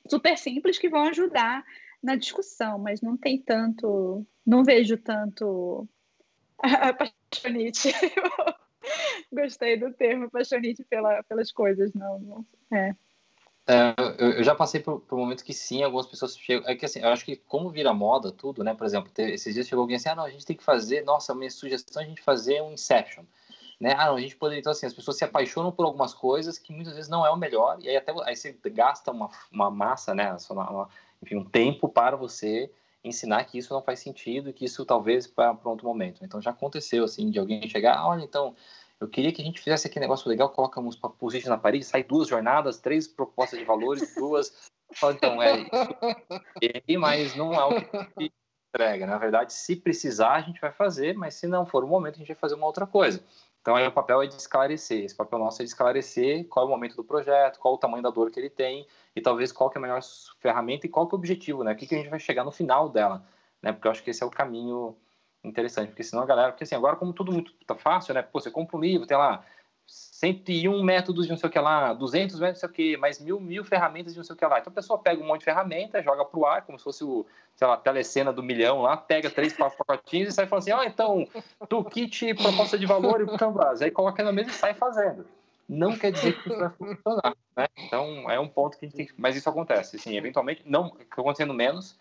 super 0.06 0.38
simples 0.38 0.78
que 0.78 0.88
vão 0.88 1.08
ajudar 1.08 1.64
na 2.02 2.16
discussão, 2.16 2.78
mas 2.78 3.00
não 3.00 3.16
tem 3.16 3.40
tanto, 3.40 4.26
não 4.46 4.64
vejo 4.64 4.96
tanto 4.96 5.88
a 6.58 6.92
paixonite. 6.92 7.92
Gostei 9.32 9.76
do 9.76 9.92
termo 9.92 10.26
apaixonite 10.26 10.84
pela, 10.84 11.22
pelas 11.24 11.52
coisas, 11.52 11.92
não, 11.92 12.18
não 12.18 12.46
é. 12.76 12.94
É, 13.70 13.94
eu, 14.18 14.30
eu, 14.30 14.42
já 14.42 14.54
passei 14.54 14.80
por, 14.80 15.00
por 15.00 15.18
momentos 15.18 15.44
que 15.44 15.52
sim, 15.52 15.82
algumas 15.82 16.06
pessoas 16.06 16.38
chegam. 16.38 16.66
É 16.66 16.74
que 16.74 16.86
assim, 16.86 17.00
eu 17.00 17.08
acho 17.10 17.22
que 17.22 17.36
como 17.36 17.68
vira 17.68 17.92
moda 17.92 18.32
tudo, 18.32 18.64
né? 18.64 18.74
Por 18.74 18.86
exemplo, 18.86 19.12
ter, 19.12 19.28
esses 19.34 19.52
dias 19.52 19.68
chegou 19.68 19.82
alguém 19.82 19.96
assim: 19.96 20.08
ah, 20.08 20.14
não, 20.14 20.24
a 20.24 20.30
gente 20.30 20.46
tem 20.46 20.56
que 20.56 20.64
fazer, 20.64 21.04
nossa, 21.04 21.34
minha 21.34 21.50
sugestão 21.50 22.00
é 22.00 22.06
a 22.06 22.08
gente 22.08 22.22
fazer 22.22 22.62
um 22.62 22.72
Inception. 22.72 23.24
Né? 23.78 23.94
Ah, 23.96 24.06
não, 24.06 24.16
a 24.16 24.20
gente 24.20 24.36
poderia. 24.36 24.60
Então, 24.60 24.72
assim, 24.72 24.86
as 24.86 24.94
pessoas 24.94 25.18
se 25.18 25.24
apaixonam 25.24 25.70
por 25.70 25.84
algumas 25.84 26.14
coisas 26.14 26.58
que 26.58 26.72
muitas 26.72 26.94
vezes 26.94 27.10
não 27.10 27.26
é 27.26 27.30
o 27.30 27.36
melhor, 27.36 27.76
e 27.82 27.90
aí 27.90 27.96
até 27.96 28.12
aí 28.24 28.34
você 28.34 28.58
gasta 28.70 29.10
uma, 29.10 29.28
uma 29.52 29.70
massa, 29.70 30.14
né? 30.14 30.34
Uma, 30.50 30.88
enfim, 31.22 31.36
um 31.36 31.44
tempo 31.44 31.88
para 31.88 32.16
você 32.16 32.70
ensinar 33.02 33.44
que 33.44 33.58
isso 33.58 33.72
não 33.72 33.82
faz 33.82 34.00
sentido, 34.00 34.52
que 34.52 34.64
isso 34.64 34.84
talvez 34.84 35.26
para 35.26 35.56
outro 35.64 35.86
momento. 35.86 36.24
Então 36.24 36.40
já 36.40 36.50
aconteceu 36.50 37.04
assim 37.04 37.30
de 37.30 37.38
alguém 37.38 37.68
chegar, 37.68 37.96
ah, 37.96 38.08
olha, 38.08 38.24
então 38.24 38.54
eu 39.00 39.08
queria 39.08 39.32
que 39.32 39.40
a 39.40 39.44
gente 39.44 39.60
fizesse 39.60 39.86
aquele 39.86 40.04
negócio 40.04 40.28
legal, 40.28 40.50
colocamos 40.50 40.96
position 40.96 41.50
na 41.50 41.58
parede, 41.58 41.84
sai 41.84 42.02
duas 42.02 42.28
jornadas, 42.28 42.78
três 42.78 43.06
propostas 43.06 43.58
de 43.58 43.64
valores, 43.64 44.14
duas. 44.16 44.70
Então, 45.10 45.40
é 45.42 45.60
isso. 45.60 46.98
mas 46.98 47.36
não 47.36 47.54
é 47.54 47.64
o 47.64 47.80
que 48.16 48.32
entrega. 48.74 49.06
Na 49.06 49.18
verdade, 49.18 49.52
se 49.52 49.76
precisar, 49.76 50.34
a 50.34 50.40
gente 50.40 50.60
vai 50.60 50.72
fazer, 50.72 51.14
mas 51.14 51.34
se 51.34 51.46
não 51.46 51.64
for 51.64 51.84
o 51.84 51.88
momento, 51.88 52.16
a 52.16 52.18
gente 52.18 52.28
vai 52.28 52.36
fazer 52.36 52.54
uma 52.54 52.66
outra 52.66 52.86
coisa. 52.86 53.22
Então, 53.68 53.76
aí 53.76 53.86
o 53.86 53.92
papel 53.92 54.22
é 54.22 54.26
de 54.26 54.34
esclarecer. 54.34 55.04
Esse 55.04 55.14
papel 55.14 55.38
nosso 55.38 55.60
é 55.60 55.62
de 55.62 55.68
esclarecer 55.68 56.48
qual 56.48 56.64
é 56.64 56.66
o 56.66 56.70
momento 56.70 56.96
do 56.96 57.04
projeto, 57.04 57.58
qual 57.58 57.74
o 57.74 57.76
tamanho 57.76 58.02
da 58.02 58.08
dor 58.08 58.30
que 58.30 58.40
ele 58.40 58.48
tem 58.48 58.86
e 59.14 59.20
talvez 59.20 59.52
qual 59.52 59.70
é 59.74 59.76
a 59.76 59.80
melhor 59.82 60.00
ferramenta 60.40 60.86
e 60.86 60.88
qual 60.88 61.06
é 61.06 61.12
o 61.12 61.14
objetivo, 61.14 61.62
né? 61.62 61.72
O 61.72 61.76
que, 61.76 61.86
que 61.86 61.94
a 61.94 61.98
gente 61.98 62.08
vai 62.08 62.18
chegar 62.18 62.44
no 62.44 62.50
final 62.50 62.88
dela, 62.88 63.22
né? 63.60 63.70
Porque 63.70 63.86
eu 63.86 63.92
acho 63.92 64.02
que 64.02 64.08
esse 64.08 64.22
é 64.22 64.26
o 64.26 64.30
caminho 64.30 64.96
interessante, 65.44 65.88
porque 65.88 66.02
senão 66.02 66.22
a 66.22 66.26
galera, 66.26 66.50
porque 66.50 66.64
assim, 66.64 66.76
agora 66.76 66.96
como 66.96 67.12
tudo 67.12 67.30
muito 67.30 67.52
tá 67.66 67.74
fácil, 67.74 68.14
né? 68.14 68.22
Pô, 68.22 68.40
você 68.40 68.50
compra 68.50 68.74
um 68.74 68.80
livro, 68.80 69.06
tem 69.06 69.18
lá 69.18 69.44
101 70.18 70.82
métodos 70.82 71.26
de 71.26 71.30
não 71.30 71.38
sei 71.38 71.48
o 71.48 71.52
que 71.52 71.60
lá, 71.60 71.92
200 71.92 72.40
métodos 72.40 72.60
de 72.60 72.66
não 72.66 72.68
sei 72.68 72.68
o 72.68 72.72
que, 72.72 72.96
mais 72.96 73.20
mil, 73.20 73.38
mil 73.38 73.64
ferramentas 73.64 74.12
de 74.12 74.18
não 74.18 74.24
sei 74.24 74.34
o 74.34 74.36
que 74.36 74.44
lá. 74.44 74.58
Então 74.58 74.72
a 74.72 74.74
pessoa 74.74 74.98
pega 74.98 75.22
um 75.22 75.26
monte 75.26 75.40
de 75.40 75.44
ferramenta, 75.44 76.02
joga 76.02 76.24
pro 76.24 76.44
ar, 76.44 76.62
como 76.62 76.76
se 76.76 76.82
fosse 76.82 77.04
o, 77.04 77.24
sei 77.54 77.68
lá, 77.68 77.76
telecena 77.76 78.32
do 78.32 78.42
milhão 78.42 78.82
lá, 78.82 78.96
pega 78.96 79.30
três 79.30 79.52
pacotinhos 79.52 80.30
e 80.30 80.32
sai 80.32 80.48
falando 80.48 80.62
assim, 80.62 80.72
ó, 80.72 80.80
oh, 80.80 80.82
então, 80.82 81.28
toolkit, 81.68 82.34
proposta 82.34 82.76
de 82.76 82.84
valor 82.84 83.20
e 83.20 83.38
Canvas. 83.38 83.80
Aí 83.80 83.92
coloca 83.92 84.24
na 84.24 84.32
mesa 84.32 84.50
e 84.50 84.54
sai 84.54 84.74
fazendo. 84.74 85.24
Não 85.68 85.96
quer 85.96 86.10
dizer 86.10 86.32
que 86.32 86.48
isso 86.48 86.58
vai 86.58 86.70
funcionar, 86.70 87.36
né? 87.56 87.66
Então 87.76 88.28
é 88.28 88.40
um 88.40 88.48
ponto 88.48 88.76
que 88.76 88.86
a 88.86 88.88
gente 88.88 88.96
tem 88.96 89.06
que... 89.06 89.14
Mas 89.16 89.36
isso 89.36 89.48
acontece, 89.48 89.94
assim, 89.94 90.16
eventualmente, 90.16 90.62
não, 90.66 90.96
acontecendo 91.12 91.54
menos, 91.54 91.96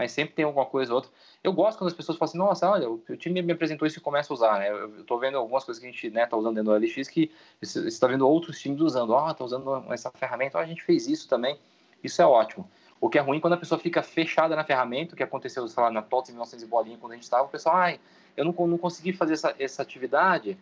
mas 0.00 0.12
sempre 0.12 0.34
tem 0.34 0.46
alguma 0.46 0.64
coisa 0.64 0.92
ou 0.92 0.96
outra. 0.96 1.10
Eu 1.44 1.52
gosto 1.52 1.76
quando 1.76 1.88
as 1.88 1.94
pessoas 1.94 2.16
falam 2.16 2.30
assim, 2.30 2.38
nossa, 2.38 2.70
olha, 2.70 2.88
o 2.88 3.16
time 3.18 3.42
me 3.42 3.52
apresentou 3.52 3.86
isso 3.86 3.98
e 3.98 4.00
começa 4.00 4.32
a 4.32 4.34
usar, 4.34 4.58
né? 4.58 4.70
Eu 4.70 5.00
estou 5.00 5.18
vendo 5.18 5.36
algumas 5.36 5.62
coisas 5.62 5.78
que 5.78 5.86
a 5.86 5.92
gente 5.92 6.08
né, 6.08 6.24
tá 6.24 6.38
usando 6.38 6.54
dentro 6.54 6.72
do 6.72 6.78
LX 6.78 7.06
que 7.06 7.30
você 7.60 7.86
está 7.86 8.06
vendo 8.06 8.26
outros 8.26 8.58
times 8.58 8.80
usando. 8.80 9.14
Ah, 9.14 9.34
tá 9.34 9.44
usando 9.44 9.84
essa 9.92 10.10
ferramenta, 10.12 10.56
oh, 10.56 10.60
a 10.62 10.64
gente 10.64 10.82
fez 10.82 11.06
isso 11.06 11.28
também. 11.28 11.58
Isso 12.02 12.22
é 12.22 12.24
ótimo. 12.24 12.66
O 12.98 13.10
que 13.10 13.18
é 13.18 13.20
ruim 13.20 13.40
quando 13.40 13.52
a 13.52 13.56
pessoa 13.58 13.78
fica 13.78 14.02
fechada 14.02 14.56
na 14.56 14.64
ferramenta, 14.64 15.12
o 15.12 15.16
que 15.18 15.22
aconteceu, 15.22 15.68
sei 15.68 15.82
lá, 15.82 15.90
na 15.90 16.00
TOTS 16.00 16.30
em 16.30 16.32
1900 16.32 16.64
e 16.64 16.66
bolinha, 16.66 16.96
quando 16.98 17.12
a 17.12 17.16
gente 17.16 17.24
estava, 17.24 17.44
o 17.44 17.48
pessoal, 17.50 17.76
ai, 17.76 18.00
eu 18.38 18.42
não, 18.42 18.54
não 18.66 18.78
consegui 18.78 19.12
fazer 19.12 19.34
essa, 19.34 19.54
essa 19.58 19.82
atividade 19.82 20.56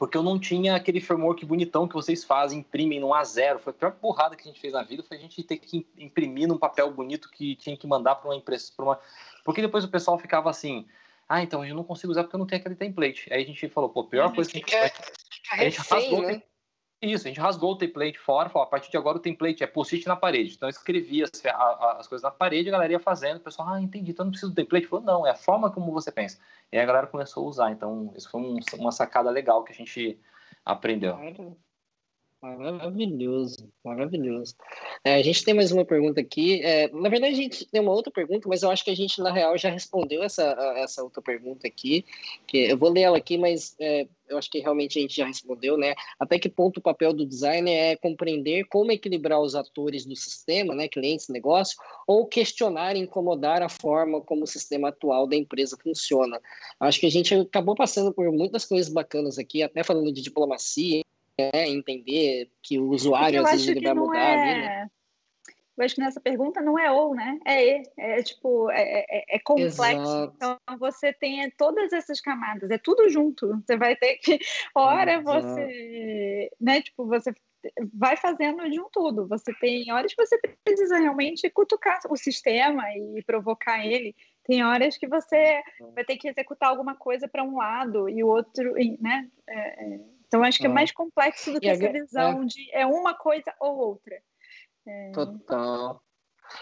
porque 0.00 0.16
eu 0.16 0.22
não 0.22 0.38
tinha 0.38 0.74
aquele 0.74 0.98
framework 0.98 1.44
bonitão 1.44 1.86
que 1.86 1.92
vocês 1.92 2.24
fazem, 2.24 2.60
imprimem 2.60 2.98
no 2.98 3.08
A0. 3.08 3.58
Foi 3.58 3.70
a 3.70 3.74
pior 3.74 3.94
burrada 4.00 4.34
que 4.34 4.40
a 4.40 4.46
gente 4.50 4.58
fez 4.58 4.72
na 4.72 4.82
vida, 4.82 5.02
foi 5.02 5.18
a 5.18 5.20
gente 5.20 5.42
ter 5.42 5.58
que 5.58 5.86
imprimir 5.98 6.48
num 6.48 6.56
papel 6.56 6.90
bonito 6.90 7.30
que 7.30 7.54
tinha 7.54 7.76
que 7.76 7.86
mandar 7.86 8.14
para 8.14 8.30
uma 8.30 8.34
impressão, 8.34 8.86
uma... 8.86 8.98
porque 9.44 9.60
depois 9.60 9.84
o 9.84 9.88
pessoal 9.88 10.18
ficava 10.18 10.48
assim, 10.48 10.86
ah, 11.28 11.42
então 11.42 11.62
eu 11.62 11.74
não 11.74 11.84
consigo 11.84 12.10
usar 12.10 12.22
porque 12.22 12.34
eu 12.34 12.38
não 12.38 12.46
tenho 12.46 12.60
aquele 12.60 12.76
template. 12.76 13.30
Aí 13.30 13.42
a 13.42 13.46
gente 13.46 13.68
falou, 13.68 13.90
pô, 13.90 14.02
pior 14.04 14.34
coisa 14.34 14.50
que 14.50 14.56
a 14.56 14.60
gente 14.60 14.70
faz, 14.70 14.92
a 15.52 15.64
gente 15.64 15.78
rasgou, 15.80 16.22
né? 16.22 16.42
Isso, 17.02 17.26
a 17.26 17.30
gente 17.30 17.40
rasgou 17.40 17.72
o 17.72 17.76
template 17.76 18.18
fora, 18.18 18.50
falou, 18.50 18.66
a 18.66 18.70
partir 18.70 18.90
de 18.90 18.96
agora 18.98 19.16
o 19.16 19.20
template 19.20 19.64
é 19.64 19.66
post-it 19.66 20.06
na 20.06 20.16
parede. 20.16 20.54
Então 20.54 20.68
eu 20.68 20.70
escrevia 20.70 21.24
as, 21.24 21.42
as, 21.98 22.06
coisas 22.06 22.22
na 22.22 22.30
parede, 22.30 22.68
a 22.68 22.72
galera 22.72 22.92
ia 22.92 23.00
fazendo, 23.00 23.38
o 23.38 23.40
pessoal, 23.40 23.68
ah, 23.70 23.80
entendi, 23.80 24.10
então 24.10 24.24
não 24.24 24.30
preciso 24.30 24.52
do 24.52 24.54
template. 24.54 24.86
Falou, 24.86 25.04
não, 25.04 25.26
é 25.26 25.30
a 25.30 25.34
forma 25.34 25.70
como 25.70 25.92
você 25.92 26.12
pensa. 26.12 26.38
E 26.70 26.76
aí 26.76 26.82
a 26.82 26.86
galera 26.86 27.06
começou 27.06 27.46
a 27.46 27.48
usar, 27.48 27.70
então 27.72 28.12
isso 28.14 28.30
foi 28.30 28.40
um, 28.42 28.58
uma 28.74 28.92
sacada 28.92 29.30
legal 29.30 29.64
que 29.64 29.72
a 29.72 29.74
gente 29.74 30.20
aprendeu. 30.62 31.16
Maravilhoso, 32.42 33.70
maravilhoso. 33.84 34.54
É, 35.04 35.16
a 35.16 35.22
gente 35.22 35.44
tem 35.44 35.52
mais 35.52 35.72
uma 35.72 35.84
pergunta 35.84 36.22
aqui. 36.22 36.62
É, 36.62 36.88
na 36.88 37.10
verdade, 37.10 37.34
a 37.34 37.36
gente 37.36 37.66
tem 37.66 37.82
uma 37.82 37.92
outra 37.92 38.10
pergunta, 38.10 38.48
mas 38.48 38.62
eu 38.62 38.70
acho 38.70 38.82
que 38.82 38.90
a 38.90 38.96
gente, 38.96 39.20
na 39.20 39.30
real, 39.30 39.58
já 39.58 39.68
respondeu 39.68 40.22
essa, 40.22 40.42
essa 40.76 41.04
outra 41.04 41.20
pergunta 41.20 41.66
aqui. 41.66 42.02
Que 42.46 42.70
eu 42.70 42.78
vou 42.78 42.90
ler 42.90 43.02
ela 43.02 43.18
aqui, 43.18 43.36
mas 43.36 43.76
é, 43.78 44.08
eu 44.26 44.38
acho 44.38 44.50
que 44.50 44.58
realmente 44.58 44.98
a 44.98 45.02
gente 45.02 45.16
já 45.18 45.26
respondeu, 45.26 45.76
né? 45.76 45.94
Até 46.18 46.38
que 46.38 46.48
ponto 46.48 46.78
o 46.78 46.82
papel 46.82 47.12
do 47.12 47.26
designer 47.26 47.74
é 47.74 47.96
compreender 47.96 48.64
como 48.70 48.90
equilibrar 48.90 49.38
os 49.38 49.54
atores 49.54 50.06
do 50.06 50.16
sistema, 50.16 50.74
né? 50.74 50.88
Clientes, 50.88 51.28
negócio, 51.28 51.76
ou 52.06 52.26
questionar 52.26 52.96
e 52.96 53.00
incomodar 53.00 53.60
a 53.60 53.68
forma 53.68 54.18
como 54.22 54.44
o 54.44 54.46
sistema 54.46 54.88
atual 54.88 55.26
da 55.26 55.36
empresa 55.36 55.76
funciona. 55.82 56.40
Acho 56.80 57.00
que 57.00 57.06
a 57.06 57.10
gente 57.10 57.34
acabou 57.34 57.74
passando 57.74 58.14
por 58.14 58.32
muitas 58.32 58.64
coisas 58.64 58.90
bacanas 58.90 59.38
aqui, 59.38 59.62
até 59.62 59.84
falando 59.84 60.10
de 60.10 60.22
diplomacia 60.22 61.02
né, 61.52 61.68
entender 61.68 62.50
que 62.62 62.78
o 62.78 62.90
usuário 62.90 63.42
às 63.42 63.50
vezes 63.52 63.68
ele 63.68 63.80
vai 63.80 63.94
mudar 63.94 64.18
é... 64.18 64.34
ali, 64.34 64.60
né? 64.62 64.90
Eu 65.80 65.84
acho 65.86 65.94
que 65.94 66.00
nessa 66.02 66.20
pergunta 66.20 66.60
não 66.60 66.78
é 66.78 66.92
ou, 66.92 67.14
né? 67.14 67.38
É 67.46 67.78
e. 67.78 67.82
É 67.96 68.22
tipo, 68.22 68.70
é, 68.70 69.06
é, 69.08 69.36
é 69.36 69.38
complexo. 69.38 69.82
Exato. 69.86 70.32
Então 70.36 70.58
você 70.78 71.10
tem 71.10 71.50
todas 71.52 71.90
essas 71.94 72.20
camadas, 72.20 72.70
é 72.70 72.76
tudo 72.76 73.08
junto. 73.08 73.62
Você 73.64 73.78
vai 73.78 73.96
ter 73.96 74.16
que. 74.16 74.38
Hora 74.76 75.14
Exato. 75.14 75.48
você. 75.48 76.50
Né? 76.60 76.82
Tipo, 76.82 77.06
você 77.06 77.32
vai 77.94 78.16
fazendo 78.16 78.68
de 78.68 78.78
um 78.78 78.90
tudo. 78.90 79.26
Você 79.28 79.54
tem 79.54 79.90
horas 79.90 80.14
que 80.14 80.22
você 80.22 80.38
precisa 80.62 80.98
realmente 80.98 81.48
cutucar 81.48 81.98
o 82.10 82.16
sistema 82.16 82.82
e 82.94 83.22
provocar 83.24 83.84
ele. 83.84 84.14
Tem 84.44 84.62
horas 84.62 84.98
que 84.98 85.08
você 85.08 85.62
vai 85.94 86.04
ter 86.04 86.16
que 86.16 86.28
executar 86.28 86.68
alguma 86.68 86.94
coisa 86.94 87.26
para 87.26 87.42
um 87.42 87.56
lado 87.56 88.08
e 88.08 88.22
o 88.22 88.28
outro, 88.28 88.74
né? 89.00 89.28
É, 89.48 89.94
é 89.94 90.00
então, 90.30 90.44
acho 90.44 90.60
que 90.60 90.66
é 90.66 90.68
mais 90.68 90.92
complexo 90.92 91.52
do 91.52 91.58
que 91.58 91.68
essa 91.68 91.90
visão 91.90 92.42
é. 92.42 92.44
de 92.44 92.70
é 92.72 92.86
uma 92.86 93.14
coisa 93.14 93.52
ou 93.58 93.76
outra. 93.78 94.22
É... 94.86 95.10
Total. 95.10 96.00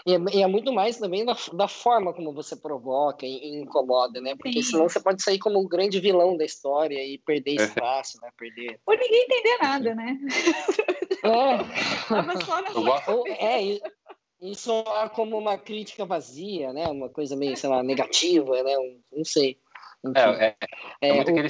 E 0.07 0.15
é, 0.15 0.17
e 0.33 0.41
é, 0.41 0.47
muito 0.47 0.73
mais 0.73 0.97
também 0.97 1.23
da, 1.23 1.35
da 1.53 1.67
forma 1.67 2.11
como 2.11 2.33
você 2.33 2.55
provoca 2.55 3.27
e, 3.27 3.29
e 3.29 3.61
incomoda, 3.61 4.19
né? 4.19 4.35
Porque 4.35 4.63
Sim. 4.63 4.71
senão 4.71 4.89
você 4.89 4.99
pode 4.99 5.21
sair 5.21 5.37
como 5.37 5.59
um 5.59 5.67
grande 5.67 5.99
vilão 5.99 6.35
da 6.35 6.43
história 6.43 6.97
e 7.03 7.19
perder 7.19 7.59
é. 7.59 7.63
espaço, 7.63 8.19
né? 8.21 8.29
Perder. 8.35 8.79
Ou 8.87 8.97
ninguém 8.97 9.23
entender 9.23 9.57
nada, 9.61 9.93
né? 9.93 10.17
É. 11.23 11.59
Ou, 13.11 13.27
é, 13.27 13.79
isso 14.41 14.71
é 14.71 15.09
como 15.09 15.37
uma 15.37 15.59
crítica 15.59 16.05
vazia, 16.05 16.73
né? 16.73 16.87
Uma 16.87 17.09
coisa 17.09 17.35
meio, 17.35 17.55
sei 17.55 17.69
lá, 17.69 17.83
negativa, 17.83 18.63
né? 18.63 18.73
Não 19.11 19.23
sei. 19.23 19.59
Enfim. 20.03 20.19
É, 20.19 20.45
é, 20.45 20.55
é, 21.01 21.09
é 21.09 21.13
muito 21.13 21.29
aquele 21.29 21.49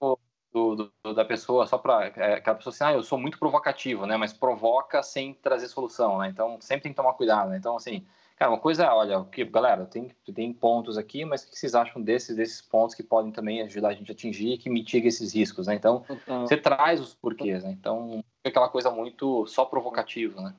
o, 0.00 0.18
do, 0.54 0.76
do, 1.02 1.14
da 1.14 1.24
pessoa, 1.24 1.66
só 1.66 1.76
para 1.76 2.06
é, 2.16 2.34
aquela 2.34 2.56
pessoa 2.56 2.72
assim, 2.72 2.84
ah, 2.84 2.92
eu 2.92 3.02
sou 3.02 3.18
muito 3.18 3.40
provocativo, 3.40 4.06
né? 4.06 4.16
Mas 4.16 4.32
provoca 4.32 5.02
sem 5.02 5.34
trazer 5.34 5.66
solução, 5.66 6.18
né? 6.18 6.28
Então 6.28 6.58
sempre 6.60 6.84
tem 6.84 6.92
que 6.92 6.96
tomar 6.96 7.14
cuidado, 7.14 7.50
né? 7.50 7.56
Então, 7.56 7.74
assim, 7.74 8.06
cara, 8.36 8.52
uma 8.52 8.60
coisa 8.60 8.84
é, 8.84 8.88
olha, 8.88 9.24
que, 9.24 9.44
galera, 9.44 9.84
tem, 9.84 10.12
tem 10.32 10.52
pontos 10.52 10.96
aqui, 10.96 11.24
mas 11.24 11.42
o 11.42 11.50
que 11.50 11.58
vocês 11.58 11.74
acham 11.74 12.00
desses, 12.00 12.36
desses 12.36 12.62
pontos 12.62 12.94
que 12.94 13.02
podem 13.02 13.32
também 13.32 13.62
ajudar 13.62 13.88
a 13.88 13.94
gente 13.94 14.12
a 14.12 14.14
atingir 14.14 14.56
que 14.58 14.70
mitiga 14.70 15.08
esses 15.08 15.34
riscos, 15.34 15.66
né? 15.66 15.74
Então, 15.74 16.04
então 16.08 16.46
você 16.46 16.56
traz 16.56 17.00
os 17.00 17.14
porquês, 17.14 17.64
né? 17.64 17.72
Então, 17.72 18.22
é 18.44 18.48
aquela 18.48 18.68
coisa 18.68 18.92
muito 18.92 19.44
só 19.48 19.64
provocativa, 19.64 20.40
né? 20.40 20.54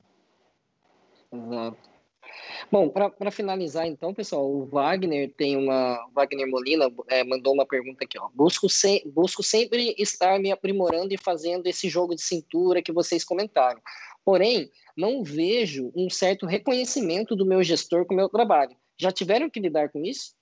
Exato. 1.31 1.94
Bom, 2.71 2.89
para 2.89 3.31
finalizar, 3.31 3.85
então, 3.85 4.13
pessoal, 4.13 4.49
o 4.49 4.65
Wagner 4.65 5.31
tem 5.33 5.55
uma. 5.55 6.07
Wagner 6.13 6.47
Molina 6.47 6.91
é, 7.07 7.23
mandou 7.23 7.53
uma 7.53 7.65
pergunta 7.65 8.03
aqui, 8.03 8.17
ó. 8.19 8.29
Busco, 8.33 8.67
se, 8.67 9.03
busco 9.05 9.43
sempre 9.43 9.95
estar 9.97 10.39
me 10.39 10.51
aprimorando 10.51 11.13
e 11.13 11.17
fazendo 11.17 11.67
esse 11.67 11.87
jogo 11.89 12.15
de 12.15 12.21
cintura 12.21 12.81
que 12.81 12.91
vocês 12.91 13.23
comentaram. 13.23 13.81
Porém, 14.23 14.71
não 14.97 15.23
vejo 15.23 15.91
um 15.95 16.09
certo 16.09 16.45
reconhecimento 16.45 17.35
do 17.35 17.45
meu 17.45 17.63
gestor 17.63 18.05
com 18.05 18.13
o 18.13 18.17
meu 18.17 18.29
trabalho. 18.29 18.75
Já 18.97 19.11
tiveram 19.11 19.49
que 19.49 19.59
lidar 19.59 19.89
com 19.89 20.03
isso? 20.03 20.35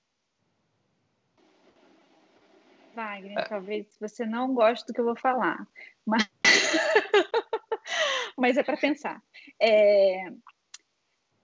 Wagner, 2.94 3.38
é. 3.38 3.42
talvez 3.42 3.86
você 4.00 4.24
não 4.24 4.54
goste 4.54 4.86
do 4.86 4.94
que 4.94 5.00
eu 5.00 5.04
vou 5.04 5.16
falar, 5.16 5.66
mas, 6.06 6.28
mas 8.38 8.56
é 8.56 8.62
para 8.62 8.76
pensar. 8.76 9.20
É 9.60 10.30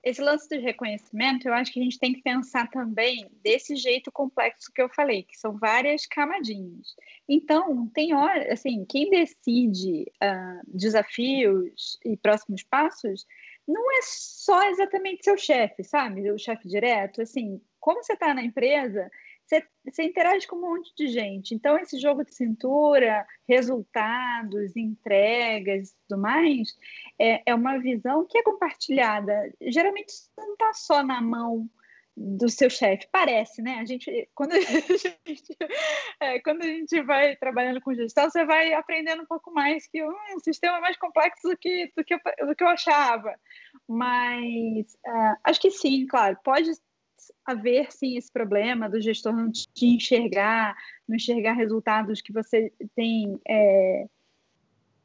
esse 0.03 0.21
lance 0.21 0.49
do 0.49 0.61
reconhecimento, 0.61 1.47
eu 1.47 1.53
acho 1.53 1.73
que 1.73 1.81
a 1.81 1.83
gente 1.83 1.99
tem 1.99 2.15
que 2.15 2.23
pensar 2.23 2.69
também 2.71 3.31
desse 3.43 3.77
jeito 3.77 4.11
complexo 4.11 4.73
que 4.75 4.81
eu 4.81 4.89
falei, 4.89 5.25
que 5.25 5.37
são 5.37 5.59
várias 5.59 6.07
camadinhas. 6.07 6.95
Então, 7.29 7.87
tem 7.89 8.15
hora, 8.15 8.53
assim, 8.53 8.85
quem 8.87 9.11
decide 9.11 10.11
uh, 10.23 10.61
desafios 10.67 11.99
e 12.05 12.17
próximos 12.17 12.63
passos 12.63 13.27
não 13.69 13.93
é 13.93 14.01
só 14.03 14.69
exatamente 14.71 15.25
seu 15.25 15.37
chefe, 15.37 15.85
sabe? 15.85 16.31
O 16.31 16.39
chefe 16.39 16.67
direto, 16.67 17.21
assim, 17.21 17.61
como 17.79 18.03
você 18.03 18.15
está 18.15 18.35
na 18.35 18.43
empresa, 18.43 19.11
você, 19.85 20.03
interage 20.03 20.47
com 20.47 20.57
um 20.57 20.61
monte 20.61 20.93
de 20.97 21.09
gente. 21.09 21.55
Então, 21.55 21.79
esse 21.79 21.99
jogo 21.99 22.25
de 22.25 22.35
cintura, 22.35 23.27
resultados, 23.49 24.77
entregas 24.77 25.91
e 25.91 25.95
tudo 26.09 26.21
mais, 26.21 26.69
é, 27.19 27.43
é 27.47 27.55
uma 27.55 27.79
visão 27.79 28.27
que 28.27 28.39
é 28.39 28.43
compartilhada. 28.43 29.53
Geralmente, 29.61 30.13
não 30.39 30.53
está 30.53 30.73
só 30.75 31.03
na 31.03 31.21
mão 31.21 31.69
do 32.17 32.49
seu 32.49 32.69
chefe. 32.69 33.09
Parece, 33.11 33.63
né? 33.63 33.79
A 33.81 33.85
gente, 33.85 34.29
quando 34.35 34.53
a 34.53 34.61
gente, 34.61 35.57
é, 36.21 36.39
quando 36.41 36.63
a 36.63 36.67
gente 36.67 37.01
vai 37.03 37.35
trabalhando 37.37 37.81
com 37.81 37.95
gestão, 37.95 38.29
você 38.29 38.45
vai 38.45 38.73
aprendendo 38.75 39.23
um 39.23 39.27
pouco 39.27 39.51
mais 39.53 39.87
que 39.87 40.05
um 40.05 40.39
sistema 40.43 40.79
é 40.79 40.81
mais 40.81 40.97
complexo 40.99 41.49
do 41.49 41.57
que, 41.57 41.91
do 41.97 42.05
que, 42.05 42.15
eu, 42.15 42.21
do 42.47 42.55
que 42.55 42.63
eu 42.63 42.69
achava. 42.69 43.35
Mas 43.89 44.93
uh, 45.07 45.37
acho 45.45 45.61
que 45.61 45.71
sim, 45.71 46.07
claro, 46.07 46.37
pode 46.45 46.71
haver 47.51 47.93
sim 47.93 48.17
esse 48.17 48.31
problema 48.33 48.89
do 48.89 49.01
gestor 49.01 49.35
não 49.35 49.51
te 49.51 49.87
enxergar, 49.87 50.77
não 51.09 51.17
enxergar 51.17 51.53
resultados 51.53 52.21
que 52.21 52.33
você 52.33 52.73
tem 52.95 53.41
é, 53.47 54.07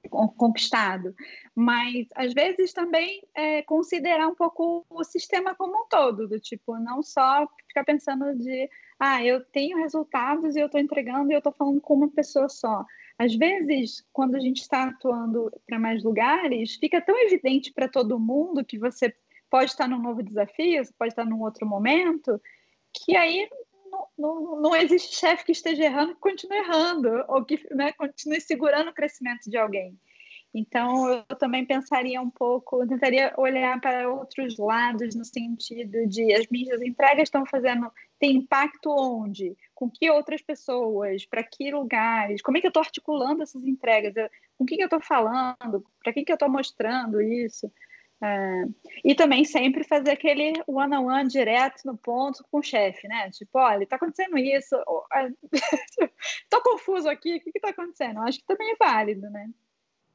conquistado, 0.09 1.15
mas 1.55 2.07
às 2.15 2.33
vezes 2.33 2.73
também 2.73 3.23
é, 3.33 3.61
considerar 3.63 4.27
um 4.27 4.35
pouco 4.35 4.85
o 4.89 5.03
sistema 5.03 5.55
como 5.55 5.83
um 5.83 5.87
todo, 5.87 6.27
do 6.27 6.39
tipo, 6.39 6.77
não 6.77 7.01
só 7.01 7.47
ficar 7.67 7.83
pensando 7.83 8.35
de 8.35 8.69
ah, 8.99 9.23
eu 9.23 9.43
tenho 9.43 9.77
resultados 9.77 10.55
e 10.55 10.59
eu 10.59 10.67
estou 10.67 10.79
entregando 10.79 11.31
e 11.31 11.33
eu 11.33 11.39
estou 11.39 11.51
falando 11.51 11.81
com 11.81 11.95
uma 11.95 12.09
pessoa 12.09 12.47
só. 12.47 12.85
Às 13.17 13.35
vezes, 13.35 14.05
quando 14.11 14.35
a 14.35 14.39
gente 14.39 14.61
está 14.61 14.85
atuando 14.85 15.51
para 15.65 15.79
mais 15.79 16.03
lugares, 16.03 16.75
fica 16.75 17.01
tão 17.01 17.17
evidente 17.17 17.71
para 17.73 17.87
todo 17.87 18.19
mundo 18.19 18.63
que 18.63 18.77
você 18.77 19.13
pode 19.55 19.71
estar 19.71 19.87
num 19.87 20.01
novo 20.01 20.21
desafio, 20.21 20.83
você 20.83 20.91
pode 20.99 21.13
estar 21.13 21.23
num 21.23 21.41
outro 21.41 21.65
momento, 21.65 22.41
que 22.91 23.15
aí 23.15 23.49
não, 23.89 24.07
não, 24.17 24.61
não 24.63 24.75
existe 24.75 25.15
chefe 25.15 25.45
que 25.45 25.53
esteja 25.53 25.85
errando 25.85 26.13
que 26.13 26.19
continue 26.19 26.57
errando, 26.57 27.23
ou 27.29 27.45
que 27.45 27.65
né, 27.73 27.93
continue 27.93 28.41
segurando 28.41 28.89
o 28.89 28.93
crescimento 28.93 29.49
de 29.49 29.55
alguém. 29.55 29.97
Então, 30.53 31.07
eu 31.07 31.37
também 31.37 31.65
pensaria 31.65 32.21
um 32.21 32.29
pouco, 32.29 32.85
tentaria 32.85 33.33
olhar 33.37 33.79
para 33.79 34.09
outros 34.09 34.57
lados, 34.57 35.15
no 35.15 35.23
sentido 35.23 36.05
de 36.05 36.33
as 36.33 36.47
minhas 36.47 36.81
entregas 36.81 37.23
estão 37.23 37.45
fazendo, 37.45 37.89
tem 38.19 38.35
impacto 38.35 38.89
onde? 38.89 39.55
Com 39.73 39.89
que 39.89 40.09
outras 40.11 40.41
pessoas? 40.41 41.25
Para 41.25 41.43
que 41.43 41.71
lugares? 41.71 42.41
Como 42.41 42.57
é 42.57 42.61
que 42.61 42.67
eu 42.67 42.69
estou 42.69 42.83
articulando 42.83 43.41
essas 43.41 43.63
entregas? 43.63 44.13
Com 44.57 44.65
quem 44.65 44.77
que 44.77 44.83
eu 44.83 44.87
estou 44.87 45.01
falando? 45.01 45.85
Para 46.03 46.11
quem 46.11 46.25
que 46.25 46.31
eu 46.31 46.35
estou 46.35 46.49
mostrando 46.49 47.21
isso? 47.21 47.71
É, 48.24 48.63
e 49.03 49.13
também 49.13 49.43
sempre 49.43 49.84
fazer 49.84 50.11
aquele 50.11 50.53
one-on-one 50.68 50.95
-on 50.95 51.24
-one 51.24 51.28
direto 51.28 51.82
no 51.86 51.97
ponto 51.97 52.43
com 52.49 52.59
o 52.59 52.63
chefe, 52.63 53.07
né? 53.07 53.30
Tipo, 53.32 53.59
olha, 53.59 53.84
está 53.84 53.97
acontecendo 53.97 54.38
isso, 54.38 54.76
estou 56.43 56.61
confuso 56.63 57.09
aqui, 57.09 57.36
o 57.36 57.39
que 57.41 57.51
está 57.53 57.70
acontecendo? 57.70 58.22
Acho 58.22 58.39
que 58.39 58.45
também 58.45 58.72
é 58.72 58.76
válido, 58.76 59.30
né? 59.30 59.49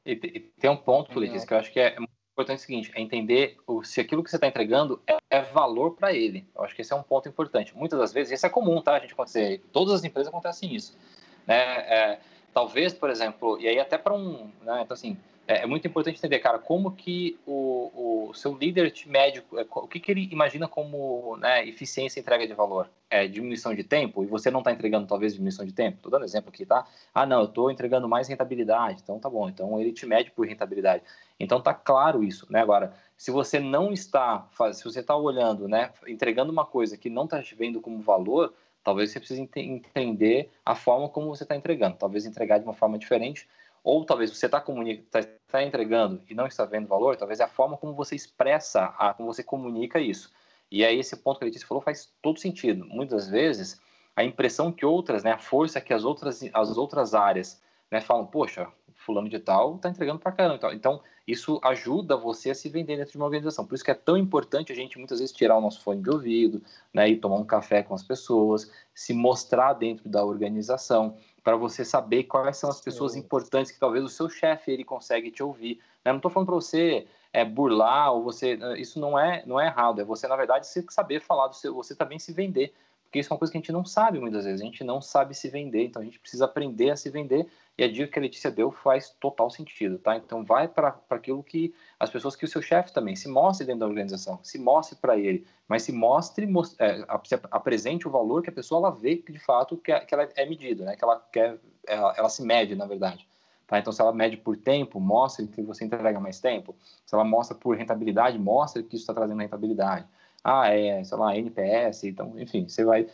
E, 0.05 0.13
e 0.13 0.39
tem 0.59 0.69
um 0.69 0.77
ponto, 0.77 1.19
Letícia, 1.19 1.47
que 1.47 1.53
eu 1.53 1.57
acho 1.57 1.71
que 1.71 1.79
é 1.79 1.95
muito 1.97 2.11
importante 2.31 2.59
é 2.59 2.63
o 2.63 2.65
seguinte, 2.65 2.91
é 2.95 3.01
entender 3.01 3.57
o, 3.67 3.83
se 3.83 4.01
aquilo 4.01 4.23
que 4.23 4.29
você 4.29 4.37
está 4.37 4.47
entregando 4.47 5.01
é, 5.05 5.17
é 5.29 5.41
valor 5.41 5.95
para 5.95 6.11
ele. 6.11 6.47
Eu 6.55 6.63
acho 6.63 6.75
que 6.75 6.81
esse 6.81 6.91
é 6.91 6.95
um 6.95 7.03
ponto 7.03 7.29
importante. 7.29 7.75
Muitas 7.77 7.99
das 7.99 8.11
vezes, 8.11 8.33
isso 8.33 8.45
é 8.45 8.49
comum, 8.49 8.81
tá? 8.81 8.95
A 8.95 8.99
gente 8.99 9.13
acontecer, 9.13 9.61
todas 9.71 9.93
as 9.93 10.03
empresas 10.03 10.29
acontecem 10.29 10.73
isso. 10.73 10.97
Né? 11.45 11.55
É, 11.55 12.19
talvez, 12.53 12.93
por 12.93 13.09
exemplo, 13.09 13.59
e 13.59 13.67
aí 13.67 13.79
até 13.79 13.97
para 13.97 14.13
um, 14.13 14.51
né? 14.61 14.81
Então 14.81 14.95
assim, 14.95 15.17
é, 15.51 15.63
é, 15.63 15.65
muito 15.65 15.85
importante 15.85 16.17
entender, 16.17 16.39
cara, 16.39 16.57
como 16.57 16.93
que 16.93 17.37
o, 17.45 18.29
o 18.29 18.33
seu 18.33 18.55
líder 18.55 18.93
médico, 19.05 19.59
é, 19.59 19.65
o 19.69 19.87
que, 19.87 19.99
que 19.99 20.09
ele 20.09 20.29
imagina 20.31 20.65
como 20.65 21.35
né, 21.37 21.67
eficiência 21.67 22.19
e 22.19 22.21
entrega 22.21 22.47
de 22.47 22.53
valor? 22.53 22.89
É 23.09 23.27
diminuição 23.27 23.75
de 23.75 23.83
tempo? 23.83 24.23
E 24.23 24.27
você 24.27 24.49
não 24.49 24.59
está 24.59 24.71
entregando 24.71 25.05
talvez 25.05 25.33
diminuição 25.33 25.65
de 25.65 25.73
tempo? 25.73 25.97
Estou 25.97 26.09
dando 26.09 26.23
exemplo 26.23 26.49
aqui, 26.49 26.65
tá? 26.65 26.87
Ah, 27.13 27.25
não, 27.25 27.39
eu 27.39 27.45
estou 27.47 27.69
entregando 27.69 28.07
mais 28.07 28.29
rentabilidade. 28.29 29.01
Então 29.03 29.19
tá 29.19 29.29
bom, 29.29 29.49
então 29.49 29.77
ele 29.77 29.91
te 29.91 30.05
mede 30.05 30.31
por 30.31 30.47
rentabilidade. 30.47 31.03
Então 31.37 31.59
tá 31.59 31.73
claro 31.73 32.23
isso, 32.23 32.47
né? 32.49 32.61
Agora, 32.61 32.93
se 33.17 33.29
você 33.29 33.59
não 33.59 33.91
está, 33.91 34.47
se 34.71 34.85
você 34.85 35.01
está 35.01 35.17
olhando, 35.17 35.67
né, 35.67 35.91
entregando 36.07 36.51
uma 36.51 36.65
coisa 36.65 36.95
que 36.95 37.09
não 37.09 37.25
está 37.25 37.43
te 37.43 37.55
vendo 37.55 37.81
como 37.81 37.99
valor, 37.99 38.53
talvez 38.81 39.11
você 39.11 39.19
precise 39.19 39.41
entender 39.55 40.49
a 40.65 40.75
forma 40.75 41.09
como 41.09 41.27
você 41.27 41.43
está 41.43 41.57
entregando. 41.57 41.97
Talvez 41.97 42.25
entregar 42.25 42.57
de 42.57 42.63
uma 42.63 42.73
forma 42.73 42.97
diferente 42.97 43.47
ou 43.83 44.05
talvez 44.05 44.29
você 44.35 44.45
está 44.45 44.59
tá, 44.59 45.19
tá 45.47 45.63
entregando 45.63 46.21
e 46.29 46.35
não 46.35 46.47
está 46.47 46.65
vendo 46.65 46.87
valor, 46.87 47.17
talvez 47.17 47.39
é 47.39 47.43
a 47.43 47.47
forma 47.47 47.77
como 47.77 47.93
você 47.93 48.15
expressa, 48.15 48.93
a, 48.97 49.13
como 49.13 49.33
você 49.33 49.43
comunica 49.43 49.99
isso. 49.99 50.31
E 50.69 50.85
aí 50.85 50.99
esse 50.99 51.17
ponto 51.17 51.37
que 51.37 51.43
a 51.43 51.47
Letícia 51.47 51.67
falou 51.67 51.81
faz 51.81 52.13
todo 52.21 52.39
sentido. 52.39 52.85
Muitas 52.85 53.27
vezes 53.27 53.81
a 54.15 54.23
impressão 54.23 54.71
que 54.71 54.85
outras, 54.85 55.23
né, 55.23 55.31
a 55.31 55.37
força 55.37 55.81
que 55.81 55.93
as 55.93 56.03
outras, 56.03 56.41
as 56.53 56.77
outras 56.77 57.13
áreas 57.13 57.61
né, 57.89 57.99
falam, 57.99 58.25
poxa, 58.25 58.67
fulano 58.93 59.27
de 59.27 59.39
tal 59.39 59.75
está 59.75 59.89
entregando 59.89 60.19
para 60.19 60.31
caramba. 60.31 60.73
Então, 60.73 61.01
isso 61.31 61.59
ajuda 61.63 62.17
você 62.17 62.51
a 62.51 62.55
se 62.55 62.69
vender 62.69 62.97
dentro 62.97 63.11
de 63.11 63.17
uma 63.17 63.25
organização. 63.25 63.65
Por 63.65 63.75
isso 63.75 63.83
que 63.83 63.91
é 63.91 63.95
tão 63.95 64.17
importante 64.17 64.71
a 64.71 64.75
gente, 64.75 64.97
muitas 64.97 65.19
vezes, 65.19 65.33
tirar 65.33 65.57
o 65.57 65.61
nosso 65.61 65.81
fone 65.81 66.01
de 66.01 66.09
ouvido, 66.09 66.61
né, 66.93 67.09
e 67.09 67.15
tomar 67.15 67.37
um 67.37 67.45
café 67.45 67.81
com 67.83 67.93
as 67.93 68.03
pessoas, 68.03 68.71
se 68.93 69.13
mostrar 69.13 69.73
dentro 69.73 70.07
da 70.09 70.23
organização 70.23 71.15
para 71.43 71.55
você 71.55 71.83
saber 71.83 72.23
quais 72.25 72.57
são 72.57 72.69
as 72.69 72.81
pessoas 72.81 73.13
Sim. 73.13 73.19
importantes 73.19 73.71
que 73.71 73.79
talvez 73.79 74.03
o 74.03 74.09
seu 74.09 74.29
chefe 74.29 74.71
ele 74.71 74.83
consegue 74.83 75.31
te 75.31 75.41
ouvir. 75.41 75.79
Né? 76.05 76.11
Não 76.11 76.17
estou 76.17 76.29
falando 76.29 76.47
para 76.47 76.55
você 76.55 77.07
é, 77.33 77.43
burlar 77.43 78.13
ou 78.13 78.23
você 78.23 78.59
eh, 78.61 78.79
isso 78.79 78.99
não 78.99 79.17
é 79.17 79.43
não 79.45 79.59
é 79.59 79.67
errado. 79.67 80.01
É 80.01 80.03
você 80.03 80.27
na 80.27 80.35
verdade 80.35 80.67
saber 80.89 81.21
falar 81.21 81.47
do 81.47 81.55
seu, 81.55 81.73
você 81.73 81.95
também 81.95 82.19
se 82.19 82.31
vender, 82.31 82.73
porque 83.05 83.19
isso 83.19 83.31
é 83.31 83.33
uma 83.33 83.39
coisa 83.39 83.51
que 83.51 83.57
a 83.57 83.61
gente 83.61 83.71
não 83.71 83.83
sabe 83.83 84.19
muitas 84.19 84.45
vezes. 84.45 84.61
A 84.61 84.65
gente 84.65 84.83
não 84.83 85.01
sabe 85.01 85.33
se 85.33 85.49
vender, 85.49 85.85
então 85.85 86.01
a 86.01 86.05
gente 86.05 86.19
precisa 86.19 86.45
aprender 86.45 86.91
a 86.91 86.95
se 86.95 87.09
vender. 87.09 87.47
E 87.81 87.83
a 87.83 87.91
dica 87.91 88.11
que 88.11 88.19
a 88.19 88.21
Letícia 88.21 88.51
deu 88.51 88.71
faz 88.71 89.09
total 89.19 89.49
sentido, 89.49 89.97
tá? 89.97 90.15
Então 90.15 90.45
vai 90.45 90.67
para 90.67 90.95
aquilo 91.09 91.41
que 91.41 91.73
as 91.99 92.11
pessoas 92.11 92.35
que 92.35 92.45
o 92.45 92.47
seu 92.47 92.61
chefe 92.61 92.93
também 92.93 93.15
se 93.15 93.27
mostre 93.27 93.65
dentro 93.65 93.79
da 93.79 93.87
organização, 93.87 94.39
se 94.43 94.59
mostre 94.59 94.95
para 94.95 95.17
ele, 95.17 95.47
mas 95.67 95.81
se 95.81 95.91
mostre, 95.91 96.47
é, 96.77 97.03
apresente 97.49 98.07
o 98.07 98.11
valor 98.11 98.43
que 98.43 98.51
a 98.51 98.53
pessoa 98.53 98.81
ela 98.81 98.95
vê 98.95 99.17
que 99.17 99.31
de 99.31 99.39
fato 99.39 99.75
que, 99.77 99.99
que 100.01 100.13
ela 100.13 100.29
é 100.35 100.45
medida, 100.45 100.85
né? 100.85 100.95
Que 100.95 101.03
ela 101.03 101.19
quer, 101.31 101.57
ela, 101.87 102.13
ela 102.15 102.29
se 102.29 102.43
mede, 102.43 102.75
na 102.75 102.85
verdade 102.85 103.27
Tá? 103.71 103.79
Então, 103.79 103.93
se 103.93 104.01
ela 104.01 104.11
mede 104.11 104.35
por 104.35 104.57
tempo, 104.57 104.99
mostra 104.99 105.47
que 105.47 105.61
você 105.61 105.85
entrega 105.85 106.19
mais 106.19 106.41
tempo. 106.41 106.75
Se 107.05 107.15
ela 107.15 107.23
mostra 107.23 107.55
por 107.55 107.77
rentabilidade, 107.77 108.37
mostra 108.37 108.83
que 108.83 108.97
isso 108.97 109.03
está 109.03 109.13
trazendo 109.13 109.39
rentabilidade. 109.39 110.05
Ah, 110.43 110.69
é, 110.69 111.03
sei 111.03 111.17
lá, 111.17 111.37
NPS, 111.37 112.07
então, 112.07 112.39
enfim, 112.39 112.67
você 112.67 112.83
vai 112.83 113.07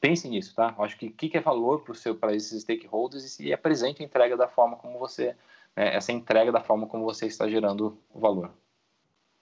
pense 0.00 0.28
nisso, 0.28 0.54
tá? 0.54 0.74
Eu 0.76 0.84
acho 0.84 0.96
que 0.96 1.06
o 1.06 1.12
que, 1.12 1.28
que, 1.28 1.36
é 1.36 1.40
valor 1.40 1.82
para 2.20 2.34
esses 2.34 2.62
stakeholders 2.62 3.24
e 3.24 3.28
se 3.28 3.52
apresente 3.52 4.02
a 4.02 4.06
entrega 4.06 4.36
da 4.36 4.46
forma 4.46 4.76
como 4.76 4.98
você, 4.98 5.34
né, 5.74 5.94
essa 5.96 6.12
entrega 6.12 6.52
da 6.52 6.60
forma 6.60 6.86
como 6.86 7.04
você 7.04 7.26
está 7.26 7.48
gerando 7.48 7.98
o 8.12 8.20
valor. 8.20 8.52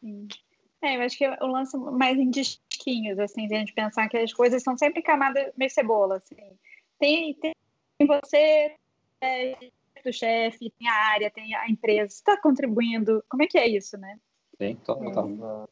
Sim. 0.00 0.28
É, 0.82 0.96
eu 0.96 1.02
acho 1.02 1.16
que 1.16 1.26
o 1.26 1.46
lance 1.46 1.76
mais 1.76 2.18
em 2.18 2.30
disquinhos, 2.30 3.18
assim, 3.18 3.46
de 3.46 3.54
a 3.54 3.58
gente 3.58 3.72
pensar 3.72 4.08
que 4.08 4.18
as 4.18 4.32
coisas 4.32 4.62
são 4.62 4.76
sempre 4.76 5.02
camadas 5.02 5.50
meio 5.56 5.70
cebola, 5.70 6.16
assim. 6.16 6.36
Tem, 6.98 7.34
tem 7.34 7.54
você, 8.06 8.76
é, 9.20 9.56
do 10.04 10.12
chefe, 10.12 10.70
tem 10.78 10.88
a 10.88 10.94
área, 10.94 11.30
tem 11.30 11.54
a 11.54 11.68
empresa, 11.70 12.12
está 12.12 12.36
contribuindo, 12.36 13.24
como 13.28 13.42
é 13.42 13.46
que 13.46 13.58
é 13.58 13.66
isso, 13.66 13.96
né? 13.96 14.18
Sim, 14.58 14.76
total. 14.76 15.68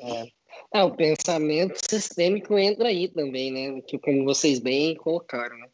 É. 0.00 0.22
É, 0.22 0.32
o 0.74 0.90
pensamento 0.90 1.78
sistêmico 1.88 2.58
entra 2.58 2.88
aí 2.88 3.08
também, 3.08 3.52
né? 3.52 3.80
Que 3.82 3.98
como 3.98 4.24
vocês 4.24 4.58
bem 4.58 4.94
colocaram, 4.96 5.56
né? 5.58 5.68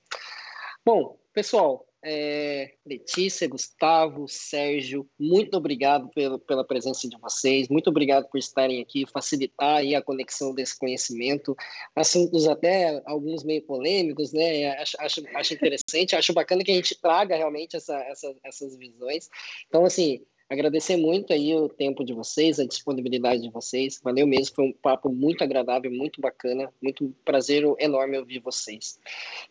Bom, 0.84 1.18
pessoal, 1.32 1.86
é, 2.06 2.74
Letícia, 2.84 3.48
Gustavo, 3.48 4.28
Sérgio, 4.28 5.08
muito 5.18 5.56
obrigado 5.56 6.10
pela, 6.10 6.38
pela 6.38 6.62
presença 6.62 7.08
de 7.08 7.16
vocês, 7.18 7.68
muito 7.68 7.88
obrigado 7.88 8.28
por 8.28 8.36
estarem 8.36 8.82
aqui, 8.82 9.06
facilitar 9.06 9.76
aí 9.76 9.94
a 9.94 10.02
conexão 10.02 10.54
desse 10.54 10.78
conhecimento, 10.78 11.56
assuntos 11.96 12.46
até 12.46 13.02
alguns 13.06 13.42
meio 13.42 13.62
polêmicos, 13.62 14.34
né? 14.34 14.76
Acho, 14.76 14.96
acho, 15.00 15.22
acho 15.34 15.54
interessante, 15.54 16.14
acho 16.14 16.34
bacana 16.34 16.62
que 16.62 16.70
a 16.70 16.74
gente 16.74 17.00
traga 17.00 17.36
realmente 17.36 17.74
essa, 17.74 17.96
essa, 18.02 18.36
essas 18.44 18.76
visões. 18.76 19.30
Então, 19.66 19.86
assim, 19.86 20.20
Agradecer 20.48 20.96
muito 20.96 21.32
aí 21.32 21.54
o 21.54 21.68
tempo 21.68 22.04
de 22.04 22.12
vocês, 22.12 22.60
a 22.60 22.66
disponibilidade 22.66 23.42
de 23.42 23.50
vocês. 23.50 24.00
Valeu 24.02 24.26
mesmo, 24.26 24.54
foi 24.54 24.66
um 24.66 24.72
papo 24.72 25.08
muito 25.08 25.42
agradável, 25.42 25.90
muito 25.90 26.20
bacana, 26.20 26.70
muito 26.82 27.14
prazer 27.24 27.64
enorme 27.78 28.18
ouvir 28.18 28.40
vocês. 28.40 28.98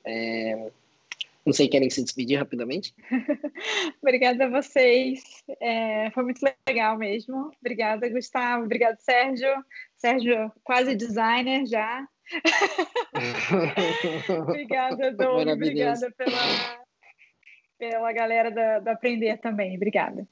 É... 0.05 0.71
Não 1.45 1.51
sei, 1.51 1.67
querem 1.67 1.89
se 1.89 2.01
despedir 2.01 2.39
rapidamente? 2.39 2.95
Obrigada 4.01 4.45
a 4.45 4.49
vocês. 4.49 5.21
É, 5.59 6.09
foi 6.11 6.23
muito 6.23 6.39
legal 6.67 6.97
mesmo. 6.97 7.51
Obrigada, 7.59 8.07
Gustavo. 8.07 8.63
Obrigada, 8.63 8.95
Sérgio. 9.01 9.51
Sérgio, 9.97 10.49
quase 10.63 10.95
designer 10.95 11.65
já. 11.65 12.07
Obrigada, 14.47 15.11
Doug. 15.11 15.49
Obrigada 15.49 16.09
pela, 16.11 16.77
pela 17.77 18.13
galera 18.13 18.49
da, 18.49 18.79
da 18.79 18.93
Aprender 18.93 19.37
também. 19.39 19.75
Obrigada. 19.75 20.25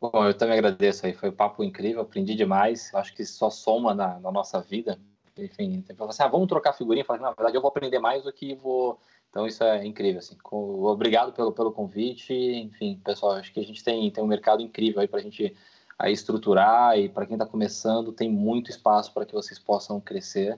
Bom, 0.00 0.24
eu 0.24 0.34
também 0.34 0.56
agradeço 0.56 1.06
aí, 1.06 1.12
foi 1.12 1.30
um 1.30 1.34
papo 1.34 1.64
incrível, 1.64 2.02
aprendi 2.02 2.34
demais, 2.34 2.94
acho 2.94 3.14
que 3.14 3.24
só 3.24 3.50
soma 3.50 3.94
na, 3.94 4.20
na 4.20 4.30
nossa 4.30 4.60
vida. 4.60 4.98
Enfim, 5.36 5.82
tem 5.82 5.96
assim, 6.00 6.22
ah, 6.22 6.28
vamos 6.28 6.48
trocar 6.48 6.72
figurinha, 6.72 7.04
falei, 7.04 7.22
na 7.22 7.32
verdade 7.32 7.56
eu 7.56 7.60
vou 7.60 7.68
aprender 7.68 7.98
mais 7.98 8.22
do 8.22 8.32
que 8.32 8.54
vou. 8.54 8.98
Então 9.30 9.46
isso 9.46 9.62
é 9.64 9.84
incrível, 9.84 10.20
assim. 10.20 10.36
Obrigado 10.50 11.32
pelo, 11.32 11.52
pelo 11.52 11.72
convite, 11.72 12.32
enfim, 12.32 13.00
pessoal, 13.04 13.32
acho 13.32 13.52
que 13.52 13.60
a 13.60 13.64
gente 13.64 13.82
tem, 13.82 14.10
tem 14.10 14.22
um 14.22 14.26
mercado 14.26 14.62
incrível 14.62 15.00
aí 15.00 15.08
para 15.08 15.20
a 15.20 15.22
gente 15.22 15.54
aí 15.98 16.12
estruturar 16.12 16.96
e 16.96 17.08
para 17.08 17.26
quem 17.26 17.34
está 17.34 17.44
começando 17.44 18.12
tem 18.12 18.30
muito 18.30 18.70
espaço 18.70 19.12
para 19.12 19.26
que 19.26 19.34
vocês 19.34 19.58
possam 19.58 20.00
crescer, 20.00 20.56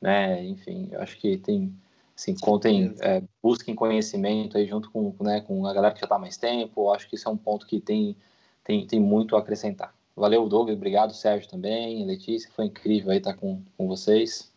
né? 0.00 0.44
Enfim, 0.44 0.90
eu 0.92 1.00
acho 1.00 1.16
que 1.18 1.38
tem 1.38 1.74
assim, 2.14 2.34
contem, 2.36 2.94
é, 3.00 3.22
busquem 3.42 3.74
conhecimento 3.74 4.58
aí 4.58 4.66
junto 4.66 4.90
com, 4.90 5.14
né, 5.20 5.40
com 5.40 5.66
a 5.66 5.72
galera 5.72 5.94
que 5.94 6.00
já 6.00 6.04
está 6.04 6.18
mais 6.18 6.36
tempo. 6.36 6.82
Eu 6.82 6.92
acho 6.92 7.08
que 7.08 7.16
isso 7.16 7.28
é 7.28 7.32
um 7.32 7.36
ponto 7.36 7.66
que 7.66 7.80
tem 7.80 8.16
tem, 8.64 8.86
tem 8.86 9.00
muito 9.00 9.36
a 9.36 9.40
acrescentar. 9.40 9.94
Valeu, 10.14 10.48
Douglas, 10.48 10.76
obrigado, 10.76 11.14
Sérgio 11.14 11.48
também, 11.48 12.04
Letícia, 12.04 12.50
foi 12.54 12.66
incrível 12.66 13.10
aí 13.10 13.18
estar 13.18 13.34
com, 13.34 13.62
com 13.76 13.88
vocês. 13.88 14.52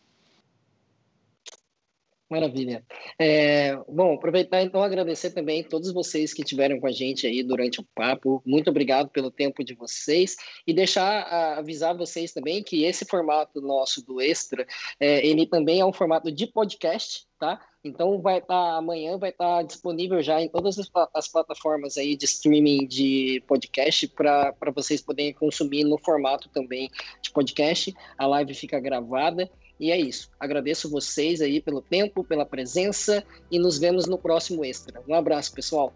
Maravilha. 2.27 2.83
É, 3.19 3.75
bom, 3.87 4.15
aproveitar 4.15 4.63
então 4.63 4.81
agradecer 4.81 5.29
também 5.29 5.63
todos 5.63 5.93
vocês 5.93 6.33
que 6.33 6.41
estiveram 6.41 6.79
com 6.79 6.87
a 6.87 6.91
gente 6.91 7.27
aí 7.27 7.43
durante 7.43 7.79
o 7.79 7.87
papo. 7.93 8.41
Muito 8.43 8.67
obrigado 8.69 9.09
pelo 9.09 9.29
tempo 9.29 9.63
de 9.63 9.75
vocês 9.75 10.35
e 10.65 10.73
deixar 10.73 11.21
avisar 11.57 11.95
vocês 11.95 12.33
também 12.33 12.63
que 12.63 12.83
esse 12.83 13.05
formato 13.05 13.61
nosso 13.61 14.03
do 14.03 14.19
Extra, 14.19 14.65
é, 14.99 15.25
ele 15.25 15.45
também 15.45 15.79
é 15.79 15.85
um 15.85 15.93
formato 15.93 16.31
de 16.31 16.47
podcast, 16.47 17.27
tá? 17.39 17.61
Então 17.85 18.19
vai 18.19 18.39
estar 18.39 18.47
tá, 18.47 18.77
amanhã 18.77 19.15
vai 19.15 19.29
estar 19.29 19.57
tá 19.57 19.61
disponível 19.61 20.19
já 20.23 20.41
em 20.41 20.49
todas 20.49 20.79
as, 20.79 20.89
as, 21.13 21.27
plataformas 21.27 21.97
aí 21.97 22.15
de 22.15 22.25
streaming 22.25 22.87
de 22.87 23.43
podcast 23.47 24.07
para 24.07 24.55
vocês 24.73 25.01
poderem 25.01 25.33
consumir 25.33 25.83
no 25.83 25.99
formato 25.99 26.49
também 26.49 26.89
de 27.21 27.29
podcast. 27.31 27.93
A 28.17 28.25
live 28.25 28.55
fica 28.55 28.79
gravada 28.79 29.47
e 29.79 29.91
é 29.91 29.99
isso. 29.99 30.31
Agradeço 30.39 30.89
vocês 30.89 31.41
aí 31.41 31.61
pelo 31.61 31.79
tempo, 31.79 32.23
pela 32.23 32.45
presença 32.45 33.23
e 33.51 33.59
nos 33.59 33.77
vemos 33.77 34.07
no 34.07 34.17
próximo 34.17 34.65
extra. 34.65 35.03
Um 35.07 35.13
abraço, 35.13 35.53
pessoal. 35.53 35.93